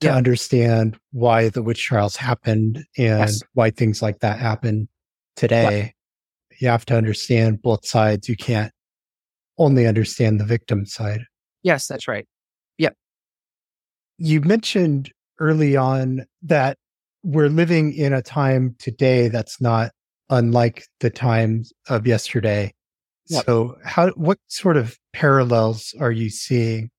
to 0.00 0.08
yeah. 0.08 0.16
understand 0.16 0.98
why 1.12 1.48
the 1.48 1.62
witch 1.62 1.84
trials 1.84 2.16
happened 2.16 2.84
and 2.96 3.20
yes. 3.20 3.42
why 3.52 3.70
things 3.70 4.02
like 4.02 4.20
that 4.20 4.38
happen 4.38 4.88
today. 5.36 5.92
You 6.60 6.68
have 6.68 6.84
to 6.86 6.96
understand 6.96 7.62
both 7.62 7.86
sides. 7.86 8.28
You 8.28 8.36
can't 8.36 8.72
only 9.58 9.86
understand 9.86 10.40
the 10.40 10.44
victim 10.44 10.86
side. 10.86 11.24
Yes, 11.62 11.86
that's 11.86 12.06
right. 12.06 12.26
Yep. 12.78 12.94
You 14.18 14.40
mentioned 14.40 15.10
early 15.38 15.76
on 15.76 16.24
that 16.42 16.78
we're 17.22 17.48
living 17.48 17.92
in 17.94 18.12
a 18.12 18.22
time 18.22 18.76
today 18.78 19.28
that's 19.28 19.60
not 19.60 19.90
unlike 20.30 20.84
the 21.00 21.10
times 21.10 21.72
of 21.88 22.06
yesterday. 22.06 22.72
Yep. 23.28 23.44
So 23.46 23.76
how 23.84 24.10
what 24.10 24.38
sort 24.48 24.76
of 24.76 24.98
parallels 25.12 25.94
are 25.98 26.12
you 26.12 26.28
seeing? 26.28 26.90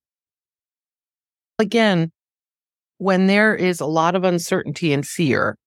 Again, 1.59 2.11
when 2.97 3.27
there 3.27 3.55
is 3.55 3.79
a 3.79 3.85
lot 3.85 4.15
of 4.15 4.23
uncertainty 4.23 4.93
and 4.93 5.05
fear, 5.05 5.57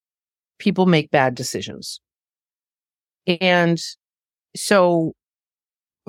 people 0.59 0.87
make 0.87 1.11
bad 1.11 1.35
decisions. 1.35 2.01
And 3.41 3.79
so, 4.57 5.13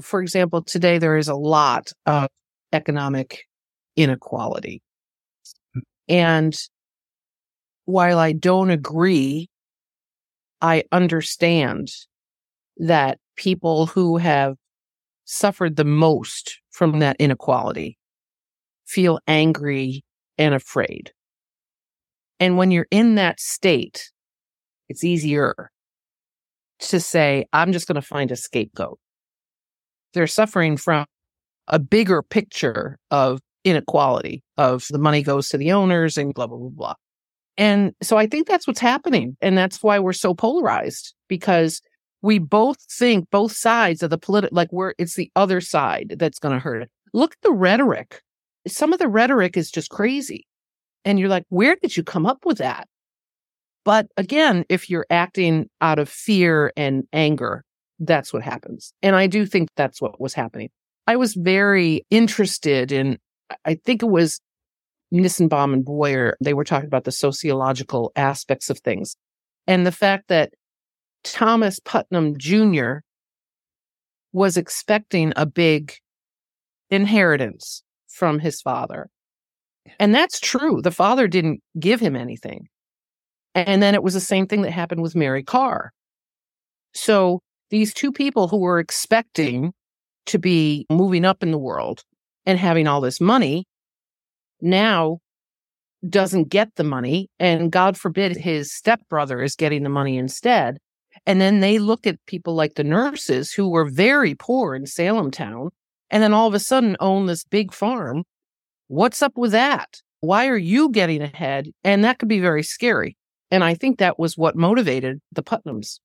for 0.02 0.22
example, 0.22 0.64
today 0.64 0.98
there 0.98 1.18
is 1.18 1.28
a 1.28 1.36
lot 1.36 1.92
of 2.06 2.30
economic 2.74 3.46
inequality. 3.96 4.82
And 6.10 6.58
while 7.86 8.20
I 8.20 8.34
don't 8.34 8.72
agree, 8.72 9.50
I 10.62 10.84
understand 10.92 11.90
that 12.78 13.20
people 13.36 13.86
who 13.86 14.18
have 14.18 14.56
suffered 15.26 15.76
the 15.76 15.86
most 15.86 16.60
from 16.72 17.00
that 17.00 17.16
inequality 17.20 17.98
feel 18.86 19.20
angry 19.28 20.04
and 20.38 20.56
afraid. 20.56 21.12
And 22.40 22.58
when 22.58 22.72
you're 22.72 22.88
in 22.90 23.16
that 23.16 23.40
state, 23.40 24.12
it's 24.88 25.04
easier 25.04 25.70
to 26.80 27.00
say, 27.00 27.46
I'm 27.54 27.72
just 27.72 27.88
going 27.88 27.96
to 27.96 28.02
find 28.02 28.32
a 28.32 28.36
scapegoat. 28.36 28.98
They're 30.14 30.28
suffering 30.28 30.78
from 30.78 31.06
a 31.68 31.78
bigger 31.78 32.24
picture 32.24 32.98
of 33.12 33.40
inequality 33.64 34.44
of 34.58 34.86
the 34.90 34.98
money 34.98 35.22
goes 35.22 35.50
to 35.50 35.58
the 35.58 35.72
owners 35.72 36.18
and 36.18 36.34
blah, 36.34 36.48
blah, 36.48 36.58
blah, 36.58 36.70
blah. 36.70 36.94
And 37.58 37.94
so 38.02 38.18
I 38.18 38.26
think 38.26 38.48
that's 38.48 38.66
what's 38.68 38.80
happening. 38.80 39.36
And 39.42 39.58
that's 39.58 39.84
why 39.84 40.00
we're 40.00 40.14
so 40.14 40.34
polarized 40.34 41.14
because 41.28 41.82
we 42.22 42.40
both 42.40 42.78
think 42.90 43.30
both 43.30 43.52
sides 43.52 44.02
of 44.02 44.10
the 44.10 44.18
political, 44.18 44.56
like 44.56 44.72
we're, 44.72 44.94
it's 44.98 45.16
the 45.16 45.32
other 45.36 45.60
side 45.62 46.16
that's 46.18 46.40
going 46.40 46.54
to 46.54 46.60
hurt 46.60 46.84
it. 46.84 46.90
Look 47.14 47.34
at 47.34 47.42
the 47.42 47.52
rhetoric. 47.52 48.22
Some 48.68 48.94
of 48.94 49.00
the 49.00 49.08
rhetoric 49.08 49.58
is 49.58 49.72
just 49.72 49.90
crazy. 49.90 50.46
And 51.06 51.20
you're 51.20 51.30
like, 51.30 51.46
where 51.50 51.76
did 51.82 51.96
you 51.98 52.04
come 52.04 52.26
up 52.26 52.46
with 52.46 52.58
that? 52.60 52.88
But 53.86 54.08
again, 54.18 54.66
if 54.70 54.90
you're 54.90 55.06
acting 55.10 55.70
out 55.82 56.00
of 56.00 56.10
fear 56.10 56.72
and 56.78 57.04
anger, 57.14 57.64
that's 58.00 58.32
what 58.32 58.44
happens. 58.44 58.94
And 59.02 59.16
I 59.16 59.28
do 59.28 59.46
think 59.46 59.70
that's 59.76 60.02
what 60.02 60.20
was 60.20 60.34
happening. 60.34 60.70
I 61.08 61.16
was 61.16 61.34
very 61.34 62.06
interested 62.10 62.92
in, 62.92 63.18
I 63.66 63.76
think 63.76 64.04
it 64.04 64.10
was 64.10 64.40
Nissenbaum 65.14 65.74
and 65.74 65.86
Boyer, 65.86 66.38
they 66.42 66.54
were 66.54 66.64
talking 66.64 66.88
about 66.88 67.04
the 67.04 67.12
sociological 67.12 68.12
aspects 68.16 68.70
of 68.70 68.80
things. 68.80 69.16
And 69.68 69.86
the 69.86 69.92
fact 69.92 70.28
that 70.28 70.54
Thomas 71.24 71.80
Putnam 71.80 72.38
Jr. 72.38 72.98
was 74.32 74.58
expecting 74.58 75.34
a 75.36 75.46
big 75.46 75.94
inheritance 76.90 77.84
from 78.08 78.40
his 78.40 78.62
father. 78.62 79.10
And 80.00 80.14
that's 80.14 80.40
true. 80.40 80.82
The 80.82 80.92
father 80.92 81.28
didn't 81.28 81.62
give 81.80 82.00
him 82.00 82.16
anything. 82.16 82.68
And 83.56 83.82
then 83.82 83.96
it 83.96 84.04
was 84.04 84.14
the 84.14 84.20
same 84.20 84.46
thing 84.46 84.62
that 84.62 84.72
happened 84.72 85.02
with 85.02 85.16
Mary 85.16 85.44
Carr. 85.44 85.92
So 86.94 87.42
these 87.72 87.94
two 87.94 88.12
people 88.12 88.48
who 88.48 88.58
were 88.58 88.80
expecting 88.80 89.74
to 90.28 90.38
be 90.38 90.86
moving 90.92 91.26
up 91.26 91.42
in 91.42 91.52
the 91.52 91.58
world 91.58 92.04
and 92.46 92.58
having 92.58 92.88
all 92.88 93.02
this 93.02 93.22
money 93.22 93.66
now 94.62 95.20
doesn't 96.08 96.50
get 96.50 96.76
the 96.76 96.84
money. 96.84 97.30
And 97.40 97.72
God 97.72 97.98
forbid 97.98 98.38
his 98.38 98.74
stepbrother 98.74 99.42
is 99.42 99.56
getting 99.56 99.84
the 99.84 99.90
money 99.90 100.18
instead. 100.18 100.78
And 101.26 101.42
then 101.42 101.60
they 101.60 101.80
look 101.80 102.08
at 102.08 102.26
people 102.26 102.56
like 102.56 102.76
the 102.76 102.84
nurses 102.84 103.52
who 103.52 103.70
were 103.70 103.86
very 103.86 104.36
poor 104.36 104.76
in 104.76 104.86
Salem 104.86 105.32
town 105.32 105.70
and 106.10 106.24
then 106.24 106.34
all 106.34 106.48
of 106.48 106.54
a 106.54 106.60
sudden 106.60 106.96
own 107.00 107.26
this 107.26 107.44
big 107.44 107.74
farm. 107.74 108.24
What's 108.88 109.22
up 109.22 109.38
with 109.38 109.52
that? 109.52 110.02
Why 110.22 110.48
are 110.48 110.58
you 110.58 110.90
getting 110.90 111.22
ahead? 111.22 111.68
And 111.84 112.04
that 112.04 112.20
could 112.20 112.30
be 112.30 112.40
very 112.40 112.64
scary. 112.64 113.16
And 113.52 113.64
I 113.64 113.74
think 113.74 114.00
that 114.00 114.20
was 114.20 114.38
what 114.38 114.56
motivated 114.56 115.20
the 115.32 115.44
Putnams 115.44 116.00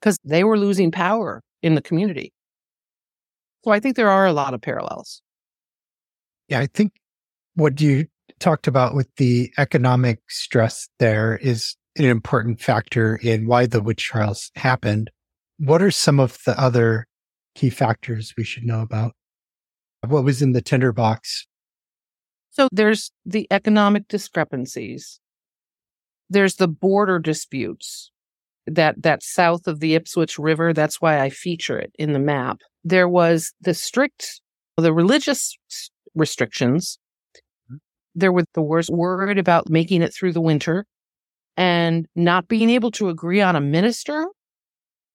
because 0.00 0.18
they 0.24 0.44
were 0.44 0.58
losing 0.58 0.90
power 0.90 1.42
in 1.62 1.74
the 1.74 1.82
community. 1.82 2.32
So 3.64 3.72
I 3.72 3.80
think 3.80 3.96
there 3.96 4.10
are 4.10 4.26
a 4.26 4.32
lot 4.32 4.54
of 4.54 4.60
parallels. 4.60 5.22
Yeah, 6.48 6.60
I 6.60 6.66
think 6.66 6.92
what 7.54 7.80
you 7.80 8.06
talked 8.38 8.66
about 8.66 8.94
with 8.94 9.08
the 9.16 9.52
economic 9.58 10.20
stress 10.28 10.88
there 10.98 11.38
is 11.38 11.76
an 11.96 12.04
important 12.04 12.60
factor 12.60 13.16
in 13.16 13.46
why 13.46 13.66
the 13.66 13.82
witch 13.82 14.04
trials 14.04 14.50
happened. 14.56 15.10
What 15.58 15.82
are 15.82 15.90
some 15.90 16.20
of 16.20 16.38
the 16.44 16.58
other 16.60 17.06
key 17.54 17.70
factors 17.70 18.34
we 18.36 18.44
should 18.44 18.64
know 18.64 18.80
about? 18.80 19.12
What 20.06 20.24
was 20.24 20.42
in 20.42 20.52
the 20.52 20.60
tinderbox? 20.60 21.46
So 22.50 22.68
there's 22.70 23.10
the 23.24 23.46
economic 23.50 24.08
discrepancies. 24.08 25.20
There's 26.28 26.56
the 26.56 26.68
border 26.68 27.18
disputes 27.18 28.10
that 28.66 29.02
that 29.02 29.22
south 29.22 29.66
of 29.66 29.80
the 29.80 29.94
Ipswich 29.94 30.38
River. 30.38 30.72
That's 30.72 31.00
why 31.00 31.20
I 31.20 31.30
feature 31.30 31.78
it 31.78 31.92
in 31.98 32.12
the 32.12 32.18
map. 32.18 32.58
There 32.84 33.08
was 33.08 33.52
the 33.60 33.74
strict, 33.74 34.40
the 34.76 34.92
religious 34.92 35.56
restrictions. 36.16 36.98
Mm-hmm. 37.70 37.76
There 38.14 38.32
was 38.32 38.46
the 38.54 38.62
worst 38.62 38.90
worried 38.90 39.38
about 39.38 39.70
making 39.70 40.02
it 40.02 40.12
through 40.12 40.32
the 40.32 40.40
winter 40.40 40.86
and 41.56 42.06
not 42.14 42.48
being 42.48 42.70
able 42.70 42.90
to 42.92 43.08
agree 43.08 43.40
on 43.40 43.56
a 43.56 43.60
minister. 43.60 44.26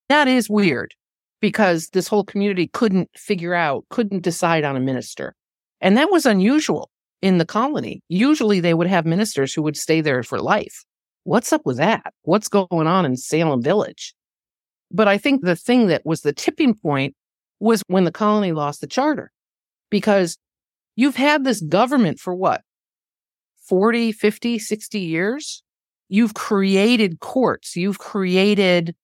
That 0.10 0.28
is 0.28 0.49
weird 0.49 0.93
because 1.41 1.89
this 1.89 2.08
whole 2.08 2.24
community 2.24 2.68
couldn't 2.68 3.10
figure 3.16 3.54
out, 3.54 3.86
couldn't 3.89 4.24
decide 4.24 4.64
on 4.64 4.76
a 4.76 4.80
minister. 4.82 5.36
And 5.82 5.97
that 5.97 6.12
was 6.12 6.26
unusual 6.26 6.89
in 7.22 7.38
the 7.38 7.45
colony. 7.45 8.02
Usually 8.08 8.60
they 8.60 8.74
would 8.74 8.88
have 8.88 9.06
ministers 9.06 9.54
who 9.54 9.62
would 9.64 9.78
stay 9.78 10.02
there 10.02 10.24
for 10.24 10.39
life. 10.39 10.84
What's 11.24 11.54
up 11.54 11.66
with 11.66 11.78
that? 11.78 12.14
What's 12.24 12.47
going 12.47 12.88
on 12.88 13.06
in 13.06 13.16
Salem 13.16 13.62
Village? 13.62 14.14
But 14.91 15.08
I 15.08 15.18
think 15.18 15.43
the 15.43 15.56
thing 15.56 15.88
that 15.88 16.06
was 16.06 16.22
the 16.22 16.34
tipping 16.34 16.76
point 16.76 17.16
was 17.60 17.84
when 17.88 18.04
the 18.06 18.12
colony 18.12 18.52
lost 18.52 18.82
the 18.82 18.88
charter 18.88 19.32
because 19.89 20.38
you've 20.96 21.16
had 21.16 21.44
this 21.44 21.62
government 21.62 22.20
for 22.20 22.36
what? 22.36 22.62
40, 23.68 24.12
50, 24.12 24.60
60 24.60 25.00
years? 25.00 25.64
You've 26.10 26.34
created 26.34 27.20
courts. 27.20 27.76
You've 27.76 28.00
created 28.00 28.96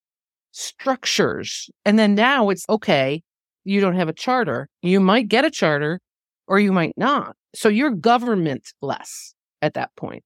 structures. 0.52 1.70
And 1.86 1.98
then 1.98 2.16
now 2.16 2.50
it's 2.50 2.66
okay. 2.68 3.22
You 3.64 3.80
don't 3.80 3.96
have 3.96 4.10
a 4.10 4.14
charter. 4.14 4.68
You 4.82 5.00
might 5.00 5.28
get 5.28 5.46
a 5.46 5.52
charter 5.52 6.00
or 6.48 6.60
you 6.60 6.72
might 6.72 6.94
not. 6.98 7.36
So 7.56 7.70
you're 7.70 7.92
government 7.92 8.74
less 8.82 9.34
at 9.62 9.74
that 9.76 9.96
point. 9.96 10.24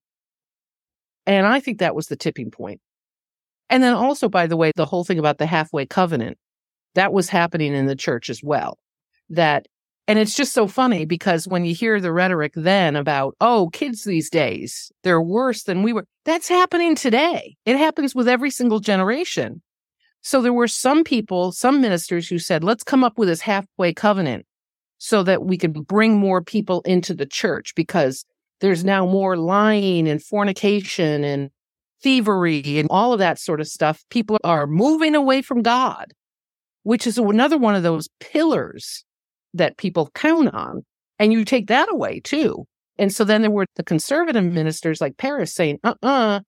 And 1.25 1.45
I 1.45 1.59
think 1.59 1.79
that 1.79 1.95
was 1.95 2.07
the 2.07 2.15
tipping 2.15 2.51
point. 2.51 2.81
And 3.69 3.81
then 3.81 3.93
also, 3.93 4.27
by 4.27 4.47
the 4.47 4.57
way, 4.57 4.71
the 4.75 4.85
whole 4.85 5.03
thing 5.03 5.19
about 5.19 5.37
the 5.37 5.45
halfway 5.45 5.85
covenant, 5.85 6.37
that 6.95 7.13
was 7.13 7.29
happening 7.29 7.73
in 7.73 7.85
the 7.85 7.95
church 7.95 8.29
as 8.29 8.41
well. 8.43 8.77
That, 9.29 9.67
and 10.11 10.19
it's 10.19 10.35
just 10.35 10.51
so 10.51 10.67
funny 10.67 11.05
because 11.05 11.47
when 11.47 11.63
you 11.63 11.73
hear 11.73 12.01
the 12.01 12.11
rhetoric 12.11 12.51
then 12.53 12.97
about, 12.97 13.33
oh, 13.39 13.69
kids 13.71 14.03
these 14.03 14.29
days, 14.29 14.91
they're 15.03 15.21
worse 15.21 15.63
than 15.63 15.83
we 15.83 15.93
were, 15.93 16.05
that's 16.25 16.49
happening 16.49 16.95
today. 16.95 17.55
It 17.65 17.77
happens 17.77 18.13
with 18.13 18.27
every 18.27 18.51
single 18.51 18.81
generation. 18.81 19.61
So 20.19 20.41
there 20.41 20.51
were 20.51 20.67
some 20.67 21.05
people, 21.05 21.53
some 21.53 21.79
ministers 21.79 22.27
who 22.27 22.39
said, 22.39 22.61
let's 22.61 22.83
come 22.83 23.05
up 23.05 23.17
with 23.17 23.29
this 23.29 23.39
halfway 23.39 23.93
covenant 23.93 24.45
so 24.97 25.23
that 25.23 25.43
we 25.43 25.57
could 25.57 25.87
bring 25.87 26.17
more 26.17 26.41
people 26.41 26.81
into 26.81 27.13
the 27.13 27.25
church 27.25 27.73
because 27.73 28.25
there's 28.59 28.83
now 28.83 29.05
more 29.05 29.37
lying 29.37 30.09
and 30.09 30.21
fornication 30.21 31.23
and 31.23 31.51
thievery 32.03 32.79
and 32.79 32.89
all 32.91 33.13
of 33.13 33.19
that 33.19 33.39
sort 33.39 33.61
of 33.61 33.67
stuff. 33.69 34.03
People 34.09 34.37
are 34.43 34.67
moving 34.67 35.15
away 35.15 35.41
from 35.41 35.61
God, 35.61 36.13
which 36.83 37.07
is 37.07 37.17
another 37.17 37.57
one 37.57 37.75
of 37.75 37.83
those 37.83 38.09
pillars 38.19 39.05
that 39.53 39.77
people 39.77 40.09
count 40.13 40.53
on. 40.53 40.83
And 41.19 41.31
you 41.31 41.45
take 41.45 41.67
that 41.67 41.91
away 41.91 42.19
too. 42.19 42.65
And 42.97 43.13
so 43.13 43.23
then 43.23 43.41
there 43.41 43.51
were 43.51 43.65
the 43.75 43.83
conservative 43.83 44.43
ministers 44.43 45.01
like 45.01 45.17
Parris 45.17 45.53
saying, 45.53 45.79
uh 45.83 45.95
uh-uh, 46.01 46.09
uh, 46.09 46.39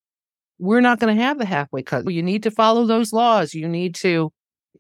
we 0.60 0.76
are 0.76 0.82
not 0.82 1.00
going 1.00 1.16
to 1.16 1.22
have 1.22 1.38
the 1.38 1.46
halfway 1.46 1.84
cut. 1.84 2.10
You 2.10 2.24
need 2.24 2.44
to 2.44 2.52
follow 2.52 2.86
those 2.86 3.14
laws. 3.14 3.54
You 3.54 3.68
need 3.68 3.96
to 3.96 4.32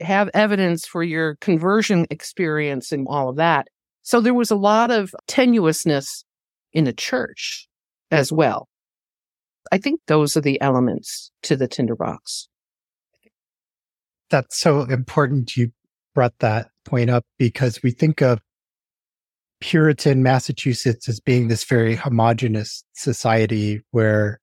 have 0.01 0.29
evidence 0.33 0.85
for 0.85 1.03
your 1.03 1.35
conversion 1.35 2.05
experience 2.09 2.91
and 2.91 3.07
all 3.09 3.29
of 3.29 3.37
that. 3.37 3.67
So 4.01 4.21
there 4.21 4.33
was 4.33 4.51
a 4.51 4.55
lot 4.55 4.91
of 4.91 5.13
tenuousness 5.27 6.23
in 6.73 6.83
the 6.83 6.93
church 6.93 7.67
as 8.11 8.31
well. 8.31 8.67
I 9.71 9.77
think 9.77 10.01
those 10.07 10.35
are 10.35 10.41
the 10.41 10.59
elements 10.61 11.31
to 11.43 11.55
the 11.55 11.67
tinderbox. 11.67 12.47
That's 14.29 14.59
so 14.59 14.81
important 14.81 15.55
you 15.55 15.71
brought 16.13 16.37
that 16.39 16.69
point 16.85 17.09
up 17.09 17.25
because 17.37 17.81
we 17.83 17.91
think 17.91 18.21
of 18.21 18.39
Puritan 19.61 20.23
Massachusetts 20.23 21.07
as 21.07 21.19
being 21.19 21.47
this 21.47 21.63
very 21.63 21.95
homogenous 21.95 22.83
society 22.93 23.81
where 23.91 24.39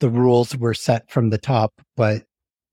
the 0.00 0.10
rules 0.10 0.56
were 0.56 0.74
set 0.74 1.10
from 1.10 1.30
the 1.30 1.38
top, 1.38 1.72
but 1.96 2.24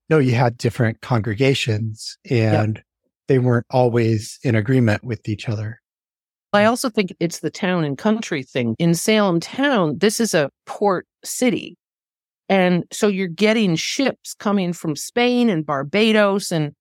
no, 0.09 0.17
you 0.17 0.33
had 0.33 0.57
different 0.57 1.01
congregations 1.01 2.17
and 2.29 2.81
they 3.27 3.39
weren't 3.39 3.67
always 3.69 4.39
in 4.43 4.55
agreement 4.55 5.03
with 5.03 5.29
each 5.29 5.47
other. 5.47 5.79
I 6.53 6.65
also 6.65 6.89
think 6.89 7.15
it's 7.19 7.39
the 7.39 7.49
town 7.49 7.85
and 7.85 7.97
country 7.97 8.43
thing. 8.43 8.75
In 8.77 8.93
Salem 8.93 9.39
town, 9.39 9.99
this 9.99 10.19
is 10.19 10.33
a 10.33 10.49
port 10.65 11.07
city. 11.23 11.77
And 12.49 12.83
so 12.91 13.07
you're 13.07 13.27
getting 13.27 13.77
ships 13.77 14.33
coming 14.33 14.73
from 14.73 14.97
Spain 14.97 15.49
and 15.49 15.65
Barbados. 15.65 16.51
And 16.51 16.73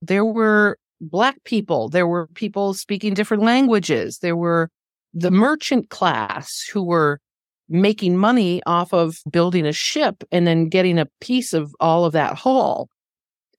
there 0.00 0.24
were 0.24 0.78
Black 1.00 1.42
people, 1.44 1.88
there 1.88 2.06
were 2.06 2.26
people 2.34 2.74
speaking 2.74 3.14
different 3.14 3.42
languages, 3.42 4.18
there 4.18 4.36
were 4.36 4.70
the 5.14 5.30
merchant 5.30 5.90
class 5.90 6.62
who 6.72 6.82
were 6.82 7.20
making 7.68 8.16
money 8.16 8.60
off 8.66 8.92
of 8.92 9.18
building 9.30 9.64
a 9.64 9.72
ship 9.72 10.24
and 10.30 10.46
then 10.46 10.68
getting 10.68 10.98
a 10.98 11.08
piece 11.20 11.52
of 11.52 11.74
all 11.80 12.04
of 12.04 12.12
that 12.12 12.34
haul. 12.36 12.88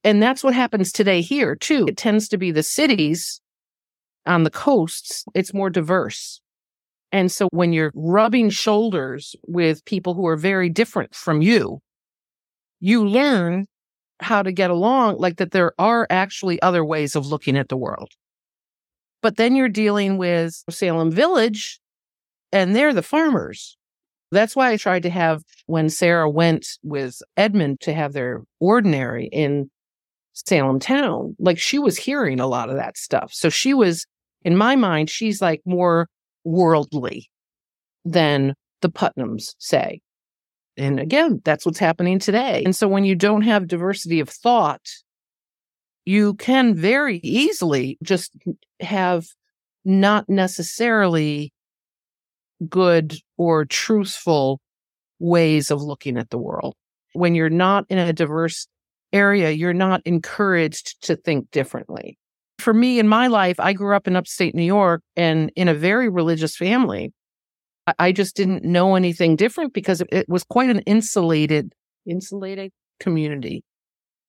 And 0.04 0.22
that's 0.22 0.44
what 0.44 0.54
happens 0.54 0.92
today 0.92 1.20
here, 1.20 1.56
too. 1.56 1.86
It 1.88 1.96
tends 1.96 2.28
to 2.28 2.38
be 2.38 2.50
the 2.50 2.62
cities 2.62 3.40
on 4.26 4.44
the 4.44 4.50
coasts, 4.50 5.24
it's 5.34 5.54
more 5.54 5.70
diverse. 5.70 6.40
And 7.10 7.30
so 7.30 7.48
when 7.50 7.72
you're 7.72 7.92
rubbing 7.94 8.50
shoulders 8.50 9.36
with 9.46 9.84
people 9.84 10.14
who 10.14 10.26
are 10.26 10.36
very 10.36 10.68
different 10.68 11.14
from 11.14 11.42
you, 11.42 11.80
you 12.80 13.06
learn 13.06 13.66
how 14.22 14.42
to 14.42 14.52
get 14.52 14.70
along, 14.70 15.18
like 15.18 15.36
that 15.36 15.50
there 15.50 15.72
are 15.78 16.06
actually 16.10 16.60
other 16.62 16.84
ways 16.84 17.16
of 17.16 17.26
looking 17.26 17.56
at 17.56 17.68
the 17.68 17.76
world. 17.76 18.10
But 19.22 19.36
then 19.36 19.54
you're 19.54 19.68
dealing 19.68 20.18
with 20.18 20.62
Salem 20.68 21.10
Village, 21.10 21.80
and 22.50 22.74
they're 22.74 22.94
the 22.94 23.02
farmers. 23.02 23.76
That's 24.30 24.56
why 24.56 24.70
I 24.70 24.76
tried 24.76 25.02
to 25.02 25.10
have, 25.10 25.42
when 25.66 25.90
Sarah 25.90 26.28
went 26.28 26.66
with 26.82 27.18
Edmund 27.36 27.80
to 27.80 27.92
have 27.92 28.14
their 28.14 28.42
ordinary 28.60 29.28
in 29.30 29.70
Salem 30.32 30.80
town, 30.80 31.36
like 31.38 31.58
she 31.58 31.78
was 31.78 31.98
hearing 31.98 32.40
a 32.40 32.46
lot 32.46 32.70
of 32.70 32.76
that 32.76 32.96
stuff. 32.96 33.32
So 33.34 33.50
she 33.50 33.74
was 33.74 34.06
in 34.44 34.56
my 34.56 34.76
mind, 34.76 35.10
she's 35.10 35.40
like 35.40 35.60
more 35.64 36.08
worldly 36.44 37.30
than 38.04 38.54
the 38.80 38.90
Putnams 38.90 39.54
say. 39.58 40.00
And 40.76 40.98
again, 40.98 41.40
that's 41.44 41.66
what's 41.66 41.78
happening 41.78 42.18
today. 42.18 42.62
And 42.64 42.74
so 42.74 42.88
when 42.88 43.04
you 43.04 43.14
don't 43.14 43.42
have 43.42 43.68
diversity 43.68 44.20
of 44.20 44.28
thought, 44.28 44.86
you 46.04 46.34
can 46.34 46.74
very 46.74 47.18
easily 47.18 47.98
just 48.02 48.36
have 48.80 49.26
not 49.84 50.28
necessarily 50.28 51.52
good 52.68 53.16
or 53.36 53.64
truthful 53.64 54.60
ways 55.18 55.70
of 55.70 55.82
looking 55.82 56.16
at 56.16 56.30
the 56.30 56.38
world. 56.38 56.74
When 57.12 57.34
you're 57.34 57.50
not 57.50 57.84
in 57.88 57.98
a 57.98 58.12
diverse 58.12 58.66
area, 59.12 59.50
you're 59.50 59.74
not 59.74 60.00
encouraged 60.04 61.02
to 61.04 61.16
think 61.16 61.50
differently 61.50 62.18
for 62.62 62.72
me 62.72 62.98
in 62.98 63.08
my 63.08 63.26
life, 63.26 63.60
I 63.60 63.74
grew 63.74 63.94
up 63.94 64.06
in 64.06 64.16
upstate 64.16 64.54
New 64.54 64.62
York 64.62 65.02
and 65.16 65.52
in 65.56 65.68
a 65.68 65.74
very 65.74 66.08
religious 66.08 66.56
family. 66.56 67.12
I 67.98 68.12
just 68.12 68.36
didn't 68.36 68.64
know 68.64 68.94
anything 68.94 69.36
different 69.36 69.72
because 69.72 70.02
it 70.12 70.28
was 70.28 70.44
quite 70.44 70.70
an 70.70 70.80
insulated, 70.80 71.72
insulated 72.06 72.70
community. 73.00 73.64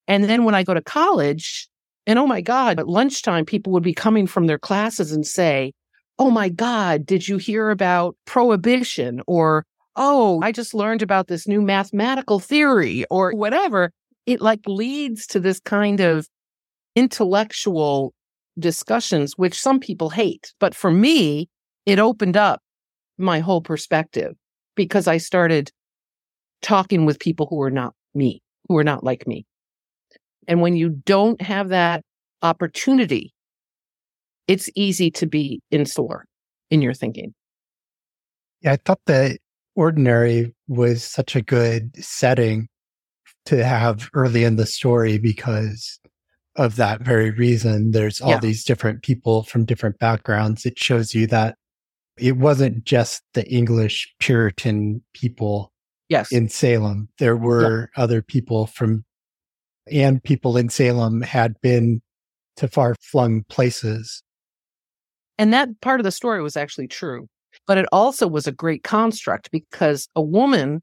And 0.08 0.26
then 0.26 0.43
when 0.43 0.56
I 0.56 0.64
go 0.64 0.74
to 0.74 0.82
college, 0.82 1.68
and 2.06 2.20
oh 2.20 2.28
my 2.28 2.41
God, 2.41 2.80
at 2.80 2.88
lunchtime, 2.88 3.45
people 3.45 3.72
would 3.74 3.84
be 3.84 3.93
coming 3.93 4.28
from 4.28 4.47
their 4.47 4.58
classes 4.58 5.12
and 5.12 5.26
say, 5.26 5.74
Oh 6.20 6.30
my 6.30 6.49
God, 6.49 7.06
did 7.06 7.28
you 7.28 7.38
hear 7.38 7.70
about 7.70 8.16
prohibition? 8.26 9.22
Or, 9.28 9.66
Oh, 9.95 10.39
I 10.41 10.51
just 10.51 10.74
learned 10.74 11.04
about 11.04 11.28
this 11.28 11.47
new 11.47 11.62
mathematical 11.62 12.39
theory 12.39 13.06
or 13.12 13.32
whatever. 13.34 13.91
It 14.26 14.41
like 14.41 14.62
leads 14.66 15.28
to 15.28 15.39
this 15.39 15.60
kind 15.60 15.99
of 15.99 16.28
intellectual 16.95 18.14
discussions, 18.58 19.34
which 19.38 19.60
some 19.60 19.80
people 19.80 20.10
hate. 20.10 20.54
But 20.60 20.74
for 20.74 20.91
me, 20.91 21.47
it 21.86 21.99
opened 21.99 22.38
up 22.38 22.62
my 23.18 23.39
whole 23.39 23.61
perspective 23.61 24.34
because 24.76 25.07
I 25.07 25.18
started 25.18 25.72
talking 26.61 27.05
with 27.05 27.20
people 27.20 27.47
who 27.49 27.61
are 27.61 27.72
not 27.72 27.93
me, 28.16 28.41
who 28.68 28.78
are 28.78 28.84
not 28.84 29.03
like 29.03 29.28
me. 29.28 29.45
And 30.47 30.61
when 30.61 30.76
you 30.76 30.89
don't 30.89 31.41
have 31.41 31.70
that 31.70 32.03
opportunity, 32.41 33.34
it's 34.47 34.70
easy 34.76 35.09
to 35.11 35.26
be 35.26 35.61
insular 35.72 36.26
in 36.70 36.82
your 36.82 36.93
thinking. 36.93 37.34
Yeah, 38.61 38.74
I 38.74 38.78
thought 38.78 39.01
that 39.05 39.38
ordinary 39.76 40.53
was 40.68 41.03
such 41.03 41.36
a 41.36 41.41
good 41.41 41.95
setting 42.03 42.68
to 43.45 43.64
have 43.64 44.09
early 44.14 44.43
in 44.43 44.55
the 44.55 44.66
story 44.66 45.18
because 45.18 45.99
of 46.55 46.76
that 46.76 47.01
very 47.01 47.32
reason. 47.32 47.91
There's 47.91 48.22
all 48.22 48.32
yeah. 48.32 48.39
these 48.39 48.64
different 48.64 49.03
people 49.03 49.43
from 49.43 49.66
different 49.66 49.99
backgrounds. 49.99 50.66
It 50.66 50.78
shows 50.78 51.14
you 51.14 51.28
that 51.28 51.57
it 52.18 52.38
wasn't 52.38 52.84
just 52.84 53.24
the 53.34 53.47
English 53.49 54.14
Puritan 54.20 55.01
people 55.14 55.72
yes. 56.09 56.32
in 56.32 56.49
Salem. 56.49 57.09
There 57.20 57.36
were 57.36 57.89
yeah. 57.95 58.03
other 58.03 58.22
people 58.22 58.68
from, 58.68 59.03
and 59.91 60.24
people 60.24 60.57
in 60.57 60.70
Salem 60.70 61.22
had 61.22 61.59
been 61.61 62.01
to 62.57 62.68
far 62.68 62.95
flung 63.01 63.43
places. 63.49 64.24
And 65.38 65.51
that 65.53 65.70
part 65.82 65.99
of 65.99 66.03
the 66.03 66.11
story 66.11 66.41
was 66.41 66.55
actually 66.55 66.88
true. 66.88 67.28
But 67.68 67.78
it 67.78 67.86
also 67.91 68.28
was 68.28 68.47
a 68.47 68.51
great 68.51 68.84
construct 68.84 69.51
because 69.51 70.07
a 70.16 70.22
woman 70.22 70.82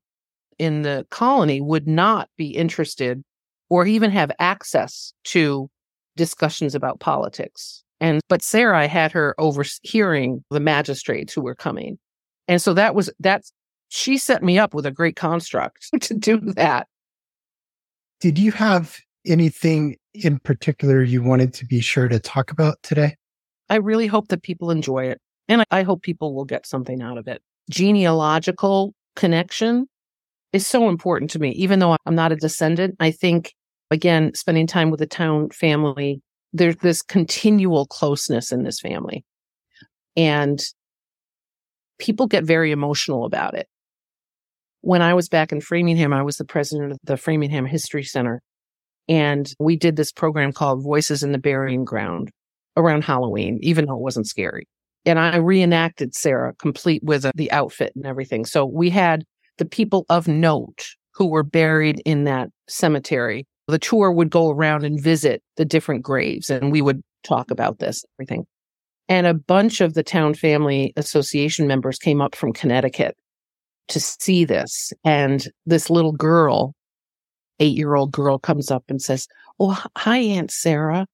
in 0.58 0.82
the 0.82 1.06
colony 1.10 1.60
would 1.60 1.86
not 1.88 2.28
be 2.36 2.50
interested 2.50 3.22
or 3.68 3.86
even 3.86 4.10
have 4.10 4.30
access 4.38 5.12
to 5.24 5.68
discussions 6.16 6.74
about 6.74 7.00
politics. 7.00 7.82
And, 8.00 8.20
but 8.28 8.42
Sarah 8.42 8.88
had 8.88 9.12
her 9.12 9.34
overhearing 9.38 10.44
the 10.50 10.60
magistrates 10.60 11.32
who 11.32 11.42
were 11.42 11.54
coming. 11.54 11.98
And 12.48 12.60
so 12.60 12.74
that 12.74 12.94
was, 12.94 13.10
that's, 13.20 13.52
she 13.88 14.18
set 14.18 14.42
me 14.42 14.58
up 14.58 14.72
with 14.72 14.86
a 14.86 14.90
great 14.90 15.16
construct 15.16 15.88
to 16.00 16.14
do 16.14 16.38
that. 16.54 16.86
Did 18.20 18.38
you 18.38 18.52
have 18.52 18.98
anything 19.26 19.96
in 20.14 20.38
particular 20.38 21.02
you 21.02 21.22
wanted 21.22 21.52
to 21.54 21.66
be 21.66 21.80
sure 21.80 22.08
to 22.08 22.18
talk 22.18 22.50
about 22.50 22.82
today? 22.82 23.16
I 23.68 23.76
really 23.76 24.06
hope 24.06 24.28
that 24.28 24.42
people 24.42 24.70
enjoy 24.70 25.06
it. 25.06 25.18
And 25.48 25.64
I 25.70 25.82
hope 25.82 26.02
people 26.02 26.34
will 26.34 26.44
get 26.44 26.66
something 26.66 27.02
out 27.02 27.18
of 27.18 27.26
it. 27.26 27.42
Genealogical 27.70 28.94
connection 29.16 29.88
is 30.52 30.66
so 30.66 30.88
important 30.88 31.30
to 31.32 31.38
me. 31.38 31.50
Even 31.52 31.78
though 31.78 31.96
I'm 32.06 32.14
not 32.14 32.32
a 32.32 32.36
descendant, 32.36 32.96
I 33.00 33.10
think 33.10 33.52
again, 33.90 34.32
spending 34.34 34.66
time 34.66 34.90
with 34.90 35.00
the 35.00 35.06
Towne 35.06 35.50
family, 35.50 36.22
there's 36.52 36.76
this 36.76 37.02
continual 37.02 37.86
closeness 37.86 38.52
in 38.52 38.62
this 38.62 38.80
family. 38.80 39.24
And 40.16 40.60
people 41.98 42.26
get 42.26 42.44
very 42.44 42.72
emotional 42.72 43.24
about 43.24 43.54
it. 43.54 43.68
When 44.80 45.02
I 45.02 45.14
was 45.14 45.28
back 45.28 45.52
in 45.52 45.60
Framingham, 45.60 46.12
I 46.12 46.22
was 46.22 46.36
the 46.36 46.44
president 46.44 46.92
of 46.92 46.98
the 47.04 47.16
Framingham 47.16 47.66
History 47.66 48.02
Center. 48.02 48.42
And 49.08 49.52
we 49.58 49.76
did 49.76 49.96
this 49.96 50.12
program 50.12 50.52
called 50.52 50.82
Voices 50.82 51.22
in 51.22 51.32
the 51.32 51.38
Burying 51.38 51.84
Ground 51.84 52.30
around 52.76 53.04
Halloween, 53.04 53.58
even 53.62 53.86
though 53.86 53.94
it 53.94 54.00
wasn't 54.00 54.26
scary. 54.26 54.66
And 55.04 55.18
I 55.18 55.36
reenacted 55.36 56.14
Sarah 56.14 56.54
complete 56.54 57.02
with 57.02 57.24
uh, 57.24 57.32
the 57.34 57.50
outfit 57.52 57.92
and 57.94 58.06
everything. 58.06 58.44
So 58.44 58.64
we 58.64 58.90
had 58.90 59.24
the 59.58 59.64
people 59.64 60.06
of 60.08 60.28
note 60.28 60.86
who 61.14 61.26
were 61.26 61.42
buried 61.42 62.00
in 62.04 62.24
that 62.24 62.48
cemetery 62.68 63.46
the 63.70 63.78
tour 63.78 64.12
would 64.12 64.30
go 64.30 64.50
around 64.50 64.84
and 64.84 65.00
visit 65.00 65.42
the 65.56 65.64
different 65.64 66.02
graves 66.02 66.50
and 66.50 66.72
we 66.72 66.82
would 66.82 67.02
talk 67.22 67.50
about 67.50 67.78
this, 67.78 68.04
and 68.04 68.10
everything. 68.16 68.46
And 69.08 69.26
a 69.26 69.34
bunch 69.34 69.80
of 69.80 69.94
the 69.94 70.02
Towne 70.02 70.34
family 70.34 70.92
association 70.96 71.66
members 71.66 71.98
came 71.98 72.20
up 72.20 72.34
from 72.34 72.52
Connecticut 72.52 73.16
to 73.88 74.00
see 74.00 74.44
this. 74.44 74.92
And 75.04 75.48
this 75.66 75.90
little 75.90 76.12
girl, 76.12 76.74
eight 77.58 77.76
year 77.76 77.96
old 77.96 78.12
girl 78.12 78.38
comes 78.38 78.70
up 78.70 78.84
and 78.88 79.02
says, 79.02 79.26
Oh, 79.58 79.82
hi, 79.96 80.18
Aunt 80.18 80.50
Sarah. 80.50 81.06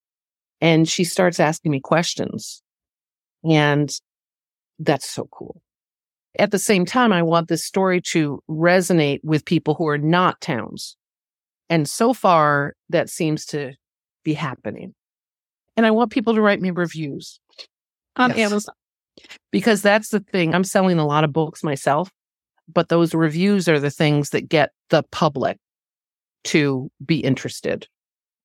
And 0.61 0.89
she 0.89 1.05
starts 1.05 1.41
asking 1.41 1.73
me 1.73 1.81
questions. 1.81 2.63
And 3.45 3.91
that's 4.79 5.09
so 5.09 5.29
cool. 5.33 5.63
At 6.39 6.51
the 6.51 6.59
same 6.59 6.85
time, 6.85 7.13
I 7.13 7.23
want 7.23 7.49
this 7.49 7.65
story 7.65 8.03
to 8.13 8.43
resonate 8.49 9.21
with 9.23 9.45
people 9.45 9.75
who 9.75 9.89
are 9.89 9.99
not 9.99 10.41
Townes 10.41 10.97
and 11.69 11.89
so 11.89 12.13
far, 12.13 12.75
that 12.89 13.11
seems 13.11 13.45
to 13.47 13.73
be 14.25 14.35
happening. 14.35 14.95
And 15.77 15.85
I 15.85 15.91
want 15.91 16.11
people 16.11 16.35
to 16.35 16.41
write 16.41 16.61
me 16.61 16.71
reviews 16.71 17.41
on 18.17 18.31
yes. 18.31 18.39
Amazon 18.51 18.75
because 19.53 19.83
that's 19.83 20.09
the 20.09 20.21
thing. 20.21 20.55
I'm 20.55 20.65
selling 20.65 20.99
a 20.99 21.07
lot 21.07 21.25
of 21.25 21.33
books 21.33 21.63
myself, 21.63 22.11
but 22.73 22.89
those 22.89 23.15
reviews 23.15 23.69
are 23.69 23.81
the 23.81 23.91
things 23.91 24.31
that 24.31 24.49
get 24.49 24.71
the 24.91 25.03
public 25.11 25.59
to 26.45 26.91
be 27.05 27.19
interested. 27.19 27.87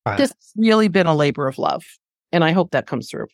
Right. 0.06 0.20
It's 0.20 0.34
really 0.56 0.88
been 0.88 1.06
a 1.06 1.14
labor 1.14 1.46
of 1.46 1.58
love. 1.58 1.84
And 2.32 2.42
I 2.42 2.52
hope 2.52 2.70
that 2.72 2.86
comes 2.86 3.08
through. 3.10 3.26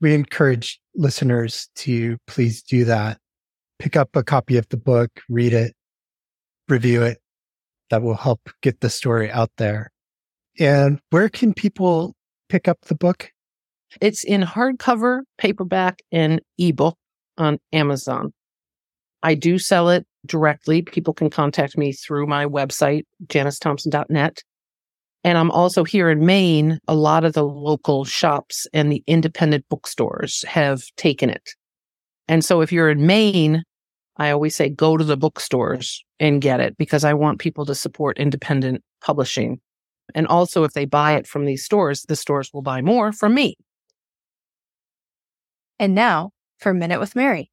We 0.00 0.14
encourage 0.14 0.80
listeners 0.94 1.68
to 1.76 2.18
please 2.26 2.62
do 2.62 2.84
that. 2.84 3.18
Pick 3.78 3.96
up 3.96 4.14
a 4.14 4.22
copy 4.22 4.56
of 4.56 4.68
the 4.68 4.76
book, 4.76 5.10
read 5.28 5.52
it, 5.52 5.74
review 6.68 7.02
it, 7.02 7.18
that 7.90 8.02
will 8.02 8.16
help 8.16 8.40
get 8.62 8.80
the 8.80 8.90
story 8.90 9.30
out 9.30 9.50
there. 9.56 9.90
And 10.58 11.00
where 11.10 11.28
can 11.28 11.54
people 11.54 12.14
pick 12.48 12.68
up 12.68 12.78
the 12.82 12.94
book? 12.94 13.30
It's 14.00 14.24
in 14.24 14.42
hardcover, 14.42 15.20
paperback, 15.38 16.02
and 16.10 16.40
ebook 16.58 16.96
on 17.38 17.58
Amazon. 17.72 18.32
I 19.22 19.34
do 19.34 19.58
sell 19.58 19.88
it 19.88 20.06
directly. 20.26 20.82
People 20.82 21.14
can 21.14 21.30
contact 21.30 21.76
me 21.76 21.92
through 21.92 22.26
my 22.26 22.46
website, 22.46 23.04
janicethompson.net. 23.26 24.42
And 25.22 25.38
I'm 25.38 25.50
also 25.50 25.84
here 25.84 26.10
in 26.10 26.26
Maine. 26.26 26.78
A 26.86 26.94
lot 26.94 27.24
of 27.24 27.32
the 27.32 27.44
local 27.44 28.04
shops 28.04 28.66
and 28.72 28.92
the 28.92 29.02
independent 29.06 29.64
bookstores 29.70 30.44
have 30.46 30.82
taken 30.96 31.30
it. 31.30 31.50
And 32.28 32.44
so 32.44 32.60
if 32.60 32.72
you're 32.72 32.90
in 32.90 33.06
Maine, 33.06 33.62
I 34.16 34.30
always 34.30 34.54
say 34.54 34.68
go 34.68 34.96
to 34.96 35.04
the 35.04 35.16
bookstores 35.16 36.04
and 36.20 36.40
get 36.40 36.60
it 36.60 36.76
because 36.78 37.04
I 37.04 37.14
want 37.14 37.40
people 37.40 37.66
to 37.66 37.74
support 37.74 38.18
independent 38.18 38.82
publishing. 39.00 39.60
And 40.14 40.26
also, 40.28 40.64
if 40.64 40.72
they 40.72 40.84
buy 40.84 41.14
it 41.16 41.26
from 41.26 41.46
these 41.46 41.64
stores, 41.64 42.02
the 42.02 42.14
stores 42.14 42.50
will 42.52 42.62
buy 42.62 42.80
more 42.80 43.10
from 43.12 43.34
me. 43.34 43.56
And 45.78 45.94
now 45.94 46.30
for 46.58 46.72
Minute 46.72 47.00
with 47.00 47.16
Mary. 47.16 47.50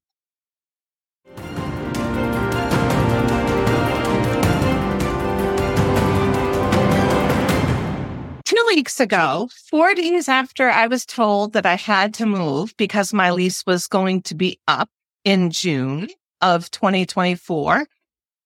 Two 8.44 8.64
weeks 8.68 9.00
ago, 9.00 9.48
four 9.68 9.94
days 9.94 10.28
after 10.28 10.70
I 10.70 10.86
was 10.86 11.04
told 11.04 11.54
that 11.54 11.66
I 11.66 11.74
had 11.74 12.14
to 12.14 12.26
move 12.26 12.74
because 12.76 13.12
my 13.12 13.30
lease 13.30 13.64
was 13.66 13.88
going 13.88 14.22
to 14.22 14.34
be 14.34 14.60
up 14.68 14.88
in 15.24 15.50
June 15.50 16.08
of 16.42 16.70
2024, 16.70 17.86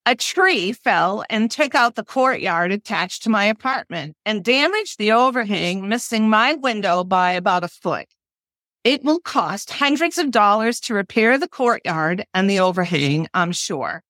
a 0.09 0.15
tree 0.15 0.73
fell 0.73 1.25
and 1.29 1.51
took 1.51 1.75
out 1.75 1.97
the 1.97 2.05
courtyard 2.05 2.71
attached 2.71 3.25
to 3.25 3.31
my 3.31 3.47
apartment 3.47 4.15
and 4.25 4.45
damaged 4.45 4.99
the 4.99 5.11
overhang, 5.11 5.89
missing 5.89 6.31
my 6.31 6.55
window 6.55 7.03
by 7.03 7.33
about 7.33 7.65
a 7.65 7.69
foot. 7.69 8.07
It 8.85 9.03
will 9.03 9.19
cost 9.19 9.73
hundreds 9.73 10.17
of 10.17 10.31
dollars 10.31 10.79
to 10.81 10.95
repair 10.95 11.39
the 11.39 11.49
courtyard 11.49 12.25
and 12.33 12.49
the 12.49 12.61
overhang, 12.61 13.27
I'm 13.35 13.51
sure. 13.51 14.05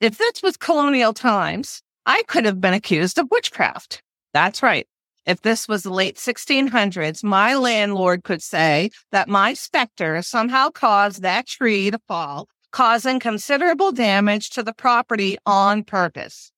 If 0.00 0.16
this 0.16 0.42
was 0.42 0.56
colonial 0.56 1.12
times, 1.12 1.82
I 2.06 2.22
could 2.26 2.46
have 2.46 2.60
been 2.60 2.72
accused 2.72 3.18
of 3.18 3.30
witchcraft. 3.30 4.02
That's 4.32 4.62
right. 4.62 4.86
If 5.26 5.42
this 5.42 5.66
was 5.66 5.82
the 5.82 5.90
late 5.90 6.16
1600s, 6.16 7.24
my 7.24 7.56
landlord 7.56 8.22
could 8.22 8.42
say 8.42 8.90
that 9.10 9.28
my 9.28 9.54
specter 9.54 10.22
somehow 10.22 10.70
caused 10.70 11.20
that 11.22 11.46
tree 11.46 11.90
to 11.90 11.98
fall, 12.06 12.48
causing 12.70 13.20
considerable 13.20 13.92
damage 13.92 14.50
to 14.50 14.62
the 14.62 14.74
property 14.74 15.36
on 15.46 15.84
purpose. 15.84 16.52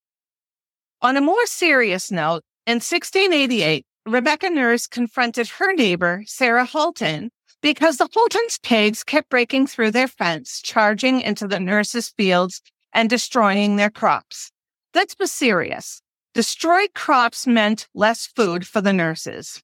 On 1.00 1.16
a 1.16 1.20
more 1.20 1.46
serious 1.46 2.10
note, 2.10 2.42
in 2.66 2.76
1688, 2.76 3.86
Rebecca 4.06 4.50
Nurse 4.50 4.86
confronted 4.86 5.48
her 5.48 5.72
neighbor, 5.72 6.22
Sarah 6.26 6.64
Holton, 6.64 7.30
because 7.60 7.96
the 7.96 8.08
Holton's 8.12 8.58
pigs 8.58 9.04
kept 9.04 9.28
breaking 9.28 9.66
through 9.66 9.90
their 9.90 10.08
fence, 10.08 10.60
charging 10.62 11.20
into 11.20 11.46
the 11.46 11.60
nurse's 11.60 12.08
fields 12.10 12.62
and 12.92 13.10
destroying 13.10 13.76
their 13.76 13.90
crops. 13.90 14.50
This 14.94 15.14
was 15.18 15.30
serious. 15.30 16.02
Destroyed 16.34 16.94
crops 16.94 17.46
meant 17.46 17.88
less 17.94 18.26
food 18.26 18.66
for 18.66 18.80
the 18.80 18.92
nurses. 18.92 19.62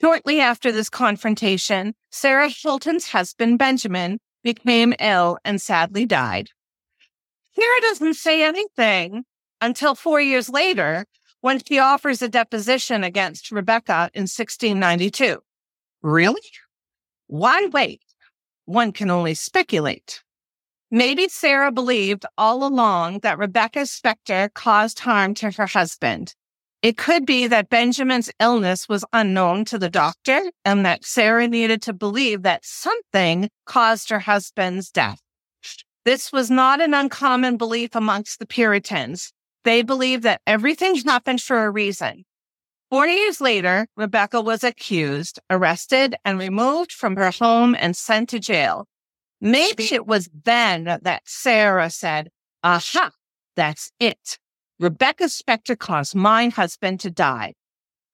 Shortly 0.00 0.40
after 0.40 0.72
this 0.72 0.88
confrontation, 0.88 1.94
Sarah 2.10 2.50
Holton's 2.50 3.08
husband, 3.08 3.58
Benjamin, 3.58 4.18
became 4.42 4.94
ill 5.00 5.38
and 5.44 5.60
sadly 5.60 6.06
died. 6.06 6.50
Sarah 7.54 7.80
doesn't 7.82 8.14
say 8.14 8.42
anything 8.42 9.24
until 9.60 9.94
four 9.94 10.20
years 10.20 10.48
later 10.48 11.06
when 11.40 11.60
she 11.62 11.78
offers 11.78 12.22
a 12.22 12.28
deposition 12.28 13.04
against 13.04 13.50
Rebecca 13.50 14.10
in 14.14 14.22
1692. 14.22 15.38
Really? 16.02 16.40
Why 17.26 17.68
wait? 17.72 18.02
One 18.64 18.92
can 18.92 19.10
only 19.10 19.34
speculate. 19.34 20.22
Maybe 20.90 21.28
Sarah 21.28 21.72
believed 21.72 22.26
all 22.36 22.66
along 22.66 23.20
that 23.20 23.38
Rebecca's 23.38 23.90
specter 23.90 24.50
caused 24.54 24.98
harm 25.00 25.34
to 25.34 25.50
her 25.50 25.66
husband. 25.66 26.34
It 26.82 26.96
could 26.96 27.24
be 27.24 27.46
that 27.46 27.68
Benjamin's 27.68 28.30
illness 28.40 28.88
was 28.88 29.04
unknown 29.12 29.64
to 29.66 29.78
the 29.78 29.88
doctor 29.88 30.50
and 30.64 30.84
that 30.84 31.04
Sarah 31.04 31.46
needed 31.46 31.80
to 31.82 31.92
believe 31.92 32.42
that 32.42 32.64
something 32.64 33.48
caused 33.66 34.10
her 34.10 34.18
husband's 34.18 34.90
death. 34.90 35.20
This 36.04 36.32
was 36.32 36.50
not 36.50 36.80
an 36.80 36.92
uncommon 36.92 37.56
belief 37.56 37.94
amongst 37.94 38.40
the 38.40 38.46
Puritans. 38.46 39.32
They 39.62 39.82
believed 39.82 40.24
that 40.24 40.40
everything 40.44 40.96
happened 41.06 41.40
for 41.40 41.64
a 41.64 41.70
reason. 41.70 42.24
Forty 42.90 43.12
years 43.12 43.40
later, 43.40 43.86
Rebecca 43.96 44.40
was 44.40 44.64
accused, 44.64 45.38
arrested, 45.48 46.16
and 46.24 46.38
removed 46.38 46.92
from 46.92 47.16
her 47.16 47.30
home 47.30 47.76
and 47.78 47.96
sent 47.96 48.28
to 48.30 48.40
jail. 48.40 48.86
Maybe 49.40 49.84
it 49.92 50.06
was 50.06 50.28
then 50.44 50.84
that 50.84 51.22
Sarah 51.24 51.90
said, 51.90 52.28
aha, 52.62 53.12
that's 53.56 53.92
it. 53.98 54.38
Rebecca's 54.82 55.32
specter 55.32 55.76
caused 55.76 56.16
my 56.16 56.48
husband 56.48 56.98
to 57.00 57.10
die. 57.10 57.54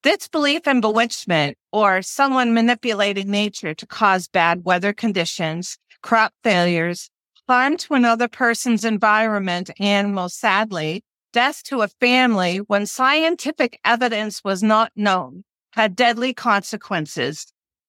This 0.02 0.28
belief 0.28 0.66
in 0.66 0.82
bewitchment 0.82 1.56
or 1.72 2.02
someone 2.02 2.52
manipulating 2.52 3.30
nature 3.30 3.72
to 3.72 3.86
cause 3.86 4.28
bad 4.28 4.66
weather 4.66 4.92
conditions, 4.92 5.78
crop 6.02 6.34
failures, 6.44 7.08
harm 7.48 7.78
to 7.78 7.94
another 7.94 8.28
person's 8.28 8.84
environment, 8.84 9.70
and 9.80 10.14
most 10.14 10.38
sadly, 10.38 11.02
death 11.32 11.62
to 11.64 11.80
a 11.80 11.88
family 11.88 12.58
when 12.58 12.84
scientific 12.84 13.80
evidence 13.82 14.44
was 14.44 14.62
not 14.62 14.92
known 14.94 15.44
had 15.72 15.96
deadly 15.96 16.34
consequences, 16.34 17.46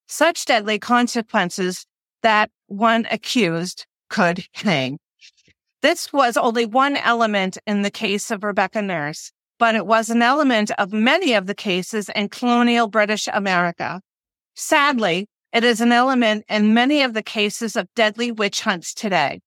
such 0.08 0.46
deadly 0.46 0.78
consequences 0.78 1.84
that 2.22 2.50
one 2.66 3.06
accused 3.10 3.84
could 4.08 4.46
hang. 4.54 4.98
This 5.82 6.12
was 6.12 6.36
only 6.36 6.66
one 6.66 6.96
element 6.96 7.56
in 7.66 7.82
the 7.82 7.90
case 7.90 8.30
of 8.30 8.44
Rebecca 8.44 8.82
Nurse, 8.82 9.32
but 9.58 9.74
it 9.74 9.86
was 9.86 10.10
an 10.10 10.20
element 10.20 10.70
of 10.78 10.92
many 10.92 11.32
of 11.32 11.46
the 11.46 11.54
cases 11.54 12.10
in 12.10 12.28
colonial 12.28 12.86
British 12.86 13.28
America. 13.32 14.02
Sadly, 14.54 15.26
it 15.54 15.64
is 15.64 15.80
an 15.80 15.90
element 15.90 16.44
in 16.50 16.74
many 16.74 17.02
of 17.02 17.14
the 17.14 17.22
cases 17.22 17.76
of 17.76 17.88
deadly 17.96 18.30
witch 18.30 18.60
hunts 18.60 18.92
today. 18.92 19.40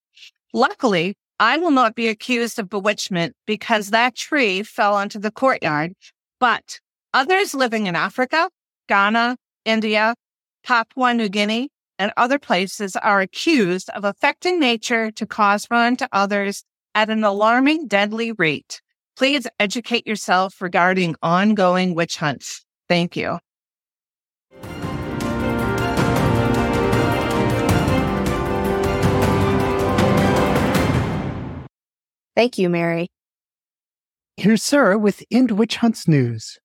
Luckily, 0.53 1.15
I 1.39 1.57
will 1.57 1.71
not 1.71 1.93
be 1.93 2.07
accused 2.07 2.57
of 2.57 2.69
bewitchment 2.69 3.35
because 3.45 3.91
that 3.91 4.15
tree 4.15 4.63
fell 4.63 4.95
onto 4.95 5.19
the 5.19 5.31
courtyard, 5.31 5.93
but 6.39 6.79
others 7.13 7.53
living 7.53 7.85
in 7.85 7.95
Africa, 7.95 8.49
Ghana, 8.87 9.37
India, 9.65 10.15
Papua 10.63 11.13
New 11.13 11.29
Guinea, 11.29 11.69
and 12.03 12.11
other 12.17 12.37
places 12.37 12.97
are 12.97 13.21
accused 13.21 13.89
of 13.91 14.03
affecting 14.03 14.59
nature 14.59 15.09
to 15.09 15.25
cause 15.25 15.65
harm 15.71 15.95
to 15.95 16.09
others 16.11 16.65
at 16.93 17.09
an 17.09 17.23
alarming, 17.23 17.87
deadly 17.87 18.33
rate. 18.33 18.81
Please 19.15 19.47
educate 19.57 20.05
yourself 20.05 20.61
regarding 20.61 21.15
ongoing 21.23 21.95
witch 21.95 22.17
hunts. 22.17 22.65
Thank 22.89 23.15
you. 23.15 23.39
Thank 32.35 32.57
you, 32.57 32.67
Mary. 32.67 33.07
Here's 34.35 34.61
Sarah 34.61 34.99
with 34.99 35.23
End 35.31 35.51
Witch 35.51 35.77
Hunts 35.77 36.05
News. 36.05 36.59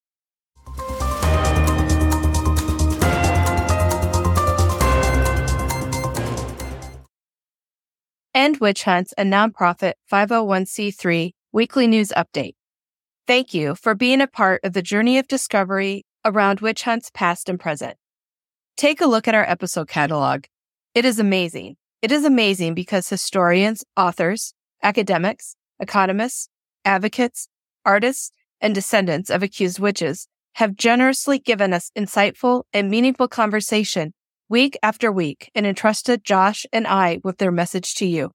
End 8.35 8.59
Witch 8.59 8.85
Hunts, 8.85 9.15
a 9.17 9.23
nonprofit 9.23 9.95
501c3 10.13 11.33
weekly 11.53 11.87
news 11.87 12.13
update. 12.15 12.55
Thank 13.27 13.55
you 13.55 13.75
for 13.75 13.95
being 13.95 14.21
a 14.21 14.27
part 14.27 14.61
of 14.65 14.75
the 14.75 14.83
journey 14.83 15.19
of 15.19 15.27
discovery 15.29 16.05
around 16.25 16.61
witch 16.61 16.83
hunts 16.83 17.11
past 17.13 17.49
and 17.49 17.59
present. 17.59 17.97
Take 18.77 19.01
a 19.01 19.07
look 19.07 19.29
at 19.29 19.35
our 19.35 19.49
episode 19.49 19.89
catalog. 19.89 20.45
It 20.95 21.05
is 21.05 21.19
amazing. 21.19 21.77
It 22.03 22.13
is 22.13 22.25
amazing 22.25 22.75
because 22.75 23.09
historians, 23.09 23.83
authors, 23.97 24.53
academics, 24.83 25.57
economists, 25.81 26.49
advocates, 26.85 27.49
artists, 27.85 28.31
and 28.61 28.75
descendants 28.75 29.31
of 29.31 29.43
accused 29.43 29.79
witches 29.79 30.29
have 30.55 30.77
generously 30.77 31.39
given 31.39 31.73
us 31.73 31.91
insightful 31.97 32.65
and 32.73 32.91
meaningful 32.91 33.29
conversation 33.29 34.13
week 34.49 34.79
after 34.83 35.13
week 35.13 35.51
and 35.55 35.67
entrusted 35.67 36.25
Josh 36.25 36.65
and 36.73 36.87
I 36.87 37.21
with 37.23 37.37
their 37.37 37.53
message 37.53 37.95
to 37.97 38.07
you. 38.07 38.31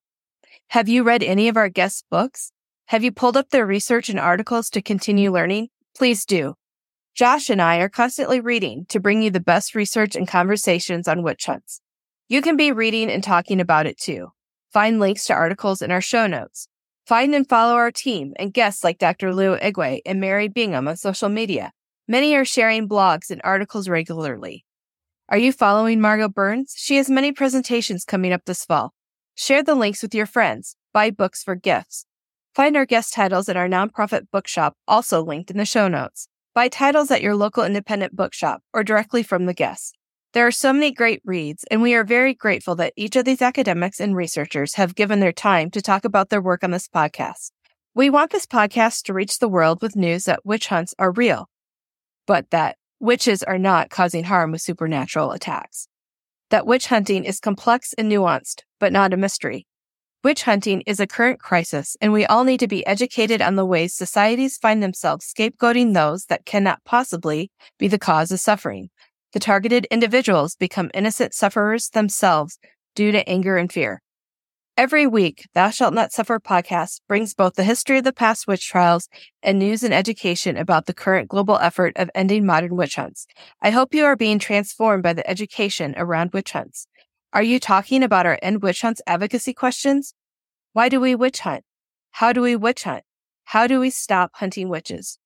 Have 0.68 0.88
you 0.88 1.04
read 1.04 1.24
any 1.24 1.48
of 1.48 1.58
our 1.58 1.70
guests' 1.70 2.04
books? 2.10 2.52
Have 2.88 3.04
you 3.04 3.12
pulled 3.12 3.36
up 3.36 3.50
their 3.50 3.66
research 3.66 4.10
and 4.10 4.20
articles 4.20 4.70
to 4.72 4.82
continue 4.82 5.32
learning? 5.32 5.70
Please 5.96 6.26
do. 6.26 6.54
Josh 7.16 7.50
and 7.50 7.62
I 7.62 7.78
are 7.78 7.90
constantly 7.90 8.40
reading 8.40 8.86
to 8.90 9.00
bring 9.00 9.24
you 9.24 9.32
the 9.32 9.40
best 9.40 9.74
research 9.74 10.16
and 10.16 10.28
conversations 10.28 11.08
on 11.08 11.24
witch 11.24 11.46
hunts. 11.46 11.82
You 12.28 12.42
can 12.42 12.58
be 12.58 12.72
reading 12.72 13.10
and 13.10 13.24
talking 13.24 13.60
about 13.60 13.88
it 13.88 13.98
too. 13.98 14.30
Find 14.72 15.00
links 15.00 15.26
to 15.26 15.34
articles 15.34 15.82
in 15.82 15.92
our 15.92 16.02
show 16.02 16.28
notes. 16.28 16.68
Find 17.08 17.34
and 17.34 17.48
follow 17.48 17.74
our 17.74 17.92
team 17.92 18.34
and 18.38 18.54
guests 18.54 18.84
like 18.84 18.98
Dr. 18.98 19.34
Leo 19.34 19.58
Igwe 19.58 20.02
and 20.06 20.20
Mary 20.20 20.48
Bingham 20.48 20.88
on 20.88 20.96
social 20.96 21.30
media. 21.30 21.72
Many 22.08 22.36
are 22.36 22.46
sharing 22.46 22.88
blogs 22.88 23.30
and 23.30 23.42
articles 23.44 23.90
regularly. 23.90 24.66
Are 25.30 25.38
you 25.38 25.54
following 25.54 26.02
Margo 26.02 26.28
Burns? 26.28 26.74
She 26.78 26.98
has 26.98 27.10
many 27.10 27.32
presentations 27.32 28.04
coming 28.04 28.34
up 28.34 28.44
this 28.46 28.66
fall. 28.66 28.94
Share 29.36 29.64
the 29.64 29.74
links 29.74 30.02
with 30.02 30.14
your 30.14 30.26
friends. 30.26 30.76
Buy 30.94 31.12
books 31.12 31.42
for 31.42 31.56
gifts. 31.56 32.06
Find 32.54 32.76
our 32.76 32.86
guest 32.86 33.14
titles 33.14 33.48
at 33.48 33.56
our 33.56 33.70
nonprofit 33.70 34.24
bookshop, 34.34 34.76
also 34.86 35.24
linked 35.24 35.50
in 35.50 35.58
the 35.58 35.66
show 35.66 35.88
notes. 35.88 36.28
Buy 36.54 36.68
titles 36.68 37.10
at 37.10 37.22
your 37.22 37.36
local 37.36 37.64
independent 37.64 38.14
bookshop 38.14 38.62
or 38.74 38.84
directly 38.84 39.24
from 39.24 39.46
the 39.46 39.54
guests. 39.54 39.94
There 40.34 40.46
are 40.46 40.52
so 40.52 40.74
many 40.74 40.92
great 40.92 41.22
reads, 41.24 41.64
and 41.72 41.82
we 41.82 41.94
are 41.94 42.04
very 42.04 42.34
grateful 42.34 42.76
that 42.76 42.94
each 42.98 43.16
of 43.16 43.24
these 43.24 43.42
academics 43.42 44.02
and 44.02 44.18
researchers 44.18 44.74
have 44.76 44.94
given 44.94 45.22
their 45.22 45.32
time 45.32 45.72
to 45.72 45.82
talk 45.82 46.04
about 46.04 46.32
their 46.32 46.42
work 46.42 46.66
on 46.66 46.72
this 46.72 46.90
podcast. 46.90 47.52
We 47.96 48.10
want 48.10 48.32
this 48.32 48.46
podcast 48.46 49.04
to 49.04 49.14
reach 49.14 49.40
the 49.40 49.48
world 49.48 49.82
with 49.82 49.96
news 49.96 50.26
that 50.26 50.46
witch 50.46 50.68
hunts 50.68 50.94
are 51.00 51.12
real, 51.12 51.50
but 52.28 52.50
that 52.50 52.76
witches 53.04 53.44
are 53.44 53.60
not 53.60 53.90
causing 53.90 54.24
harm 54.24 54.52
with 54.52 54.62
supernatural 54.62 55.32
attacks. 55.32 55.88
That 56.50 56.66
witch 56.66 56.88
hunting 56.88 57.26
is 57.26 57.40
complex 57.40 57.94
and 57.98 58.12
nuanced, 58.12 58.62
but 58.80 58.92
not 58.92 59.14
a 59.14 59.18
mystery. 59.18 59.68
Witch 60.24 60.44
hunting 60.44 60.82
is 60.88 61.00
a 61.00 61.08
current 61.08 61.40
crisis, 61.40 61.98
and 62.00 62.14
we 62.14 62.26
all 62.26 62.46
need 62.46 62.62
to 62.62 62.68
be 62.68 62.86
educated 62.88 63.42
on 63.42 63.56
the 63.56 63.66
ways 63.66 63.94
societies 63.94 64.58
find 64.58 64.82
themselves 64.82 65.32
scapegoating 65.32 65.94
those 65.94 66.26
that 66.26 66.46
cannot 66.46 66.84
possibly 66.86 67.52
be 67.78 67.88
the 67.88 68.00
cause 68.00 68.32
of 68.32 68.40
suffering 68.40 68.90
the 69.34 69.40
targeted 69.40 69.88
individuals 69.90 70.56
become 70.56 70.92
innocent 70.94 71.34
sufferers 71.34 71.90
themselves 71.90 72.60
due 72.96 73.12
to 73.12 73.28
anger 73.28 73.58
and 73.58 73.72
fear. 73.72 74.03
Every 74.76 75.06
week, 75.06 75.48
Thou 75.54 75.70
Shalt 75.70 75.94
Not 75.94 76.12
Suffer 76.12 76.40
podcast 76.40 77.02
brings 77.08 77.36
both 77.36 77.54
the 77.54 77.64
history 77.64 78.00
of 78.00 78.06
the 78.06 78.12
past 78.12 78.48
witch 78.48 78.68
trials 78.68 79.08
and 79.44 79.60
news 79.60 79.84
and 79.84 79.94
education 79.94 80.58
about 80.58 80.88
the 80.88 80.96
current 80.96 81.30
global 81.30 81.60
effort 81.60 81.94
of 81.96 82.10
ending 82.16 82.44
modern 82.44 82.76
witch 82.76 82.96
hunts. 82.96 83.28
I 83.62 83.70
hope 83.70 83.94
you 83.94 84.04
are 84.06 84.16
being 84.16 84.40
transformed 84.40 85.04
by 85.04 85.14
the 85.14 85.30
education 85.30 85.94
around 85.96 86.34
witch 86.34 86.54
hunts. 86.54 86.88
Are 87.34 87.44
you 87.44 87.60
talking 87.60 88.02
about 88.02 88.26
our 88.26 88.40
End 88.42 88.64
Witch 88.64 88.82
Hunts 88.82 89.00
advocacy 89.06 89.54
questions? 89.54 90.16
Why 90.72 90.90
do 90.90 91.00
we 91.00 91.14
witch 91.14 91.42
hunt? 91.42 91.64
How 92.10 92.34
do 92.34 92.42
we 92.42 92.56
witch 92.56 92.82
hunt? 92.82 93.04
How 93.44 93.68
do 93.68 93.80
we 93.80 93.92
stop 93.92 94.32
hunting 94.34 94.70
witches? 94.70 95.20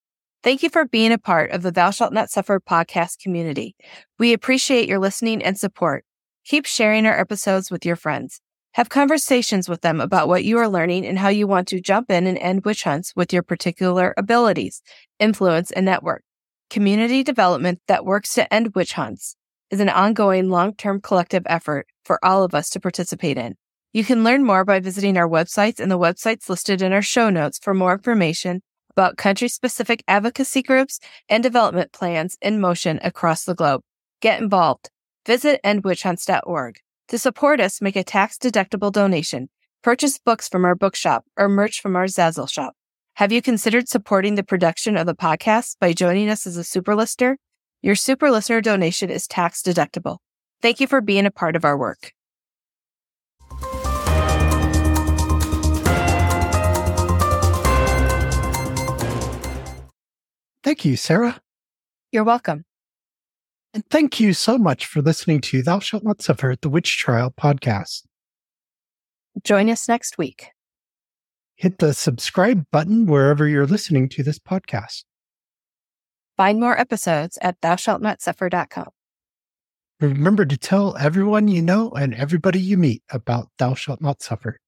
Thank 0.44 0.62
you 0.62 0.70
for 0.70 0.84
being 0.84 1.14
a 1.14 1.18
part 1.18 1.52
of 1.52 1.62
the 1.62 1.72
Thou 1.72 1.92
Shalt 1.92 2.12
Not 2.12 2.30
Suffer 2.30 2.60
podcast 2.60 3.20
community. 3.20 3.78
We 4.20 4.34
appreciate 4.34 4.90
your 4.90 5.00
listening 5.00 5.42
and 5.42 5.58
support. 5.58 6.04
Keep 6.44 6.66
sharing 6.66 7.06
our 7.06 7.18
episodes 7.18 7.72
with 7.72 7.86
your 7.86 7.96
friends. 7.96 8.42
Have 8.78 8.90
conversations 8.90 9.68
with 9.68 9.82
them 9.82 10.00
about 10.00 10.28
what 10.28 10.44
you 10.44 10.60
are 10.60 10.70
learning 10.70 11.04
and 11.08 11.18
how 11.18 11.30
you 11.30 11.48
want 11.48 11.68
to 11.70 11.82
jump 11.82 12.12
in 12.12 12.28
and 12.28 12.38
end 12.38 12.64
witch 12.64 12.84
hunts 12.84 13.12
with 13.16 13.34
your 13.34 13.42
particular 13.42 14.14
abilities, 14.18 14.84
influence, 15.18 15.72
and 15.72 15.84
network. 15.84 16.24
Community 16.70 17.24
development 17.24 17.82
that 17.88 18.06
works 18.06 18.36
to 18.36 18.54
end 18.54 18.76
witch 18.76 18.94
hunts 18.94 19.36
is 19.72 19.80
an 19.80 19.90
ongoing 19.90 20.52
long-term 20.52 21.02
collective 21.02 21.42
effort 21.48 21.88
for 22.06 22.24
all 22.24 22.44
of 22.44 22.54
us 22.54 22.70
to 22.70 22.80
participate 22.80 23.36
in. 23.36 23.56
You 23.94 24.04
can 24.04 24.24
learn 24.24 24.44
more 24.44 24.64
by 24.64 24.80
visiting 24.80 25.18
our 25.18 25.28
websites 25.28 25.80
and 25.80 25.90
the 25.90 25.98
websites 25.98 26.48
listed 26.48 26.84
in 26.84 26.94
our 26.94 27.02
show 27.02 27.32
notes 27.32 27.58
for 27.58 27.74
more 27.74 27.94
information 27.94 28.62
about 28.92 29.18
country 29.18 29.48
specific 29.48 30.04
advocacy 30.08 30.62
groups 30.62 31.00
and 31.28 31.42
development 31.42 31.94
plans 31.94 32.38
in 32.44 32.62
motion 32.62 33.00
across 33.04 33.44
the 33.44 33.56
globe. 33.56 33.82
Get 34.22 34.40
involved. 34.40 34.92
Visit 35.26 35.60
endwitchhunts.org. 35.66 36.76
To 37.10 37.18
support 37.18 37.62
us, 37.62 37.82
make 37.82 37.96
a 37.96 38.04
tax 38.04 38.38
deductible 38.38 38.92
donation. 38.92 39.48
Purchase 39.82 40.20
books 40.20 40.50
from 40.50 40.66
our 40.66 40.76
bookshop 40.76 41.24
or 41.38 41.48
merch 41.48 41.80
from 41.80 41.96
our 41.96 42.04
Zazzle 42.04 42.50
shop. 42.50 42.74
Have 43.14 43.32
you 43.32 43.42
considered 43.42 43.88
supporting 43.88 44.36
the 44.36 44.44
production 44.44 44.98
of 44.98 45.06
the 45.06 45.16
podcast 45.16 45.78
by 45.80 45.94
joining 45.94 46.28
us 46.30 46.46
as 46.46 46.58
a 46.58 46.66
super 46.66 46.96
listener? 46.96 47.38
Your 47.82 47.96
super 47.96 48.30
listener 48.30 48.60
donation 48.60 49.10
is 49.10 49.26
tax 49.26 49.62
deductible. 49.62 50.18
Thank 50.62 50.82
you 50.82 50.88
for 50.88 51.00
being 51.00 51.26
a 51.26 51.32
part 51.32 51.56
of 51.56 51.64
our 51.64 51.78
work. 51.78 52.12
Thank 60.62 60.84
you, 60.84 60.98
Sarah. 60.98 61.40
You're 62.12 62.26
welcome. 62.26 62.67
And 63.74 63.84
thank 63.90 64.20
you 64.20 64.34
so 64.34 64.58
much 64.58 64.86
for 64.86 65.02
listening 65.02 65.42
to 65.42 65.62
Thou 65.62 65.80
Shalt 65.80 66.04
Not 66.04 66.22
Suffer 66.22 66.56
the 66.60 66.70
Witch 66.70 66.98
Trial 66.98 67.32
podcast. 67.32 68.04
Join 69.44 69.70
us 69.70 69.88
next 69.88 70.18
week. 70.18 70.52
Hit 71.56 71.80
the 71.80 71.94
subscribe 71.94 72.66
button 72.72 73.06
wherever 73.06 73.48
you're 73.48 73.66
listening 73.66 74.10
to 74.10 74.24
this 74.24 74.40
podcast. 74.40 75.04
Find 76.38 76.60
more 76.60 76.80
episodes 76.80 77.38
at 77.42 77.60
thoushallnotsuffer.com. 77.62 78.90
Remember 80.00 80.46
to 80.46 80.58
tell 80.58 80.96
everyone 80.98 81.48
you 81.48 81.64
know 81.64 81.90
and 81.92 82.14
everybody 82.14 82.60
you 82.60 82.78
meet 82.78 83.02
about 83.10 83.50
Thou 83.58 83.74
Shalt 83.74 84.02
Not 84.02 84.22
Suffer. 84.22 84.60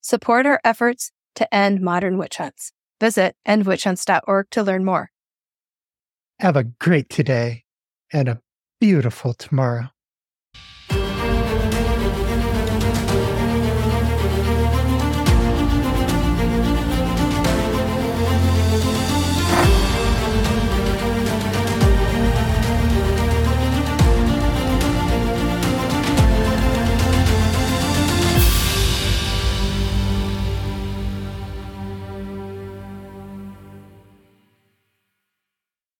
Support 0.00 0.46
our 0.46 0.60
efforts 0.64 1.12
to 1.34 1.54
end 1.54 1.82
modern 1.82 2.16
witch 2.16 2.38
hunts. 2.38 2.72
Visit 3.00 3.36
endwitchhunts.org 3.46 4.50
to 4.50 4.62
learn 4.62 4.84
more. 4.84 5.10
Have 6.40 6.56
a 6.56 6.64
great 6.64 7.10
today 7.10 7.61
and 8.12 8.28
a 8.28 8.40
beautiful 8.80 9.34
tomorrow. 9.34 9.88